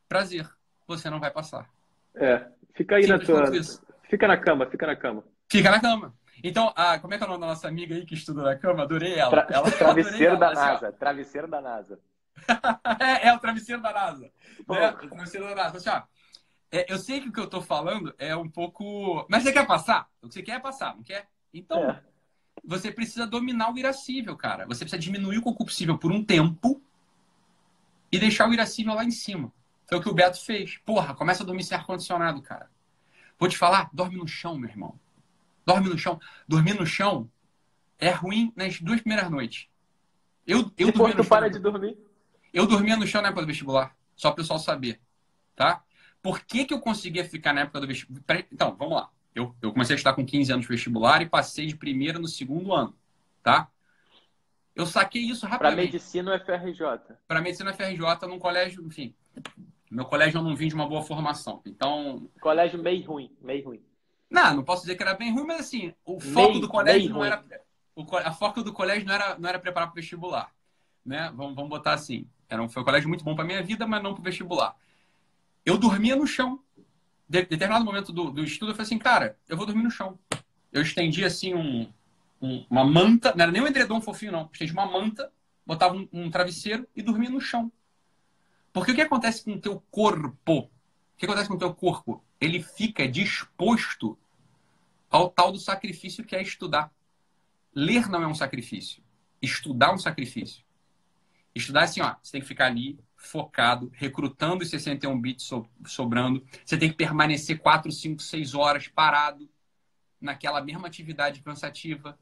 prazer, 0.09 0.49
você 0.87 1.11
não 1.11 1.19
vai 1.19 1.31
passar. 1.31 1.69
É, 2.17 2.47
fica 2.75 2.97
aí 2.97 3.05
Simples 3.05 3.29
na 3.29 3.45
tua... 3.45 3.85
Fica 4.09 4.29
na 4.29 4.37
cama, 4.37 4.67
fica 4.67 4.87
na 4.87 4.97
cama. 4.97 5.25
Fica 5.51 5.71
na 5.71 5.81
cama. 5.81 6.15
Então, 6.43 6.73
ah, 6.77 6.99
como 6.99 7.15
é 7.15 7.17
que 7.17 7.25
é 7.25 7.27
o 7.27 7.31
nome 7.31 7.41
da 7.41 7.47
nossa 7.49 7.67
amiga 7.67 7.95
aí 7.95 8.05
que 8.05 8.15
estuda 8.15 8.43
na 8.43 8.57
cama? 8.57 8.83
Adorei 8.83 9.15
ela. 9.15 9.31
Tra 9.31 9.47
ela 9.51 9.71
travesseiro 9.71 10.35
adorei 10.35 10.39
da 10.39 10.47
ela, 10.47 10.55
NASA. 10.55 10.89
Assim, 10.89 10.99
travesseiro 10.99 11.49
da 11.49 11.61
NASA. 11.61 12.01
é, 13.01 13.29
é, 13.29 13.35
o 13.35 13.39
travesseiro 13.39 13.81
da 13.81 13.93
NASA. 13.93 14.23
Né? 14.23 14.31
O 14.69 15.09
travesseiro 15.09 15.47
da 15.47 15.55
NASA. 15.55 15.79
Assim, 15.79 15.89
ó, 15.89 16.03
é, 16.71 16.93
eu 16.93 16.99
sei 16.99 17.21
que 17.21 17.29
o 17.29 17.33
que 17.33 17.41
eu 17.41 17.49
tô 17.49 17.63
falando 17.63 18.15
é 18.19 18.37
um 18.37 18.49
pouco. 18.49 19.27
Mas 19.31 19.43
você 19.43 19.53
quer 19.53 19.67
passar? 19.67 20.07
O 20.21 20.29
que 20.29 20.35
você 20.35 20.43
quer 20.43 20.57
é 20.57 20.61
passar, 20.61 20.95
não 20.95 21.03
quer? 21.03 21.29
Então, 21.53 21.91
é. 21.91 22.03
você 22.63 22.93
precisa 22.93 23.27
dominar 23.27 23.73
o 23.73 23.79
irascível, 23.79 24.37
cara. 24.37 24.67
Você 24.67 24.85
precisa 24.85 25.01
diminuir 25.01 25.39
o 25.39 25.43
concupiscível 25.43 25.97
por 25.97 26.13
um 26.13 26.23
tempo 26.23 26.83
e 28.13 28.19
deixar 28.19 28.49
o 28.49 28.53
irascível 28.53 28.93
lá 28.93 29.05
em 29.05 29.11
cima. 29.11 29.53
Foi 29.95 30.01
o 30.01 30.03
que 30.03 30.11
o 30.11 30.15
Beto 30.15 30.45
fez. 30.45 30.77
Porra, 30.79 31.15
começa 31.15 31.45
a 31.45 31.47
dormir 31.47 31.63
sem 31.63 31.79
ar-condicionado, 31.79 32.43
cara. 32.43 32.69
Vou 33.39 33.49
te 33.49 33.57
falar, 33.57 33.89
dorme 33.93 34.17
no 34.17 34.27
chão, 34.27 34.59
meu 34.59 34.69
irmão. 34.69 34.99
Dorme 35.65 35.89
no 35.89 35.97
chão. 35.97 36.21
Dormir 36.49 36.75
no 36.75 36.85
chão 36.85 37.31
é 37.97 38.11
ruim 38.11 38.53
nas 38.57 38.81
duas 38.81 39.01
primeiras 39.01 39.31
noites. 39.31 39.69
Eu, 40.45 40.73
eu 40.77 40.89
Depois 40.89 41.15
tu 41.15 41.25
para 41.25 41.49
de 41.49 41.61
dormir. 41.61 41.97
Eu 42.53 42.67
dormia 42.67 42.97
no 42.97 43.07
chão 43.07 43.23
na 43.23 43.29
época 43.29 43.43
do 43.43 43.47
vestibular, 43.47 43.97
só 44.17 44.31
para 44.31 44.35
o 44.35 44.37
pessoal 44.43 44.59
saber, 44.59 45.01
tá? 45.55 45.85
Por 46.21 46.41
que, 46.41 46.65
que 46.65 46.75
eu 46.75 46.81
conseguia 46.81 47.25
ficar 47.25 47.53
na 47.53 47.61
época 47.61 47.81
do 47.81 47.87
vestibular? 47.87 48.45
Então, 48.51 48.75
vamos 48.75 48.95
lá. 48.95 49.11
Eu, 49.33 49.55
eu 49.63 49.73
comecei 49.73 49.95
a 49.95 49.97
estudar 49.97 50.15
com 50.15 50.27
15 50.27 50.53
anos 50.53 50.67
de 50.67 50.73
vestibular 50.73 51.23
e 51.23 51.29
passei 51.29 51.67
de 51.67 51.77
primeiro 51.77 52.19
no 52.19 52.27
segundo 52.27 52.73
ano, 52.73 52.97
tá? 53.45 53.69
Eu 54.75 54.87
saquei 54.87 55.23
isso 55.23 55.47
rapidamente. 55.47 55.91
Para 55.91 55.93
medicina 55.93 56.33
ou 56.33 56.41
FRJ? 56.41 57.17
Para 57.29 57.41
medicina 57.41 57.71
ou 57.71 57.77
FRJ, 57.77 58.29
num 58.29 58.41
colégio, 58.41 58.85
enfim. 58.85 59.15
Meu 59.95 60.05
colégio 60.05 60.39
eu 60.39 60.43
não 60.43 60.57
vim 60.57 60.67
de 60.67 60.75
uma 60.75 60.89
boa 60.89 61.03
formação. 61.03 61.63
Então. 61.65 62.29
Colégio 62.41 62.83
meio 62.83 63.07
ruim, 63.07 63.31
meio 63.41 63.65
ruim. 63.65 63.81
Não, 64.29 64.57
não 64.57 64.65
posso 64.65 64.83
dizer 64.83 64.97
que 64.97 65.03
era 65.05 65.15
bem 65.15 65.33
ruim, 65.33 65.47
mas 65.47 65.61
assim, 65.61 65.95
o 66.05 66.19
foco 66.19 66.49
meio, 66.49 66.61
do 66.61 66.69
colégio 66.69 67.11
não 67.11 67.19
ruim. 67.19 67.29
era. 67.29 67.45
O, 67.95 68.05
a 68.17 68.33
foco 68.33 68.61
do 68.65 68.73
colégio 68.73 69.07
não 69.07 69.15
era, 69.15 69.39
não 69.39 69.49
era 69.49 69.59
preparar 69.61 69.89
para 69.89 69.93
o 69.93 69.95
vestibular. 69.95 70.51
Né? 71.07 71.33
Vamos, 71.37 71.55
vamos 71.55 71.71
botar 71.71 71.93
assim. 71.93 72.27
Era 72.49 72.61
um, 72.61 72.69
foi 72.69 72.83
um 72.83 72.85
colégio 72.85 73.09
muito 73.09 73.25
bom 73.25 73.37
para 73.37 73.45
minha 73.45 73.63
vida, 73.63 73.87
mas 73.87 74.03
não 74.03 74.15
para 74.15 74.21
o 74.21 74.25
vestibular. 74.25 74.75
Eu 75.65 75.79
dormia 75.79 76.17
no 76.17 76.27
chão. 76.27 76.59
De, 77.29 77.43
determinado 77.43 77.85
momento 77.85 78.13
do, 78.13 78.33
do 78.33 78.43
estudo, 78.43 78.73
eu 78.73 78.75
falei 78.75 78.87
assim, 78.87 78.99
cara, 78.99 79.39
eu 79.49 79.57
vou 79.57 79.65
dormir 79.65 79.85
no 79.85 79.93
chão. 79.93 80.19
Eu 80.73 80.83
estendi 80.83 81.25
assim 81.25 81.55
um, 81.55 81.89
um, 82.43 82.67
uma 82.69 82.85
manta, 82.85 83.33
não 83.37 83.45
era 83.45 83.53
nem 83.53 83.63
um 83.63 83.67
edredom 83.69 84.01
fofinho, 84.01 84.33
não. 84.33 84.41
Eu 84.41 84.51
estendi 84.53 84.73
uma 84.73 84.87
manta, 84.87 85.31
botava 85.65 85.95
um, 85.95 86.09
um 86.13 86.31
travesseiro 86.33 86.85
e 86.97 87.01
dormia 87.01 87.31
no 87.31 87.41
chão. 87.41 87.71
Porque 88.75 88.91
o 88.91 88.95
que 88.95 89.03
acontece 89.03 89.45
com 89.45 89.53
o 89.53 89.61
teu 89.61 89.81
corpo? 89.89 90.63
O 90.63 90.71
que 91.17 91.25
acontece 91.25 91.49
com 91.49 91.55
o 91.55 91.59
teu 91.59 91.73
corpo? 91.73 92.25
Ele 92.41 92.61
fica 92.61 93.07
disposto 93.07 94.19
ao 95.09 95.31
tal 95.31 95.53
do 95.53 95.61
sacrifício 95.61 96.25
que 96.25 96.35
é 96.35 96.43
estudar. 96.43 96.93
Ler 97.73 98.09
não 98.09 98.21
é 98.21 98.27
um 98.27 98.35
sacrifício. 98.35 99.01
Estudar 99.41 99.91
é 99.91 99.93
um 99.93 99.99
sacrifício. 99.99 100.65
Estudar 101.55 101.83
é 101.83 101.85
assim, 101.85 102.01
ó, 102.01 102.17
você 102.21 102.33
tem 102.33 102.41
que 102.41 102.49
ficar 102.49 102.67
ali 102.67 102.99
focado, 103.17 103.93
recrutando 103.95 104.65
os 104.65 104.71
61 104.71 105.21
bits 105.21 105.51
sobrando. 105.87 106.45
Você 106.67 106.77
tem 106.77 106.91
que 106.91 106.97
permanecer 106.97 107.61
4, 107.61 107.93
5, 107.93 108.21
6 108.21 108.55
horas 108.55 108.89
parado 108.89 109.49
naquela 110.21 110.61
mesma 110.61 110.89
atividade 110.89 111.43
cansativa. 111.43 112.19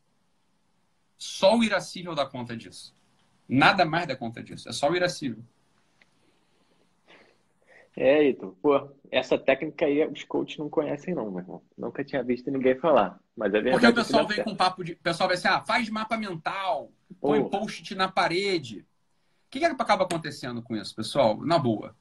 Só 1.16 1.56
o 1.56 1.64
irascível 1.64 2.14
dá 2.14 2.26
conta 2.26 2.54
disso. 2.54 2.94
Nada 3.48 3.86
mais 3.86 4.06
dá 4.06 4.14
conta 4.14 4.42
disso. 4.42 4.68
É 4.68 4.72
só 4.72 4.90
o 4.90 4.94
irascível. 4.94 5.42
É, 7.96 8.24
Ito. 8.24 8.56
Pô, 8.62 8.88
essa 9.10 9.38
técnica 9.38 9.84
aí 9.84 10.06
os 10.06 10.24
coaches 10.24 10.56
não 10.56 10.70
conhecem, 10.70 11.14
não, 11.14 11.30
meu 11.30 11.40
irmão. 11.40 11.62
Nunca 11.76 12.04
tinha 12.04 12.22
visto 12.22 12.50
ninguém 12.50 12.74
falar. 12.74 13.20
Mas 13.36 13.48
é 13.48 13.60
verdade. 13.60 13.72
Porque 13.72 13.86
o 13.86 13.94
pessoal 13.94 14.26
vem 14.26 14.42
com 14.42 14.56
papo 14.56 14.82
de. 14.82 14.92
O 14.92 14.96
pessoal 14.98 15.28
vai 15.28 15.36
assim, 15.36 15.48
ah, 15.48 15.60
faz 15.60 15.88
mapa 15.90 16.16
mental, 16.16 16.90
põe 17.20 17.42
post 17.48 17.94
na 17.94 18.08
parede 18.08 18.84
que, 19.52 19.60
que 19.60 19.64
acaba 19.66 20.04
acontecendo 20.04 20.62
com 20.62 20.74
isso, 20.74 20.94
pessoal? 20.94 21.36
Na 21.44 21.58
boa. 21.58 21.94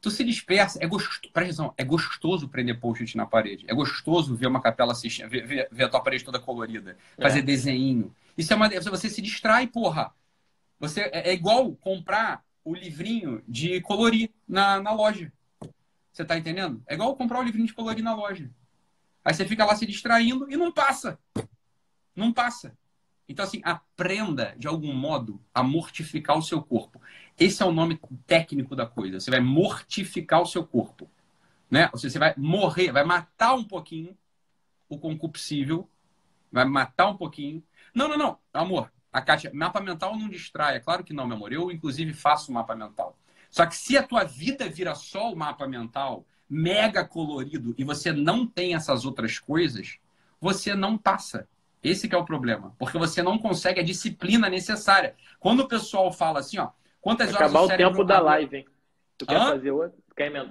Tu 0.00 0.10
se 0.10 0.24
dispersa, 0.24 0.78
é 0.82 0.86
gostoso, 0.86 1.20
presta 1.32 1.40
atenção, 1.40 1.74
é 1.76 1.84
gostoso 1.84 2.48
prender 2.48 2.78
post-it 2.78 3.16
na 3.16 3.26
parede. 3.26 3.64
É 3.68 3.74
gostoso 3.74 4.34
ver 4.36 4.46
uma 4.46 4.60
capela 4.60 4.92
assistindo, 4.92 5.28
ver, 5.28 5.46
ver, 5.46 5.68
ver 5.70 5.84
a 5.84 5.88
tua 5.88 6.00
parede 6.00 6.24
toda 6.24 6.40
colorida, 6.40 6.96
fazer 7.20 7.40
é. 7.40 7.42
desenho. 7.42 8.14
Isso 8.38 8.52
é 8.52 8.56
uma. 8.56 8.68
Você 8.68 9.08
se 9.08 9.20
distrai, 9.20 9.66
porra. 9.66 10.12
Você, 10.78 11.02
é, 11.02 11.30
é 11.30 11.32
igual 11.32 11.72
comprar 11.76 12.42
o 12.64 12.74
livrinho 12.74 13.42
de 13.46 13.80
colorir 13.80 14.30
na, 14.46 14.80
na 14.80 14.92
loja. 14.92 15.32
Você 16.12 16.24
tá 16.24 16.36
entendendo? 16.36 16.82
É 16.86 16.94
igual 16.94 17.16
comprar 17.16 17.40
o 17.40 17.42
livrinho 17.42 17.66
de 17.66 17.74
colorir 17.74 18.04
na 18.04 18.14
loja. 18.14 18.50
Aí 19.24 19.34
você 19.34 19.46
fica 19.46 19.64
lá 19.64 19.74
se 19.74 19.86
distraindo 19.86 20.50
e 20.50 20.56
não 20.56 20.70
passa. 20.70 21.18
Não 22.14 22.32
passa. 22.32 22.76
Então, 23.28 23.44
assim, 23.44 23.60
aprenda, 23.64 24.54
de 24.58 24.66
algum 24.66 24.92
modo, 24.92 25.40
a 25.54 25.62
mortificar 25.62 26.36
o 26.36 26.42
seu 26.42 26.62
corpo. 26.62 27.00
Esse 27.38 27.62
é 27.62 27.66
o 27.66 27.72
nome 27.72 27.98
técnico 28.26 28.76
da 28.76 28.84
coisa. 28.84 29.20
Você 29.20 29.30
vai 29.30 29.40
mortificar 29.40 30.42
o 30.42 30.46
seu 30.46 30.66
corpo. 30.66 31.08
Né? 31.70 31.88
Ou 31.92 31.98
seja, 31.98 32.12
você 32.12 32.18
vai 32.18 32.34
morrer, 32.36 32.92
vai 32.92 33.04
matar 33.04 33.54
um 33.54 33.64
pouquinho 33.64 34.16
o 34.88 34.98
concupiscível, 34.98 35.88
vai 36.50 36.66
matar 36.66 37.08
um 37.08 37.16
pouquinho. 37.16 37.62
Não, 37.94 38.08
não, 38.08 38.18
não, 38.18 38.38
amor. 38.52 38.92
A 39.12 39.20
Kátia, 39.20 39.50
mapa 39.52 39.80
mental 39.80 40.16
não 40.16 40.28
distrai. 40.28 40.76
É 40.76 40.80
claro 40.80 41.04
que 41.04 41.12
não, 41.12 41.26
meu 41.26 41.36
amor. 41.36 41.52
Eu, 41.52 41.70
inclusive, 41.70 42.14
faço 42.14 42.50
mapa 42.50 42.74
mental. 42.74 43.16
Só 43.50 43.66
que 43.66 43.76
se 43.76 43.98
a 43.98 44.02
tua 44.02 44.24
vida 44.24 44.68
vira 44.68 44.94
só 44.94 45.30
o 45.30 45.36
mapa 45.36 45.68
mental, 45.68 46.24
mega 46.48 47.04
colorido, 47.04 47.74
e 47.76 47.84
você 47.84 48.12
não 48.12 48.46
tem 48.46 48.74
essas 48.74 49.04
outras 49.04 49.38
coisas, 49.38 49.98
você 50.40 50.74
não 50.74 50.96
passa. 50.96 51.46
Esse 51.82 52.12
é 52.14 52.16
o 52.16 52.24
problema, 52.24 52.74
porque 52.78 52.96
você 52.96 53.22
não 53.22 53.38
consegue 53.38 53.80
a 53.80 53.84
disciplina 53.84 54.48
necessária. 54.48 55.14
Quando 55.40 55.60
o 55.60 55.68
pessoal 55.68 56.12
fala 56.12 56.38
assim, 56.38 56.58
ó, 56.58 56.70
quantas 57.00 57.32
Vai 57.32 57.42
horas 57.42 57.54
acabar 57.54 57.74
o, 57.74 57.76
tempo 57.76 58.04
da 58.04 58.20
live, 58.20 58.56
hein? 58.56 58.64
Tu 59.18 59.26
quer 59.26 59.36
Hã? 59.36 59.50
fazer 59.50 59.70
outra? 59.72 59.98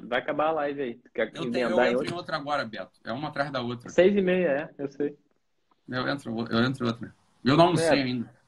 Vai 0.03 0.19
acabar 0.19 0.47
a 0.47 0.51
live 0.51 0.81
aí. 0.81 0.93
Tu 0.95 1.09
quer 1.13 1.31
eu, 1.33 1.51
tenho, 1.51 1.69
eu 1.69 1.83
entro 1.85 2.05
em 2.05 2.13
outra 2.13 2.35
agora, 2.35 2.65
Beto. 2.65 2.99
É 3.03 3.11
uma 3.13 3.29
atrás 3.29 3.49
da 3.49 3.61
outra. 3.61 3.89
Seis 3.89 4.15
e 4.15 4.21
meia, 4.21 4.47
é, 4.77 4.83
eu 4.83 4.91
sei. 4.91 5.17
Eu 5.87 6.07
entro, 6.07 6.45
eu 6.49 6.63
entro 6.63 6.85
outra. 6.87 7.15
Eu 7.43 7.57
não 7.57 7.73
é. 7.73 7.89
ainda. 7.89 8.40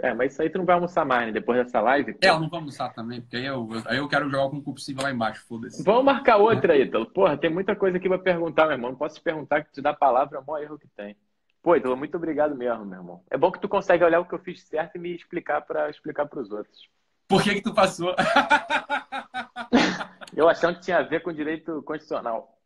É, 0.00 0.14
mas 0.14 0.32
isso 0.32 0.42
aí 0.42 0.50
tu 0.50 0.58
não 0.58 0.64
vai 0.64 0.74
almoçar 0.74 1.04
mais, 1.04 1.26
né? 1.26 1.32
Depois 1.32 1.58
dessa 1.58 1.80
live. 1.80 2.16
É, 2.20 2.28
eu 2.28 2.40
não 2.40 2.48
vou 2.48 2.58
almoçar 2.58 2.92
também, 2.92 3.20
porque 3.20 3.36
aí 3.36 3.46
eu, 3.46 3.68
aí 3.86 3.98
eu 3.98 4.08
quero 4.08 4.30
jogar 4.30 4.50
com 4.50 4.58
o 4.58 4.62
possível 4.62 5.02
lá 5.02 5.10
embaixo, 5.10 5.44
foda-se. 5.46 5.82
Vamos 5.82 6.04
marcar 6.04 6.36
outra 6.36 6.74
aí, 6.74 6.82
então. 6.82 7.04
Porra, 7.04 7.36
tem 7.36 7.50
muita 7.50 7.74
coisa 7.74 7.96
aqui 7.96 8.08
pra 8.08 8.18
perguntar, 8.18 8.64
meu 8.64 8.72
irmão. 8.72 8.90
Não 8.90 8.98
posso 8.98 9.16
te 9.16 9.22
perguntar 9.22 9.62
que 9.62 9.72
te 9.72 9.80
dá 9.80 9.90
a 9.90 9.96
palavra, 9.96 10.38
é 10.38 10.40
o 10.40 10.46
maior 10.46 10.62
erro 10.62 10.78
que 10.78 10.88
tem. 10.88 11.16
Pô, 11.62 11.76
então 11.76 11.96
muito 11.96 12.16
obrigado 12.16 12.56
mesmo, 12.56 12.84
meu 12.84 12.98
irmão. 12.98 13.24
É 13.30 13.38
bom 13.38 13.52
que 13.52 13.60
tu 13.60 13.68
consegue 13.68 14.02
olhar 14.02 14.20
o 14.20 14.24
que 14.24 14.34
eu 14.34 14.40
fiz 14.40 14.64
certo 14.64 14.96
e 14.96 14.98
me 14.98 15.14
explicar 15.14 15.62
para 15.62 15.88
explicar 15.88 16.26
para 16.26 16.40
os 16.40 16.50
outros. 16.50 16.90
Por 17.28 17.42
que 17.42 17.54
que 17.54 17.62
tu 17.62 17.72
passou? 17.72 18.14
eu 20.34 20.48
achando 20.48 20.74
que 20.74 20.82
tinha 20.82 20.98
a 20.98 21.02
ver 21.02 21.22
com 21.22 21.32
direito 21.32 21.80
constitucional. 21.84 22.58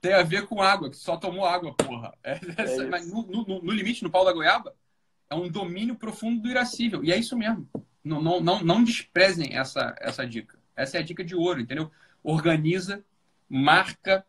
Tem 0.00 0.14
a 0.14 0.22
ver 0.22 0.46
com 0.46 0.62
água, 0.62 0.90
que 0.90 0.96
só 0.96 1.16
tomou 1.16 1.44
água, 1.44 1.74
porra. 1.74 2.12
É, 2.22 2.32
é 2.32 2.86
mas 2.86 3.12
no, 3.12 3.22
no, 3.22 3.62
no, 3.62 3.72
limite, 3.72 4.02
no 4.02 4.10
pau 4.10 4.24
da 4.24 4.32
goiaba, 4.32 4.74
é 5.28 5.34
um 5.34 5.48
domínio 5.48 5.96
profundo 5.96 6.42
do 6.42 6.48
irascível. 6.48 7.04
E 7.04 7.12
é 7.12 7.16
isso 7.16 7.36
mesmo. 7.36 7.68
Não, 8.02 8.22
não, 8.22 8.40
não, 8.40 8.62
não 8.62 8.84
desprezem 8.84 9.56
essa, 9.56 9.94
essa 10.00 10.26
dica. 10.26 10.58
Essa 10.76 10.98
é 10.98 11.00
a 11.00 11.04
dica 11.04 11.24
de 11.24 11.34
ouro, 11.34 11.60
entendeu? 11.60 11.90
Organiza, 12.22 13.04
marca 13.48 14.24